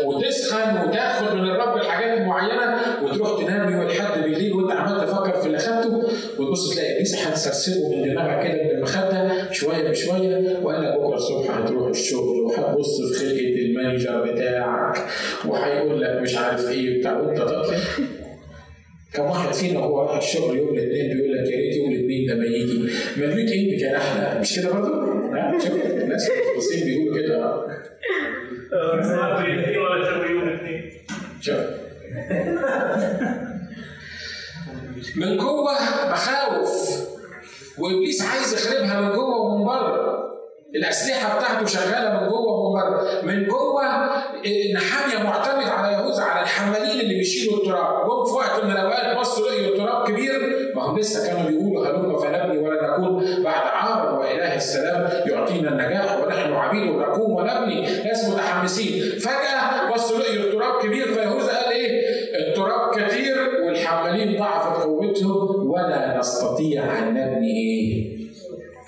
وتسخن 0.05 0.89
وتاخد 0.89 1.35
من 1.37 1.51
الرب 1.51 1.77
الحاجات 1.77 2.19
المعينه 2.19 2.81
وتروح 3.03 3.43
تنام 3.43 3.73
يوم 3.73 3.83
الحد 3.87 4.23
بالليل 4.23 4.53
وانت 4.53 4.73
عمال 4.73 5.07
تفكر 5.07 5.41
في 5.41 5.47
اللي 5.47 5.59
خدته 5.59 6.03
وتبص 6.39 6.75
تلاقي 6.75 7.01
هتسرسبه 7.49 7.97
من 7.97 8.13
دماغك 8.13 8.45
كده 8.47 8.63
من 8.65 8.71
المخدة 8.71 9.53
شوية 9.53 9.91
بشوية 9.91 10.59
وقال 10.63 10.83
لك 10.85 10.95
بكرة 10.95 11.15
الصبح 11.15 11.51
هتروح 11.59 11.89
الشغل 11.89 12.41
وهتبص 12.41 13.01
في 13.01 13.19
خلقة 13.19 13.63
المانجر 13.63 14.33
بتاعك 14.33 14.99
وهيقول 15.45 16.01
لك 16.01 16.11
مش 16.23 16.37
عارف 16.37 16.69
إيه 16.71 17.01
بتاع 17.01 17.21
وأنت 17.21 17.41
كم 19.13 19.25
واحد 19.25 19.53
فينا 19.55 19.81
هو 19.81 20.03
رايح 20.03 20.17
الشغل 20.17 20.57
يوم 20.59 20.69
الاثنين 20.69 21.17
بيقول 21.17 21.33
لك 21.33 21.51
يا 21.53 21.57
ريت 21.57 21.77
يوم 21.77 21.93
الاثنين 21.93 22.31
لما 22.31 22.45
يجي. 22.45 22.91
ملوك 23.17 23.53
إيه 23.53 23.81
كان 23.81 23.95
أحلى. 23.95 24.41
مش 24.41 24.57
كده 24.57 24.73
برضه؟ 24.73 24.91
شوف 25.59 25.87
الناس 25.87 26.31
المخلصين 26.31 26.85
بيقولوا 26.87 27.17
كده. 27.19 27.67
شوف. 31.41 31.57
من 35.17 35.37
جوه 35.37 35.73
مخاوف. 36.13 37.09
وإبليس 37.81 38.23
عايز 38.23 38.55
يخربها 38.55 39.01
من 39.01 39.13
جوه 39.13 39.37
ومن 39.37 39.65
بره. 39.65 40.19
الأسلحة 40.75 41.39
بتاعته 41.39 41.67
شغالة 41.67 42.21
من 42.21 42.29
جوه 42.29 42.53
ومن 42.53 42.81
بره. 42.81 43.23
من 43.23 43.47
جوه 43.47 43.83
نحاميه 44.75 45.25
معتمد 45.25 45.69
على 45.69 45.93
يهوذا 45.93 46.23
على 46.23 46.43
الحمالين 46.43 47.01
اللي 47.01 47.15
بيشيلوا 47.15 47.57
التراب. 47.57 48.07
جم 48.07 48.25
في 48.25 48.33
وقت 48.33 48.65
من 48.65 48.71
الأوقات 48.71 49.19
بصوا 49.19 49.47
لقيوا 49.47 49.75
التراب 49.75 50.09
كبير. 50.09 50.59
ما 50.75 50.83
هم 50.83 50.99
لسه 50.99 51.27
كانوا 51.27 51.51
بيقولوا 51.51 51.87
هلم 51.87 52.19
فنبني 52.19 52.59
ولا 52.59 52.99
نكون. 52.99 53.43
بعد 53.43 53.67
عار 53.67 54.19
وإله 54.19 54.57
السلام 54.57 55.11
يعطينا 55.27 55.69
النجاح 55.69 56.19
ونحن 56.21 56.53
عبيد 56.53 56.91
نقوم 56.91 57.33
ونبني 57.33 58.05
ناس 58.05 58.29
متحمسين. 58.29 59.19
فجأة 59.19 59.95
بصوا 59.95 60.19
لقيوا 60.19 60.45
التراب 60.45 60.83
كبير 60.83 61.07
فيهوذا 61.15 61.57
قال 61.57 61.68
ولا 65.87 66.19
نستطيع 66.19 66.99
أن 67.09 67.15
نبني 67.15 67.53
إيه 67.53 68.19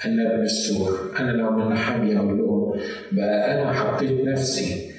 أن 0.07 0.17
نبني 0.17 0.43
السور. 0.45 0.99
أنا 1.21 1.31
لو 1.31 1.51
نحميا 1.51 2.19
أقول 2.19 2.39
لهم 2.39 2.73
بقى 3.13 3.63
أنا 3.63 3.73
حطيت 3.73 4.21
نفسي 4.25 4.91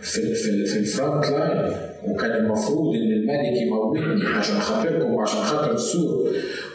في 0.00 0.34
في 0.34 0.66
في 0.66 0.78
ال 0.78 0.86
front 0.86 1.26
line 1.26 1.72
وكان 2.08 2.30
المفروض 2.30 2.94
إن 2.94 3.12
الملك 3.12 3.62
يموتني 3.62 4.26
عشان 4.38 4.60
خاطركم 4.60 5.14
وعشان 5.14 5.40
خاطر 5.40 5.72
السور. 5.72 6.30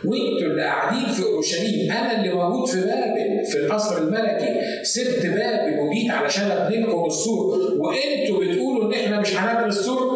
وإنتوا 0.06 0.48
اللي 0.48 0.62
قاعدين 0.62 1.14
في 1.14 1.24
أورشليم 1.24 1.92
أنا 1.92 2.18
اللي 2.18 2.34
موجود 2.34 2.68
في 2.68 2.78
بابل 2.82 3.46
في 3.52 3.58
القصر 3.58 3.98
الملكي. 3.98 4.60
سبت 4.84 5.26
بابل 5.26 5.80
وجيت 5.80 6.12
علشان 6.12 6.52
ابني 6.52 6.82
لكم 6.82 7.06
السور. 7.06 7.58
وإنتوا 7.80 8.40
بتقولوا 8.44 8.86
إن 8.88 8.94
إحنا 8.94 9.20
مش 9.20 9.36
هنبني 9.36 9.66
السور؟ 9.68 10.15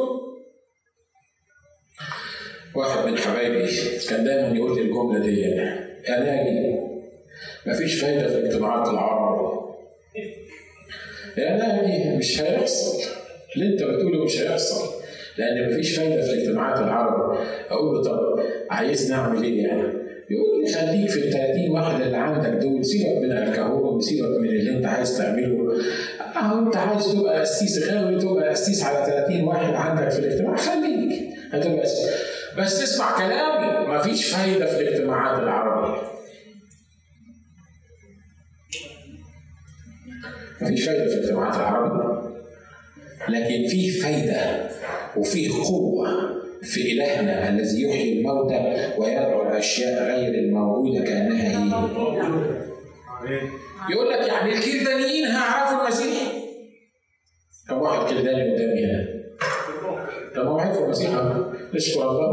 واحد 2.79 3.07
من 3.11 3.17
حبايبي 3.17 3.67
كان 4.09 4.23
دايما 4.23 4.57
يقول 4.57 4.75
لي 4.75 4.81
الجملة 4.81 5.19
دي 5.19 5.41
يا 5.41 6.19
ناجي 6.19 6.79
مفيش 7.65 8.01
فايدة 8.01 8.27
في 8.27 8.45
اجتماعات 8.45 8.87
العرب. 8.87 9.69
يا 11.37 11.55
ناجي 11.57 12.17
مش 12.17 12.41
هيحصل. 12.41 12.97
اللي 13.55 13.67
انت 13.73 13.83
بتقوله 13.83 14.23
مش 14.25 14.41
هيحصل 14.41 14.89
لأن 15.37 15.69
مفيش 15.71 15.97
فايدة 15.97 16.21
في 16.21 16.33
اجتماعات 16.33 16.79
العرب. 16.79 17.37
أقول 17.69 17.95
له 17.95 18.03
طب 18.03 18.39
عايز 18.69 19.11
نعمل 19.11 19.43
إيه 19.43 19.63
يعني؟ 19.63 19.83
يقول 20.31 20.61
لي 20.63 20.71
خليك 20.73 21.09
في 21.09 21.19
ال 21.19 21.31
30 21.31 21.69
واحد 21.69 22.01
اللي 22.01 22.17
عندك 22.17 22.49
دول 22.49 22.85
سيبك 22.85 23.17
من 23.21 23.31
الكهون 23.31 23.95
وسيبك 23.95 24.39
من 24.39 24.49
اللي 24.49 24.71
انت 24.77 24.85
عايز 24.85 25.17
تعمله. 25.17 25.73
أهو 26.35 26.59
انت 26.67 26.77
عايز 26.77 27.05
تبقى 27.13 27.39
قسيس 27.41 27.89
غاوي 27.89 28.19
تبقى 28.21 28.49
قسيس 28.49 28.83
على 28.83 29.05
30 29.05 29.43
واحد 29.43 29.73
عندك 29.73 30.09
في 30.11 30.19
الاجتماع 30.19 30.55
خليك. 30.55 31.29
هتبقى 31.51 31.79
قسيس 31.81 32.09
بس 32.57 32.81
اسمع 32.83 33.17
كلامي 33.17 33.87
مفيش 33.87 34.33
فايدة 34.33 34.65
في 34.65 34.81
الاجتماعات 34.81 35.39
العربية 35.43 36.01
مفيش 40.61 40.85
فايدة 40.85 41.05
في 41.05 41.13
الاجتماعات 41.13 41.55
العربية 41.55 42.29
لكن 43.29 43.67
فيه 43.67 44.01
فايدة 44.01 44.69
وفيه 45.17 45.49
قوة 45.63 46.29
في 46.61 46.91
إلهنا 46.91 47.49
الذي 47.49 47.81
يحيي 47.83 48.19
الموتى 48.19 48.93
ويدعو 48.97 49.49
الأشياء 49.49 50.03
غير 50.03 50.33
الموجودة 50.33 51.03
كأنها 51.03 51.49
هي. 51.49 53.41
يقول 53.91 54.09
لك 54.09 54.27
يعني 54.27 54.53
الكلدانيين 54.53 55.25
هيعرفوا 55.25 55.81
المسيح؟ 55.87 56.33
كم 57.69 57.77
واحد 57.77 58.09
كلداني 58.13 58.53
قدامي 58.53 58.85
هنا؟ 58.85 59.05
طب 60.35 60.47
هو 60.47 60.59
عارف 60.59 60.77
المسيح 60.77 61.09
نشكر 61.73 62.01
الله 62.09 62.27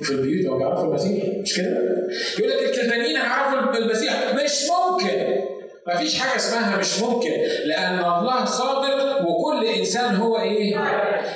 وفي 0.00 0.10
البيوت 0.10 0.46
هم 0.52 0.58
بيعرفوا 0.58 0.84
المسيح. 0.88 1.24
مش 1.42 1.56
كده؟ 1.56 1.66
يقول 2.38 2.50
لك 2.50 2.62
الكلدانيين 2.70 3.16
هيعرفوا 3.16 3.78
المسيح. 3.78 4.34
مش 4.44 4.62
ممكن. 4.70 5.36
ما 5.86 5.96
فيش 5.96 6.18
حاجة 6.18 6.36
اسمها 6.36 6.76
مش 6.78 7.00
ممكن. 7.00 7.30
لأن 7.64 7.98
الله 7.98 8.44
صادق 8.44 9.28
وكل 9.28 9.66
إنسان 9.78 10.14
هو 10.16 10.38
إيه؟ 10.38 10.76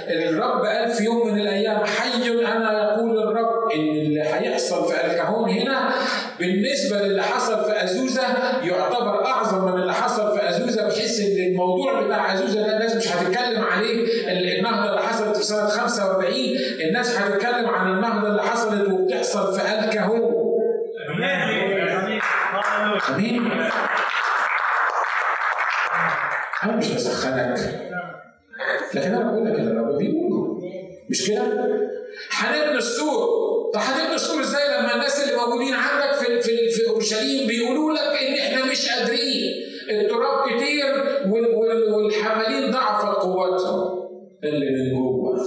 الرب 0.09 0.65
قال 0.65 0.91
في 0.91 1.05
يوم 1.05 1.29
من 1.35 1.41
الأيام 1.41 1.85
حي 1.85 2.31
أنا 2.47 2.95
يقول 2.95 3.19
الرب. 3.19 3.51
إن 3.75 3.81
اللي 3.81 4.21
هيحصل 4.21 4.89
في 4.89 5.07
الكهون 5.07 5.51
هنا 5.51 5.91
بالنسبة 6.41 7.03
للي 7.03 7.23
حصل 7.23 7.65
في 7.65 7.85
أزوزة 7.85 8.23
يعتبر 8.65 9.27
أعظم 9.27 9.65
من 9.65 9.81
اللي 9.81 9.95
حصل 9.95 10.39
في 10.39 10.49
أزوزة 10.49 10.89
بحيث 10.89 11.21
إن 11.21 11.47
الموضوع 11.51 12.03
بتاع 12.03 12.35
أزوزة 12.35 12.63
ده 12.67 12.73
الناس 12.77 12.97
مش 12.97 13.09
هتتكلم 13.09 13.65
عليه 13.65 14.07
النهضة 14.59 14.91
اللي 14.91 15.03
في 15.41 15.47
سنة 15.47 15.67
45 15.69 16.35
الناس 16.89 17.17
هتتكلم 17.19 17.69
عن 17.69 17.93
النهضة 17.93 18.29
اللي 18.29 18.43
حصلت 18.43 18.89
وبتحصل 18.91 19.53
في 19.61 19.85
الكهون 19.85 20.35
آمين. 23.11 23.53
أنا 26.65 26.77
مش 26.77 26.93
بسخنك. 26.93 27.59
لكن 28.95 29.15
أنا 29.15 29.31
بقول 29.31 29.47
لك 29.47 29.59
اللي 29.59 29.71
الرب 29.71 29.99
بيقوله 29.99 30.61
مش 31.11 31.29
كده؟ 31.29 31.43
هنبني 32.31 32.79
السور. 32.79 33.27
طب 33.75 33.81
هتبني 33.81 34.15
السور 34.15 34.41
إزاي 34.41 34.79
لما 34.79 34.95
الناس 34.95 35.23
اللي 35.25 35.37
موجودين 35.41 35.75
عندك 35.75 36.15
في 36.19 36.41
في 36.43 36.71
في 36.71 36.89
أورشليم 36.91 37.47
بيقولوا 37.49 37.93
لك 37.93 38.23
إن 38.23 38.35
إحنا 38.35 38.71
مش 38.71 38.89
قادرين؟ 38.89 39.53
التراب 39.91 40.49
كتير 40.49 40.85
والحمالين 41.95 42.71
ضعفت 42.71 43.07
قوتهم 43.19 44.01
اللي 44.45 44.67
من 44.71 44.91
جوه 44.95 45.41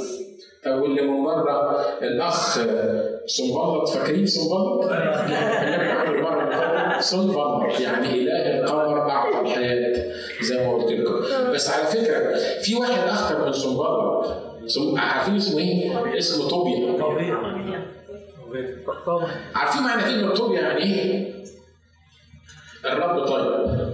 طب 0.66 0.82
واللي 0.82 1.02
من 1.02 1.24
بره 1.24 1.84
الاخ 2.58 3.14
صنبلط 3.26 3.89
فاكرين 3.89 4.26
صنبلط؟ 4.26 4.91
صنبلط 6.99 7.80
يعني 7.80 8.08
إله 8.08 8.60
القمر 8.60 9.10
اعطى 9.12 9.41
الحياة 9.41 10.14
زي 10.41 10.68
ما 10.68 10.74
قلت 10.74 10.91
لكم 10.91 11.51
بس 11.51 11.70
على 11.70 11.86
فكرة 11.86 12.36
في 12.62 12.76
واحد 12.76 13.08
أخطر 13.08 13.45
من 13.45 13.51
صنبلط 13.51 14.43
عارفين 14.97 15.36
اسمه 15.36 15.60
إيه؟ 15.60 16.18
اسمه 16.18 16.47
طوبيا 16.47 17.04
عارفين 19.56 19.84
معنى 19.84 20.04
كلمة 20.04 20.34
طوبيا 20.34 20.62
يعني 20.62 20.84
إيه؟ 20.84 21.34
الرب 22.86 23.26
طيب 23.28 23.93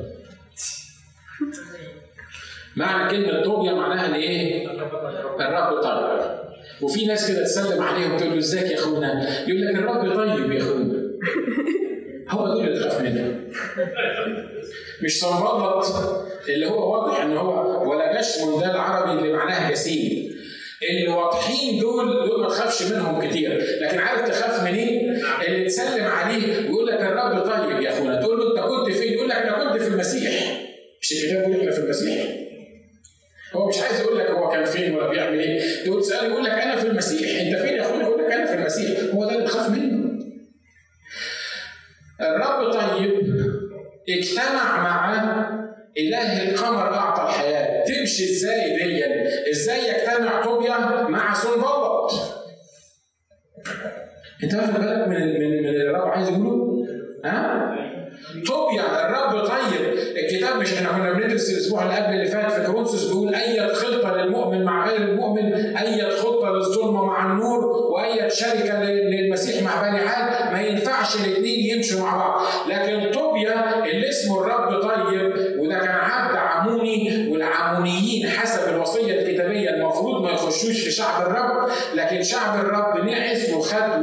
معنى 2.76 3.12
كلمة 3.12 3.44
طوبيا 3.44 3.74
معناها 3.74 4.16
إيه؟ 4.16 4.68
الرب 5.40 5.82
طيب 5.84 6.49
وفي 6.82 7.06
ناس 7.06 7.32
كده 7.32 7.44
تسلم 7.44 7.82
عليهم 7.82 8.18
تقول 8.18 8.32
له 8.32 8.38
إزيك 8.38 8.72
يا 8.72 8.76
أخونا؟ 8.76 9.28
يقول 9.48 9.66
لك 9.66 9.76
الرب 9.76 10.16
طيب 10.16 10.52
يا 10.52 10.62
أخونا. 10.62 11.10
هو 12.30 12.48
دول 12.48 12.68
اللي 12.68 12.80
تخاف 12.80 13.02
منهم 13.02 13.44
مش 15.04 15.20
صنبلط 15.20 15.86
اللي 16.50 16.66
هو 16.66 16.94
واضح 16.94 17.22
إن 17.24 17.38
هو 17.38 17.90
ولا 17.92 18.20
جشم 18.22 18.60
ده 18.60 18.72
العربي 18.72 19.20
اللي 19.20 19.34
معناها 19.34 19.72
جسيم 19.72 20.30
اللي 20.92 21.08
واضحين 21.08 21.80
دول 21.80 22.28
دول 22.30 22.42
ما 22.42 22.48
تخافش 22.48 22.92
منهم 22.92 23.28
كتير. 23.28 23.64
لكن 23.82 23.98
عارف 24.00 24.30
تخاف 24.30 24.64
منين؟ 24.64 25.22
اللي 25.48 25.66
تسلم 25.66 26.04
عليه 26.06 26.58
ويقول 26.60 26.88
لك 26.88 27.00
الرب 27.02 27.40
طيب 27.40 27.82
يا 27.82 27.90
أخونا. 27.90 28.22
تقول 28.22 28.40
له 28.40 28.52
أنت 28.52 28.60
كنت 28.60 28.96
فين؟ 28.98 29.14
يقول 29.14 29.30
لك 29.30 29.36
أنا 29.36 29.72
كنت 29.72 29.82
في 29.82 29.88
المسيح. 29.88 30.62
مش 31.02 31.12
الكتاب 31.12 31.38
بيقول 31.46 31.60
إحنا 31.60 31.72
في 31.72 31.80
المسيح. 31.80 32.24
هو 33.56 33.68
مش 33.68 33.82
عايز 33.82 34.00
يقول 34.00 34.18
لك 34.20 34.26
هو 34.26 34.50
كان 34.50 34.66
فين 34.66 34.96
ولا 34.96 35.08
بيعمل 35.08 35.40
إيه. 35.40 35.84
تقول 35.86 36.02
تساله 36.02 36.28
يقول 36.28 36.44
لك 36.44 36.52
أنا 36.52 36.76
في 36.76 36.88
المسيح. 36.88 37.42
أنت 37.42 37.56
فين 37.56 37.74
يا 37.78 37.82
اخونا 37.82 38.04
يقول 38.04 38.26
لك 38.26 38.32
أنا 38.32 38.46
في 38.46 38.54
المسيح. 38.54 39.00
هو 39.14 39.26
ده 39.26 39.36
اللي 39.36 39.46
تخاف 39.46 39.70
منه. 39.70 40.10
الرب 42.22 42.72
طيب 42.74 43.12
اجتمع 44.10 44.84
مع 44.84 45.20
إله 45.98 46.50
القمر 46.50 46.94
اعطى 46.94 47.24
الحياة. 47.24 47.84
تمشي 47.86 48.24
إزاي 48.32 48.78
دي 48.78 49.04
إزاي 49.52 49.80
يجتمع 49.90 50.44
طوبيا 50.44 50.78
مع 51.10 51.34
سنبلط 51.34 52.12
أنت 54.44 54.54
واخد 54.54 54.74
بالك 54.74 55.08
من 55.08 55.40
من 55.40 55.64
من 55.64 55.82
الرب 55.82 56.08
عايز 56.08 56.30
يقوله؟ 56.30 56.86
ها؟ 57.26 57.76
طوبيا 58.48 58.82
الرب 59.08 59.46
طيب 59.48 59.98
الكتاب 60.18 60.58
مش 60.62 60.74
إحنا 60.74 60.90
كنا 60.92 61.14
بندرس 61.14 61.50
الأسبوع 61.50 61.84
اللي 61.84 61.96
قبل 61.96 62.14
اللي 62.14 62.26
فات 62.26 62.52
في 62.52 62.72
كورنثوس 62.72 63.06
بيقول 63.08 63.36
اي 63.36 63.68
خطه 63.74 64.16
للمؤمن 64.16 64.64
مع 64.64 64.88
غير 64.90 65.02
المؤمن 65.02 65.54
اي 65.78 66.12
خطه 66.12 66.50
للظلمه 66.50 67.06
مع 67.06 67.32
النور 67.34 67.66
واي 67.66 68.30
شركة 68.30 68.84
للمسيح 68.84 69.64
مع 69.64 69.90
بني 69.90 70.00
عاد 70.00 70.49
ينفعش 70.90 71.16
الاثنين 71.16 71.78
يمشوا 71.78 72.02
مع 72.02 72.18
بعض. 72.18 72.42
لكن 72.70 73.12
طوبيا 73.12 73.86
اللي 73.86 74.10
اسمه 74.10 74.42
الرب 74.42 74.82
طيب 74.82 75.34
وده 75.60 75.80
كان 75.80 75.96
عبد 75.96 76.36
عموني 76.36 77.28
والعمونيين 77.32 78.28
حسب 78.30 78.74
الوصية 78.74 79.20
الكتابية 79.22 79.70
المفروض 79.70 80.22
ما 80.24 80.32
يخشوش 80.32 80.82
في 80.84 80.92
شعب 80.92 81.28
الرب 81.28 81.70
لكن 81.96 82.24
شعب 82.24 82.60
الرب 82.66 83.06
نعس 83.06 83.50
وخد 83.54 84.02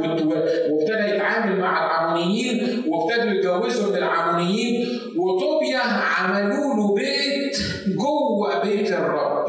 وابتدى 0.71 1.15
يتعامل 1.15 1.59
مع 1.59 1.85
العمونيين 1.85 2.83
وابتدوا 2.87 3.31
يتجوزوا 3.31 3.89
من 3.91 3.97
العمونيين 3.97 4.99
وطوبيا 5.17 5.79
عملوا 6.19 6.75
له 6.75 6.95
بيت 6.95 7.57
جوه 7.87 8.63
بيت 8.63 8.91
الرب. 8.91 9.47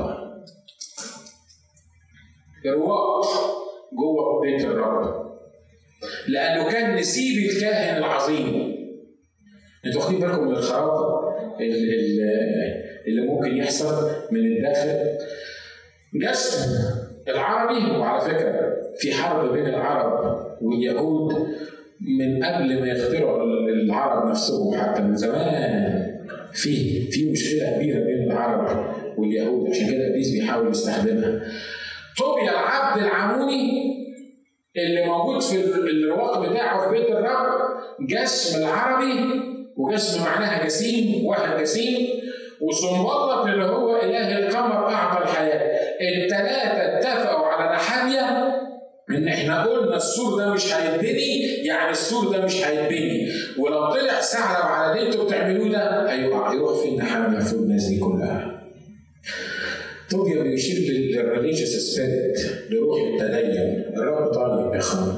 رواق 2.66 3.26
جوه 3.93 4.41
بيت 4.41 4.64
الرب. 4.64 5.38
لأنه 6.28 6.70
كان 6.70 6.96
نسيب 6.96 7.51
الكاهن 7.51 7.99
العظيم. 7.99 8.74
أنتوا 9.86 10.01
واخدين 10.01 10.20
بالكم 10.20 10.44
من 10.49 10.53
الخراب 10.53 11.18
اللي 13.07 13.22
ممكن 13.28 13.57
يحصل 13.57 14.11
من 14.30 14.40
الداخل؟ 14.46 15.18
جسم 16.14 16.70
العربي 17.28 17.99
وعلى 17.99 18.20
فكرة 18.20 18.76
في 18.99 19.12
حرب 19.12 19.53
بين 19.53 19.66
العرب 19.66 20.38
واليهود 20.62 21.32
من 22.01 22.44
قبل 22.44 22.80
ما 22.80 22.86
يخترعوا 22.86 23.42
العرب 23.68 24.30
نفسهم 24.30 24.74
حتى 24.74 25.03
من 25.03 25.16
زمان. 25.16 26.18
في 26.53 27.01
في 27.11 27.30
مشكلة 27.30 27.76
كبيرة 27.76 28.05
بين 28.05 28.22
العرب 28.22 28.94
واليهود 29.18 29.70
عشان 29.70 29.90
كده 29.90 30.09
إبليس 30.09 30.30
بيحاول 30.30 30.70
يستخدمها. 30.70 31.42
طوبيا 32.18 32.51
العبد 32.51 33.03
العموني 33.03 33.97
اللي 34.87 35.05
موجود 35.07 35.43
في 35.43 35.57
الرواق 35.74 36.49
بتاعه 36.51 36.89
في 36.89 36.99
بيت 36.99 37.11
الرب 37.11 37.79
جسم 38.01 38.59
العربي 38.62 39.20
وجسم 39.76 40.24
معناها 40.24 40.64
جسيم 40.64 41.26
واحد 41.26 41.61
جسيم 41.61 42.09
وصنبلط 42.61 43.47
اللي 43.47 43.64
هو 43.64 43.97
إله 43.97 44.39
القمر 44.39 44.89
اعطى 44.89 45.22
الحياة. 45.22 45.79
الثلاثه 46.01 46.99
اتفقوا 46.99 47.47
على 47.47 47.74
نحاميه 47.76 48.55
إن 49.11 49.29
إحنا 49.29 49.64
قلنا 49.64 49.97
السور 49.97 50.39
ده 50.39 50.51
مش 50.53 50.74
هيتبني 50.74 51.41
يعني 51.64 51.91
السور 51.91 52.33
ده 52.37 52.45
مش 52.45 52.66
هيتبني. 52.66 53.29
ولو 53.59 53.87
طلع 53.91 54.20
ثعلب 54.20 54.66
على 54.66 54.93
اللي 54.93 55.07
أنتوا 55.11 55.24
بتعملوه 55.24 55.68
ده 55.68 56.12
هيقع 56.12 56.53
هيروح 56.53 56.83
فين 56.83 57.01
فوق 57.41 57.61
الناس 57.61 57.85
دي 57.85 57.99
كلها؟ 58.01 58.57
طوبيا 60.11 60.42
بيشير 60.42 60.92
لل 60.92 61.06
religious 61.06 61.68
spirit 61.68 62.38
لروح 62.70 63.00
التدين 63.00 63.84
الرب 63.96 64.32
طيب 64.32 64.74
يا 64.74 64.78
اخوان 64.78 65.14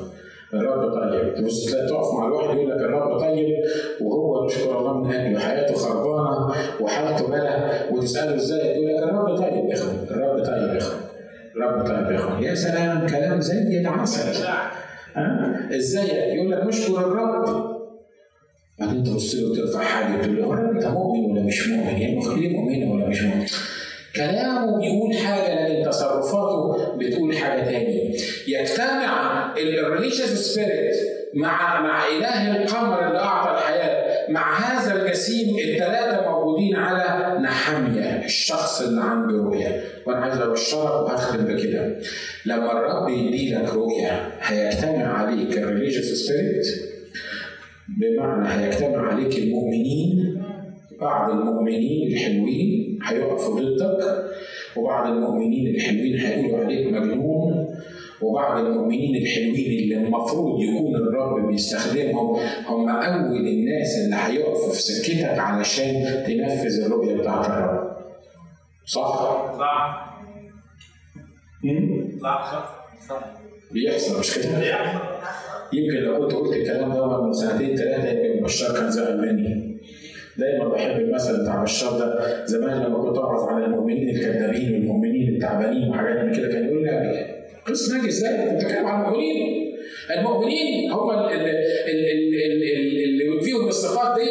الرب 0.54 0.92
طيب. 0.94 1.34
تلاقي 1.34 1.88
تقف 1.88 2.14
مع 2.18 2.26
الواحد 2.26 2.56
يقول 2.56 2.70
لك 2.70 2.76
الرب 2.76 3.20
طيب 3.20 3.46
وهو 4.00 4.46
نشكر 4.46 4.78
الله 4.78 4.98
من 4.98 5.12
اجله 5.14 5.38
حياته 5.40 5.74
خربانة 5.74 6.54
وحالته 6.80 7.26
بلاء 7.28 7.92
وتسأله 7.92 8.34
إزاي؟ 8.34 8.66
يقول 8.82 8.96
لك 8.96 9.02
الرب 9.02 9.36
طيب 9.36 9.68
يا 9.68 9.74
اخوان 9.74 9.96
الرب 10.10 10.44
طيب 10.44 10.74
يا 10.74 10.78
اخوان 10.78 11.00
الرب 11.56 11.86
طيب 11.86 12.10
يا 12.10 12.16
اخوان 12.16 12.42
يا 12.42 12.54
سلام 12.54 13.06
كلام 13.06 13.40
زي 13.40 13.80
العسل 13.80 14.44
ها؟ 15.16 15.76
إزاي؟ 15.76 16.34
يقول 16.36 16.50
لك 16.52 16.66
نشكر 16.66 16.98
الرب. 16.98 17.70
بعدين 18.78 19.04
تبص 19.04 19.34
له 19.34 19.50
وترفع 19.50 19.80
حاجة 19.80 20.22
تقول 20.22 20.36
له 20.36 20.70
أنت 20.70 20.86
مؤمن 20.86 21.30
ولا 21.32 21.42
مش 21.42 21.68
مؤمن؟ 21.68 22.00
يعني 22.00 22.16
مخليه 22.16 22.56
مؤمن 22.56 22.88
ولا 22.90 23.08
مش 23.08 23.22
مؤمن؟ 23.22 23.46
كلامه 24.16 24.78
بيقول 24.80 25.14
حاجة 25.16 25.68
لكن 25.68 25.90
تصرفاته 25.90 26.96
بتقول 26.96 27.36
حاجة 27.36 27.60
تانية. 27.64 28.16
يجتمع 28.48 29.54
ال 29.56 29.64
religious 29.64 30.30
spirit 30.30 30.96
مع 31.34 31.80
مع 31.80 32.06
إله 32.06 32.56
القمر 32.56 33.06
اللي 33.06 33.18
أعطى 33.18 33.50
الحياة 33.58 34.30
مع 34.30 34.58
هذا 34.58 35.02
الجسيم 35.02 35.56
الثلاثة 35.58 36.30
موجودين 36.30 36.76
على 36.76 37.38
نحميا 37.42 38.24
الشخص 38.24 38.80
اللي 38.82 39.00
عنده 39.00 39.34
رؤية. 39.36 39.82
وأنا 40.06 40.20
عايز 40.20 40.40
أبشرك 40.40 40.90
وهختم 41.02 41.44
بكده. 41.44 41.96
لما 42.46 42.72
الرب 42.72 43.08
يديلك 43.08 43.74
رؤية 43.74 44.28
هيجتمع 44.40 45.18
عليك 45.18 45.58
ال 45.58 45.63
religious 45.63 46.04
spirit 46.06 46.66
بمعنى 47.88 48.48
هيجتمع 48.48 49.12
عليك 49.12 49.38
المؤمنين 49.38 50.42
بعض 51.00 51.30
المؤمنين 51.30 52.12
الحلوين 52.12 52.89
هيقفوا 53.10 53.60
ضدك 53.60 54.24
وبعض 54.76 55.12
المؤمنين 55.12 55.74
الحلوين 55.74 56.18
هيقولوا 56.20 56.58
عليك 56.64 56.86
مجنون 56.86 57.66
وبعض 58.22 58.64
المؤمنين 58.66 59.22
الحلوين 59.22 59.82
اللي 59.82 59.94
المفروض 59.96 60.62
يكون 60.62 60.96
الرب 60.96 61.46
بيستخدمهم 61.48 62.36
هم 62.66 62.88
أول 62.88 63.46
الناس 63.48 63.96
اللي 64.04 64.16
هيقفوا 64.16 64.72
في 64.72 64.82
سكتك 64.82 65.38
علشان 65.38 66.24
تنفذ 66.26 66.84
الرؤية 66.84 67.16
بتاعت 67.16 67.46
الرب. 67.46 67.90
صح؟ 68.86 69.02
صح. 69.58 70.10
صح 72.22 72.52
صح 72.52 72.74
صح 73.08 73.24
بيحصل 73.72 74.20
مش 74.20 74.34
كده؟ 74.38 74.58
يمكن 75.72 75.96
لو 75.96 76.18
كنت 76.20 76.32
قلت 76.32 76.52
الكلام 76.56 76.92
ده 76.94 77.22
من 77.22 77.32
سنتين 77.32 77.76
ثلاثة 77.76 78.08
يمكن 78.10 78.44
بشار 78.44 78.74
كان 78.76 78.90
زعل 78.90 79.18
مني. 79.20 79.76
دايما 80.40 80.68
بحب 80.68 81.00
المثل 81.00 81.42
بتاع 81.42 81.62
بشار 81.62 81.98
ده. 81.98 82.44
زمان 82.46 82.82
لما 82.82 82.98
كنت 83.02 83.18
اعرض 83.18 83.48
على 83.48 83.64
المؤمنين 83.64 84.08
الكذابين 84.16 84.74
والمؤمنين 84.74 85.34
التعبانين 85.34 85.88
وحاجات 85.88 86.24
من 86.24 86.32
كده 86.34 86.48
كان 86.48 86.64
يقول 86.68 86.82
لي 86.84 87.26
قص 87.66 87.92
ناجي 87.92 88.08
إزاي؟ 88.08 88.34
أنت 88.34 88.64
بتتكلم 88.64 88.86
عن 88.86 89.00
المؤمنين؟ 89.04 89.70
المؤمنين 90.18 90.90
هم 90.92 91.10
اللي, 91.10 91.52
فيهم 93.42 93.68
الصفات 93.68 94.20
دي. 94.20 94.30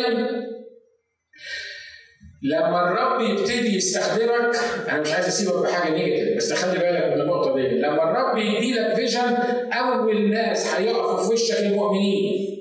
لما 2.43 2.91
الرب 2.91 3.21
يبتدي 3.29 3.75
يستخدمك 3.77 4.55
أنا 4.89 5.01
مش 5.01 5.13
عايز 5.13 5.25
أسيبك 5.27 5.61
بحاجة 5.63 5.93
negative 5.93 6.37
بس 6.37 6.53
خلي 6.53 6.79
بالك 6.79 7.15
من 7.15 7.21
النقطة 7.21 7.55
دي. 7.55 7.67
لما 7.67 8.03
الرب 8.11 8.37
يدي 8.37 8.73
لك 8.73 8.95
vision 8.95 9.37
أول 9.73 10.29
ناس 10.29 10.75
هيقفوا 10.75 11.27
في 11.27 11.33
وشك 11.33 11.59
المؤمنين. 11.59 12.58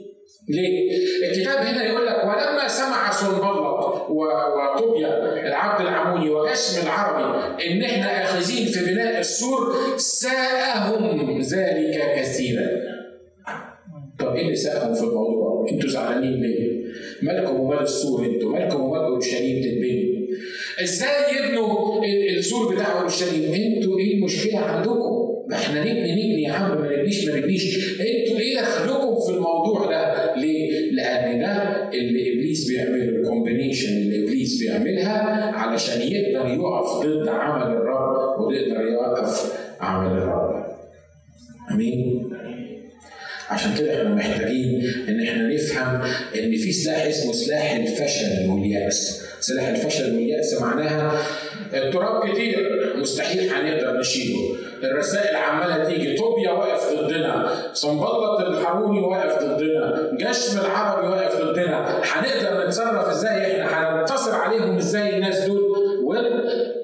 ليه؟ 0.48 0.90
الكتاب 1.28 1.58
هنا 1.58 1.84
يقول 1.84 2.06
لك 2.06 2.24
ولما 2.24 2.68
سمع 2.68 3.10
سنبلط 3.10 4.10
وطوبيا 4.10 5.08
العبد 5.48 5.80
العموني 5.80 6.30
وجشم 6.30 6.82
العربي 6.82 7.38
إن 7.66 7.82
إحنا 7.82 8.24
آخذين 8.24 8.66
في 8.66 8.84
بناء 8.94 9.18
السور 9.20 9.74
ساءهم 9.96 11.40
ذلك 11.40 12.14
كثيرا. 12.16 12.66
طب 14.18 14.34
إيه 14.36 14.42
اللي 14.44 14.56
ساءهم 14.56 14.94
في 14.94 15.00
الموضوع؟ 15.02 15.66
أنتوا 15.72 15.88
زعلانين 15.90 16.42
ليه؟ 16.42 16.78
مالكم 17.22 17.60
ومال 17.60 17.80
السور 17.82 18.24
أنتوا؟ 18.26 18.52
مالكم 18.52 18.80
ومال 18.80 19.00
اورشليم 19.00 19.62
تتبني؟ 19.62 20.28
إزاي 20.82 21.08
يبنوا 21.38 22.04
السور 22.38 22.74
بتاع 22.74 23.00
اورشليم؟ 23.00 23.54
أنتوا 23.54 23.98
إيه 23.98 24.14
المشكلة 24.14 24.58
عندكم؟ 24.58 25.27
ما 25.48 25.56
إحنا 25.56 25.80
نبني 25.80 26.12
نبني 26.12 26.42
يا 26.42 26.52
عم 26.52 26.80
ما 26.82 26.96
نبنيش 26.96 27.28
ما 27.28 27.36
نبنيش 27.36 27.90
أنتوا 28.00 28.38
إيه 28.38 28.60
دخلكم 28.60 29.20
في 29.26 29.32
الموضوع 29.32 29.86
ده؟ 29.90 30.34
ليه؟ 30.36 30.90
لأن 30.92 31.40
ده 31.40 31.52
اللي 31.94 32.32
إبليس 32.32 32.68
بيعمله 32.68 33.04
الكومبينيشن 33.04 33.92
اللي 33.96 34.24
إبليس 34.24 34.60
بيعملها 34.60 35.18
علشان 35.56 36.00
يقدر 36.02 36.48
يقف 36.48 37.06
ضد 37.06 37.28
عمل 37.28 37.72
الرب 37.76 38.40
ويقدر 38.40 38.80
يوقف 38.80 39.52
عمل 39.80 40.18
الرب. 40.18 40.66
آمين؟ 41.70 42.28
عشان 43.50 43.70
كده 43.78 43.96
إحنا 44.02 44.14
محتاجين 44.14 44.82
إن 45.08 45.20
إحنا 45.20 45.48
نفهم 45.48 46.00
إن 46.38 46.56
في 46.56 46.72
سلاح 46.72 47.06
اسمه 47.06 47.32
سلاح 47.32 47.72
الفشل 47.76 48.50
واليأس. 48.50 49.22
سلاح 49.40 49.68
الفشل 49.68 50.14
واليأس 50.14 50.60
معناها 50.60 51.22
التراب 51.74 52.28
كتير 52.28 52.92
مستحيل 53.00 53.50
هنقدر 53.50 53.98
نشيله. 54.00 54.38
الرسائل 54.84 55.36
عمالة 55.36 55.84
تيجي 55.84 56.16
طوبيا 56.16 56.50
واقف 56.50 56.92
ضدنا 57.00 57.48
صنبلط 57.72 58.40
الحروني 58.40 59.00
واقف 59.00 59.42
ضدنا 59.44 60.10
جشم 60.12 60.58
العربي 60.60 61.08
واقف 61.08 61.42
ضدنا 61.44 62.00
هنقدر 62.04 62.66
نتصرف 62.66 63.08
إزاي 63.08 63.62
إحنا 63.62 63.98
هننتصر 63.98 64.34
عليهم 64.34 64.76
إزاي 64.76 65.16
الناس 65.16 65.46
دول 65.46 65.58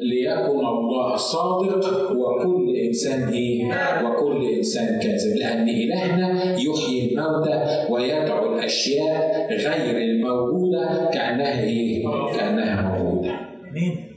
ليكن 0.00 0.66
الله 0.66 1.16
صادق 1.16 2.10
وكل 2.12 2.76
إنسان 2.76 3.28
إيه؟ 3.28 3.64
وكل 4.04 4.44
إنسان 4.56 5.00
كاذب 5.00 5.36
لأن 5.36 5.68
إلهنا 5.68 6.56
يحيي 6.58 7.12
الموتى 7.12 7.86
ويدعو 7.90 8.54
الأشياء 8.54 9.46
غير 9.50 9.96
الموجودة 10.10 11.10
كأنها 11.12 11.62
إيه؟ 11.62 12.04
كأنها 12.36 12.98
موجودة. 12.98 13.30
مين؟ 13.72 14.13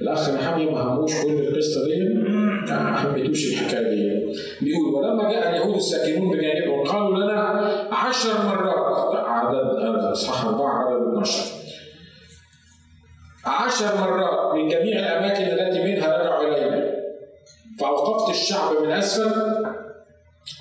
الأخ 0.00 0.30
محمد 0.30 0.62
ما 0.62 0.80
هموش 0.82 1.22
كل 1.22 1.32
القصة 1.32 1.84
دي 1.84 2.08
ما 2.70 2.96
حبيتوش 2.96 3.52
الحكاية 3.52 3.88
دي. 3.94 4.32
بيقول 4.60 4.94
ولما 4.94 5.32
جاء 5.32 5.50
اليهود 5.50 5.74
الساكنون 5.74 6.36
بجانبهم 6.36 6.84
قالوا 6.84 7.18
لنا 7.18 7.40
عشر 7.92 8.32
مرات 8.46 9.14
عدد 9.14 10.04
اصحاح 10.04 10.44
أربعة 10.44 10.72
عدد 10.78 11.08
12 11.08 11.42
عشر. 13.46 14.00
مرات 14.00 14.54
من 14.54 14.68
جميع 14.68 14.98
الأماكن 14.98 15.42
التي 15.44 15.82
منها 15.84 16.18
رجعوا 16.18 16.42
إلينا. 16.56 16.98
فأوقفت 17.80 18.30
الشعب 18.30 18.82
من 18.82 18.90
أسفل 18.90 19.66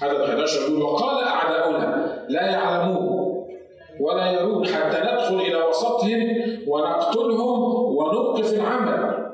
عدد 0.02 0.22
11 0.22 0.62
يقول 0.62 0.82
وقال 0.82 1.24
أعداؤنا 1.28 2.26
لا 2.30 2.42
يعلمون 2.42 3.28
ولا 4.00 4.32
يرون 4.32 4.66
حتى 4.68 4.98
ندخل 5.00 5.36
إلى 5.36 5.64
وسطهم 5.64 6.22
ونقتلهم 6.68 7.67
ونوقف 8.38 8.54
العمل. 8.54 9.28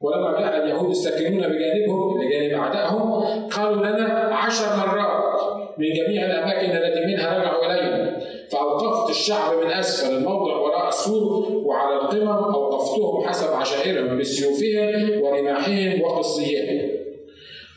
ولما 0.00 0.40
جاء 0.40 0.64
اليهود 0.64 0.90
الساكنون 0.90 1.40
بجانبهم 1.40 2.20
لجانب 2.22 2.52
أعدائهم 2.52 3.24
قالوا 3.48 3.86
لنا 3.86 4.34
عشر 4.34 4.76
مرات 4.76 5.40
من 5.78 5.86
جميع 5.86 6.26
الأماكن 6.26 6.70
التي 6.70 7.06
منها 7.06 7.38
رجعوا 7.38 7.66
إلينا. 7.66 8.18
فأوقفت 8.52 9.10
الشعب 9.10 9.64
من 9.64 9.70
أسفل 9.70 10.16
الموضع 10.16 10.56
وراء 10.56 10.88
السور 10.88 11.52
وعلى 11.64 11.96
القمم 11.96 12.28
أوقفتهم 12.54 13.28
حسب 13.28 13.54
عشائرهم 13.54 14.18
بسيوفهم 14.18 15.22
ورماحهم 15.22 16.02
وقصيهم. 16.02 16.90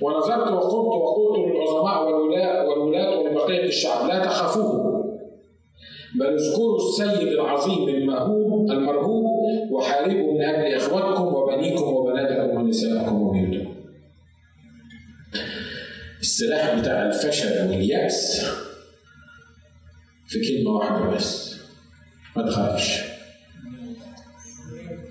ونظرت 0.02 0.52
وقمت 0.52 0.96
وقلت 0.96 1.38
للعظماء 1.38 2.06
والولاة 2.06 2.70
والولاة 2.70 3.20
ولبقية 3.20 3.64
الشعب 3.64 4.08
لا 4.08 4.20
تخافوه. 4.20 5.01
بل 6.16 6.26
اذكروا 6.26 6.78
السيد 6.78 7.28
العظيم 7.28 7.90
المهوب 7.90 8.72
المرهوب 8.72 9.26
وحاربوا 9.72 10.34
من 10.34 10.42
أجل 10.42 10.76
اخواتكم 10.76 11.24
وبنيكم 11.24 11.84
وبناتكم 11.84 12.62
ونسائكم 12.62 13.22
وبيوتكم. 13.22 13.76
السلاح 16.22 16.80
بتاع 16.80 17.06
الفشل 17.06 17.70
واليأس 17.70 18.46
في 20.28 20.40
كلمة 20.48 20.72
واحدة 20.72 21.16
بس. 21.16 21.56
ما 22.36 22.44
تخافش. 22.44 23.00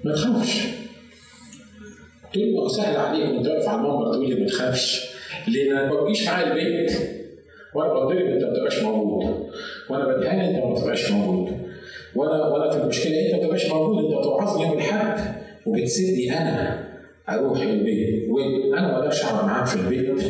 ما 0.04 0.12
تخافش. 0.12 0.64
تقول 2.32 2.54
هو 2.54 2.68
سهل 2.68 2.96
عليك 2.96 3.30
وانت 3.30 3.46
واقف 3.46 3.68
على 3.68 3.80
المنبر 3.80 4.12
تقول 4.12 4.28
لي 4.28 4.40
ما 4.40 4.46
تخافش. 4.46 5.10
لأن 5.48 5.76
أنا 5.76 5.94
ما 5.94 6.00
بجيش 6.00 6.26
معايا 6.26 6.52
البيت 6.52 6.92
وأنا 7.74 7.94
بضرب 7.94 8.26
أنت 8.26 8.44
ما 8.44 8.50
بتبقاش 8.50 8.82
موجود. 8.82 9.50
وأنا 9.90 10.16
بتهان 10.16 10.40
أنت 10.40 10.64
ما 10.64 10.74
بتبقاش 10.74 11.10
موجود. 11.12 11.52
وأنا 12.14 12.46
وأنا 12.46 12.70
في 12.72 12.78
المشكلة 12.82 13.12
أنت 13.26 13.34
ما 13.34 13.38
بتبقاش 13.40 13.70
موجود 13.70 14.04
أنت 14.04 14.18
بتوعظني 14.20 14.62
يوم 14.62 14.72
الاحد 14.72 15.34
وبتسيبني 15.66 16.38
أنا 16.38 16.84
أروح 17.28 17.60
البيت. 17.60 18.28
وأنا 18.30 18.86
ما 18.86 18.98
أقدرش 18.98 19.24
أقعد 19.24 19.44
معاك 19.44 19.66
في 19.66 19.76
البيت. 19.76 20.22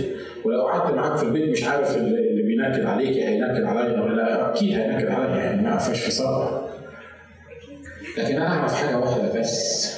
ولو 0.45 0.63
قعدت 0.63 0.95
معاك 0.95 1.17
في 1.19 1.25
البيت 1.25 1.49
مش 1.51 1.65
عارف 1.65 1.97
اللي 1.97 2.43
بينكد 2.43 2.85
عليك 2.85 3.17
هينكد 3.17 3.63
عليا 3.65 4.01
ولا 4.01 4.17
لا. 4.17 4.51
أكيد 4.51 4.75
هينكد 4.79 5.09
عليا 5.09 5.37
يعني 5.45 5.63
ما 5.63 5.79
فيهاش 5.79 6.01
فصال 6.05 6.61
لكن 8.19 8.37
أنا 8.37 8.47
أعرف 8.49 8.75
حاجة 8.75 8.99
واحدة 8.99 9.41
بس 9.41 9.91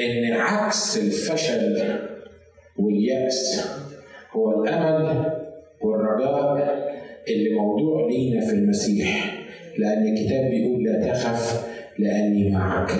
إن 0.00 0.32
عكس 0.32 0.98
الفشل 0.98 1.98
واليأس 2.78 3.68
هو 4.32 4.62
الأمل 4.64 5.32
والرجاء 5.80 6.93
اللي 7.28 7.50
موضوع 7.54 8.08
لينا 8.10 8.46
في 8.46 8.52
المسيح. 8.52 9.40
لأن 9.78 10.06
الكتاب 10.06 10.50
بيقول 10.50 10.84
لا 10.84 11.12
تخف 11.12 11.66
لأني 11.98 12.50
معك 12.50 12.92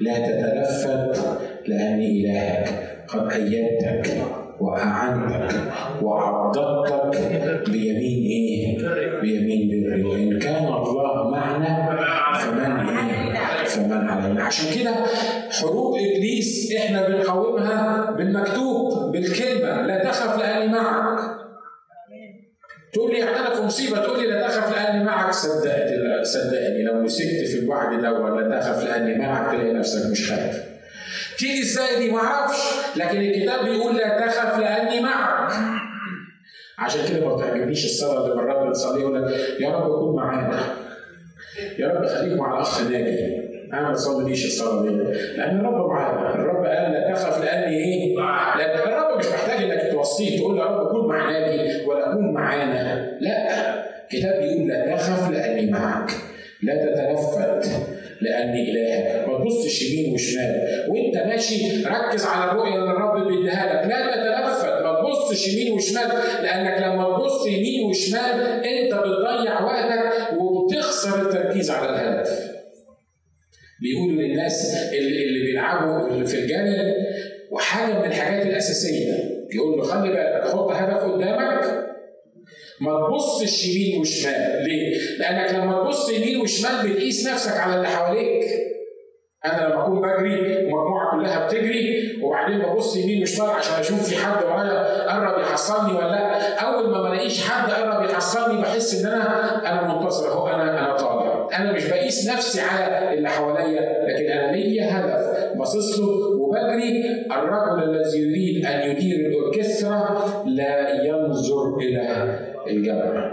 لا 0.00 0.14
تتلفت 0.18 1.38
لأني 1.66 2.20
إلهك. 2.20 2.88
قد 3.08 3.32
أيدتك 3.32 4.16
وأعنتك 4.60 5.54
وعضدتك 6.02 7.70
بيمين 7.70 8.26
إيه؟ 8.26 8.78
بيمين 9.20 9.68
بري 9.84 10.02
وان 10.02 10.38
كان 10.38 10.64
الله 10.66 11.30
معنا 11.30 11.96
فمن 12.40 12.88
إيه؟ 12.88 13.64
فمن 13.64 14.08
علينا. 14.08 14.42
عشان 14.44 14.80
كده 14.80 14.94
حروب 15.50 15.94
إبليس 15.96 16.72
إحنا 16.76 17.08
بنقاومها 17.08 18.10
بالمكتوب 18.10 19.12
بالكلمة 19.12 19.86
لا 19.86 20.04
تخف 20.04 20.38
لأني 20.38 20.72
معك. 20.72 21.41
تقول 22.92 23.12
لي 23.12 23.18
يعني 23.18 23.36
أنا 23.38 23.54
في 23.54 23.62
مصيبة 23.62 23.98
تقول 23.98 24.20
لي 24.22 24.26
لا 24.26 24.48
تخف 24.48 24.76
لأني 24.76 25.04
معك 25.04 25.32
صدقت 25.32 25.88
صدقني. 26.22 26.82
لو 26.82 27.02
مسكت 27.02 27.46
في 27.52 27.58
الوعد 27.58 28.00
ده 28.02 28.12
ولا 28.12 28.60
تخف 28.60 28.84
لأني 28.84 29.18
معك 29.18 29.50
تلاقي 29.50 29.72
نفسك 29.72 30.10
مش 30.10 30.30
خايف. 30.32 30.56
تيجي 31.38 31.62
إزاي 31.62 31.98
دي؟ 31.98 32.10
ما 32.10 32.18
أعرفش. 32.18 32.58
لكن 32.96 33.18
الكتاب 33.18 33.64
بيقول 33.64 33.96
لا 33.96 34.26
تخف 34.26 34.58
لأني 34.58 35.00
معك 35.00 35.52
عشان 36.78 37.00
كده 37.08 37.26
ما 37.28 37.36
بتعجبنيش 37.36 37.84
الصلاة 37.84 38.24
اللي 38.24 38.36
مرات 38.36 38.66
بنصليها 38.66 39.00
يقول 39.00 39.22
لك 39.22 39.60
يا 39.60 39.68
رب 39.68 40.00
كن 40.00 40.16
معانا. 40.16 40.60
يا 41.78 41.88
رب 41.88 42.06
خليك 42.06 42.38
مع 42.38 42.54
الأخ 42.54 42.80
ناجي. 42.82 43.41
أنا 43.72 43.82
ما 43.82 43.92
بصليش 43.92 44.46
الصلاة 44.46 44.82
دي. 44.82 44.88
لأن 45.36 45.60
الرب 45.60 45.88
معانا. 45.88 46.34
الرب 46.34 46.64
قال 46.64 46.92
لا 46.92 47.12
تخف 47.12 47.44
لأني 47.44 47.76
إيه؟ 47.76 48.14
لأن 48.56 48.78
الرب 48.78 49.18
مش 49.18 49.26
محتاج 49.26 49.62
إنك 49.70 49.92
توصيه 49.92 50.38
تقول 50.38 50.58
يا 50.58 50.64
رب 50.64 50.92
كن 50.92 51.08
مع 51.08 51.30
ناجي 51.30 51.84
ولا 51.86 52.14
كن 52.14 52.32
معانا. 52.32 53.10
لا. 53.20 53.92
الكتاب 54.04 54.42
بيقول 54.42 54.68
لا 54.68 54.96
تخف 54.96 55.30
لأني 55.30 55.70
معك. 55.70 56.10
لا 56.62 56.74
تتلفت 56.74 57.70
لأني 58.20 58.70
إلهك. 58.70 59.28
ما 59.28 59.38
تبصش 59.38 59.82
يمين 59.82 60.14
وشمال. 60.14 60.60
وأنت 60.88 61.26
ماشي 61.26 61.84
ركز 61.84 62.26
على 62.26 62.50
الرؤية 62.50 62.74
اللي 62.74 62.90
الرب 62.90 63.26
بيديها 63.26 63.66
لك. 63.66 63.90
لا 63.90 64.06
تتلفت 64.06 64.82
ما 64.82 65.00
تبصش 65.00 65.48
يمين 65.48 65.72
وشمال. 65.72 66.08
لأنك 66.42 66.82
لما 66.82 67.18
تبص 67.18 67.46
يمين 67.46 67.90
وشمال 67.90 68.42
أنت 68.64 68.94
بتضيع 68.94 69.62
وقتك 69.62 70.32
وبتخسر 70.40 71.22
التركيز 71.22 71.70
على 71.70 71.88
الهدف. 71.88 72.61
بيقولوا 73.82 74.22
للناس 74.22 74.74
اللي, 74.92 75.24
اللي 75.24 75.40
بيلعبوا 75.46 76.08
اللي 76.08 76.26
في 76.26 76.38
الجري 76.38 76.94
وحاجة 77.50 77.98
من 77.98 78.04
الحاجات 78.04 78.46
الأساسية 78.46 79.12
يقول 79.54 79.78
له 79.78 79.84
خلي 79.84 80.08
بالك 80.08 80.44
حط 80.52 80.70
هدف 80.70 81.12
قدامك 81.12 81.82
ما 82.80 83.08
تبصش 83.08 83.66
يمين 83.66 84.00
وشمال 84.00 84.64
ليه؟ 84.68 84.98
لأنك 85.18 85.54
لما 85.54 85.84
تبص 85.84 86.10
يمين 86.10 86.40
وشمال 86.40 86.90
بتقيس 86.90 87.28
نفسك 87.28 87.56
على 87.60 87.76
اللي 87.76 87.88
حواليك. 87.88 88.44
أنا 89.44 89.66
لما 89.66 89.82
أكون 89.82 90.00
بجري 90.00 90.40
والمجموعه 90.40 91.10
كلها 91.10 91.46
بتجري 91.46 92.12
وبعدين 92.22 92.58
ببص 92.58 92.96
يمين 92.96 93.22
وشمال 93.22 93.50
عشان 93.50 93.74
أشوف 93.74 94.08
في 94.08 94.16
حد 94.16 94.44
ورايا 94.44 95.12
قرب 95.12 95.40
يحصلني 95.40 95.92
ولا 95.98 96.10
لأ. 96.10 96.54
أول 96.60 96.90
ما 96.90 97.02
بلاقيش 97.02 97.48
حد 97.48 97.70
قرب 97.70 98.10
يحصلني 98.10 98.62
بحس 98.62 99.00
إن 99.04 99.12
أنا 99.12 99.58
أنا 99.72 99.94
منتصر 99.94 100.28
أهو 100.32 100.46
أنا 100.48 100.78
أنا 100.78 100.96
طالع. 100.96 101.31
أنا 101.52 101.72
مش 101.72 101.84
بقيس 101.88 102.28
نفسي 102.30 102.60
على 102.60 103.14
اللي 103.14 103.28
حواليا 103.28 104.06
لكن 104.08 104.30
أنا 104.32 104.52
ليا 104.52 104.84
هدف. 104.90 105.52
باصص 105.58 105.98
له 105.98 106.06
وبجري. 106.08 107.26
الرجل 107.32 107.90
الذي 107.90 108.18
يريد 108.18 108.66
أن 108.66 108.90
يدير 108.90 109.16
الأوركسترا 109.16 110.44
لا 110.46 111.04
ينظر 111.04 111.76
إلى 111.76 112.38
الجبل. 112.66 113.32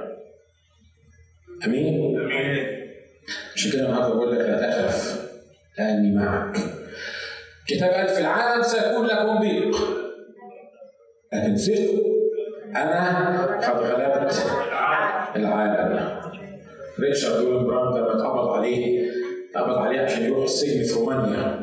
أمين؟ 1.65 2.17
عشان 3.55 3.71
كده 3.71 3.85
النهارده 3.85 4.15
بقول 4.15 4.31
لك 4.31 4.39
لا 4.39 4.81
تخف 4.81 5.29
لاني 5.77 6.15
معك. 6.15 6.57
كتاب 7.67 7.89
قال 7.89 8.07
في 8.07 8.19
العالم 8.21 8.63
سيكون 8.63 9.05
لكم 9.05 9.39
ضيق 9.39 9.75
لكن 11.33 11.55
ثقوا 11.55 11.99
أنا 12.75 13.45
قد 13.57 13.77
غلبت 13.77 14.45
العالم. 15.35 16.19
ريتشارد 17.01 17.41
دول 17.41 17.63
براون 17.63 17.97
لما 17.97 18.13
اتقبض 18.15 18.47
عليه 18.49 19.09
اتقبض 19.51 19.77
عليه 19.77 20.01
عشان 20.01 20.23
يروح 20.25 20.43
السجن 20.43 20.83
في 20.83 20.93
رومانيا 20.99 21.59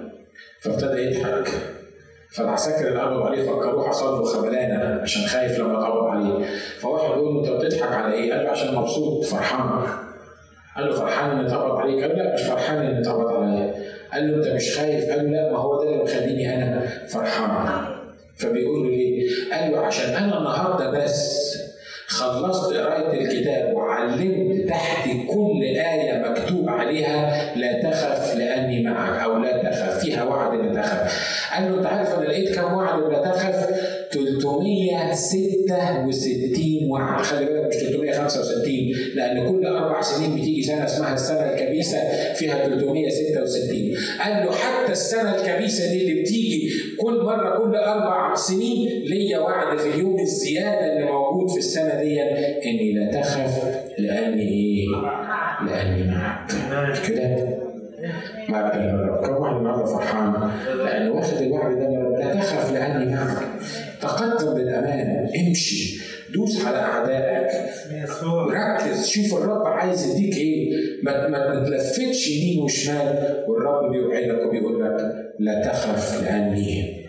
فابتدى 0.61 1.03
يضحك 1.03 1.49
فالعساكر 2.34 2.89
اللي 2.89 3.01
قبضوا 3.01 3.24
عليه 3.24 3.43
فكروه 3.43 3.89
حصل 3.89 4.07
له 4.07 4.24
خبلانة 4.24 5.01
عشان 5.03 5.22
خايف 5.22 5.59
لما 5.59 5.78
اتقبض 5.78 6.05
عليه 6.05 6.45
فواحد 6.80 7.11
يقول 7.11 7.34
له 7.34 7.41
انت 7.41 7.64
بتضحك 7.64 7.93
على 7.93 8.14
إيه؟ 8.14 8.32
قال 8.32 8.45
له 8.45 8.51
عشان 8.51 8.74
مبسوط 8.74 9.24
فرحان 9.24 9.87
قال 10.76 10.87
له 10.87 10.93
فرحان 10.95 11.30
إن 11.30 11.45
اتقبض 11.47 11.76
عليك؟ 11.76 12.03
قال 12.05 12.16
له 12.18 12.22
لا 12.24 12.34
مش 12.34 12.43
فرحان 12.43 12.76
إن 12.78 12.97
اتقبض 12.97 13.26
عليا 13.43 13.74
قال 14.12 14.30
له 14.30 14.37
انت 14.37 14.55
مش 14.55 14.78
خايف؟ 14.78 15.11
قال 15.11 15.24
له 15.24 15.30
لا 15.30 15.53
ما 15.53 15.59
هو 15.59 15.82
ده 15.84 15.91
اللي 15.91 16.03
مخليني 16.05 16.55
أنا 16.55 16.87
فرحان 17.09 17.87
فبيقول 18.37 18.82
له 18.84 18.91
ليه؟ 18.91 19.28
قال 19.53 19.72
له 19.72 19.78
عشان 19.80 20.14
أنا 20.14 20.39
النهارده 20.39 20.91
بس 20.91 21.55
خلصت 22.07 22.74
قرايه 22.74 23.20
الكتاب 23.20 23.74
وعلمت 23.74 24.68
تحت 24.68 25.09
كل 25.28 25.62
آية 25.62 26.28
مكتوب 26.28 26.68
عليها 26.68 27.54
لا 27.57 27.90
تخف 27.90 28.34
لأني 28.34 28.82
معك 28.82 29.22
أو 29.22 29.38
لا 29.38 29.62
تخف 29.62 29.98
فيها 29.98 30.24
وعد 30.24 30.59
لا 30.59 30.82
تخف. 30.82 31.45
قال 31.57 31.72
له 31.72 31.78
انت 31.78 31.86
عارف 31.86 32.14
أنا 32.18 32.24
لقيت 32.24 32.54
كم 32.54 32.72
وعد 32.74 33.12
لا 33.12 33.18
تخف؟ 33.30 33.66
366 34.12 36.90
وعد 36.90 37.22
خلي 37.24 37.44
بالك 37.46 37.66
مش 37.66 37.74
365 37.74 38.72
لأن 39.14 39.48
كل 39.48 39.66
أربع 39.66 40.00
سنين 40.00 40.34
بتيجي 40.36 40.62
سنة 40.62 40.84
اسمها 40.84 41.14
السنة 41.14 41.52
الكبيسة 41.52 41.98
فيها 42.34 42.68
366 42.68 43.94
قال 44.24 44.46
له 44.46 44.52
حتى 44.52 44.92
السنة 44.92 45.34
الكبيسة 45.36 45.92
دي 45.92 46.00
اللي 46.11 46.22
بتيجي 46.22 46.70
كل 47.00 47.22
مرة 47.22 47.59
كل 47.59 47.76
أربع 47.76 48.34
سنين 48.34 48.88
ليا 49.04 49.38
وعد 49.38 49.78
في 49.78 49.88
اليوم 49.88 50.20
الزيادة 50.20 50.92
اللي 50.92 51.04
موجود 51.12 51.50
في 51.50 51.59
السنة 51.59 52.02
دي 52.02 52.20
إني 52.66 52.92
لا 52.92 53.11
تخف 53.20 53.64
لاني 53.98 54.48
إيه؟ 54.48 54.86
لأني 55.66 56.02
معك. 56.11 56.50
كده؟ 57.09 57.55
مجدا 58.64 58.78
للرب 58.78 59.26
كم 59.26 59.34
واحد 59.34 59.57
النهارده 59.57 59.84
فرحان. 59.86 60.50
لأنه 60.84 61.12
واخد 61.12 61.42
الوعد 61.42 61.78
ده 61.78 61.88
لا 62.18 62.34
تخف 62.34 62.72
لأني 62.72 63.14
معك. 63.14 63.46
تقدم 64.02 64.54
بالأمان. 64.54 65.28
امشي. 65.48 66.00
دوس 66.34 66.66
على 66.66 66.76
أعدائك. 66.78 67.50
ركز. 68.50 69.07
شوف 69.07 69.38
الرب 69.42 69.66
عايز 69.66 70.11
يديك 70.11 70.36
إيه. 70.36 70.72
ما 71.02 71.64
تلفتش 71.66 72.28
يمين 72.28 72.64
وشمال. 72.64 73.44
والرب 73.48 73.90
بيوعدك 73.92 74.46
وبيقول 74.46 74.84
لك 74.84 75.26
لا 75.38 75.62
تخف 75.68 76.22
لأني 76.24 77.07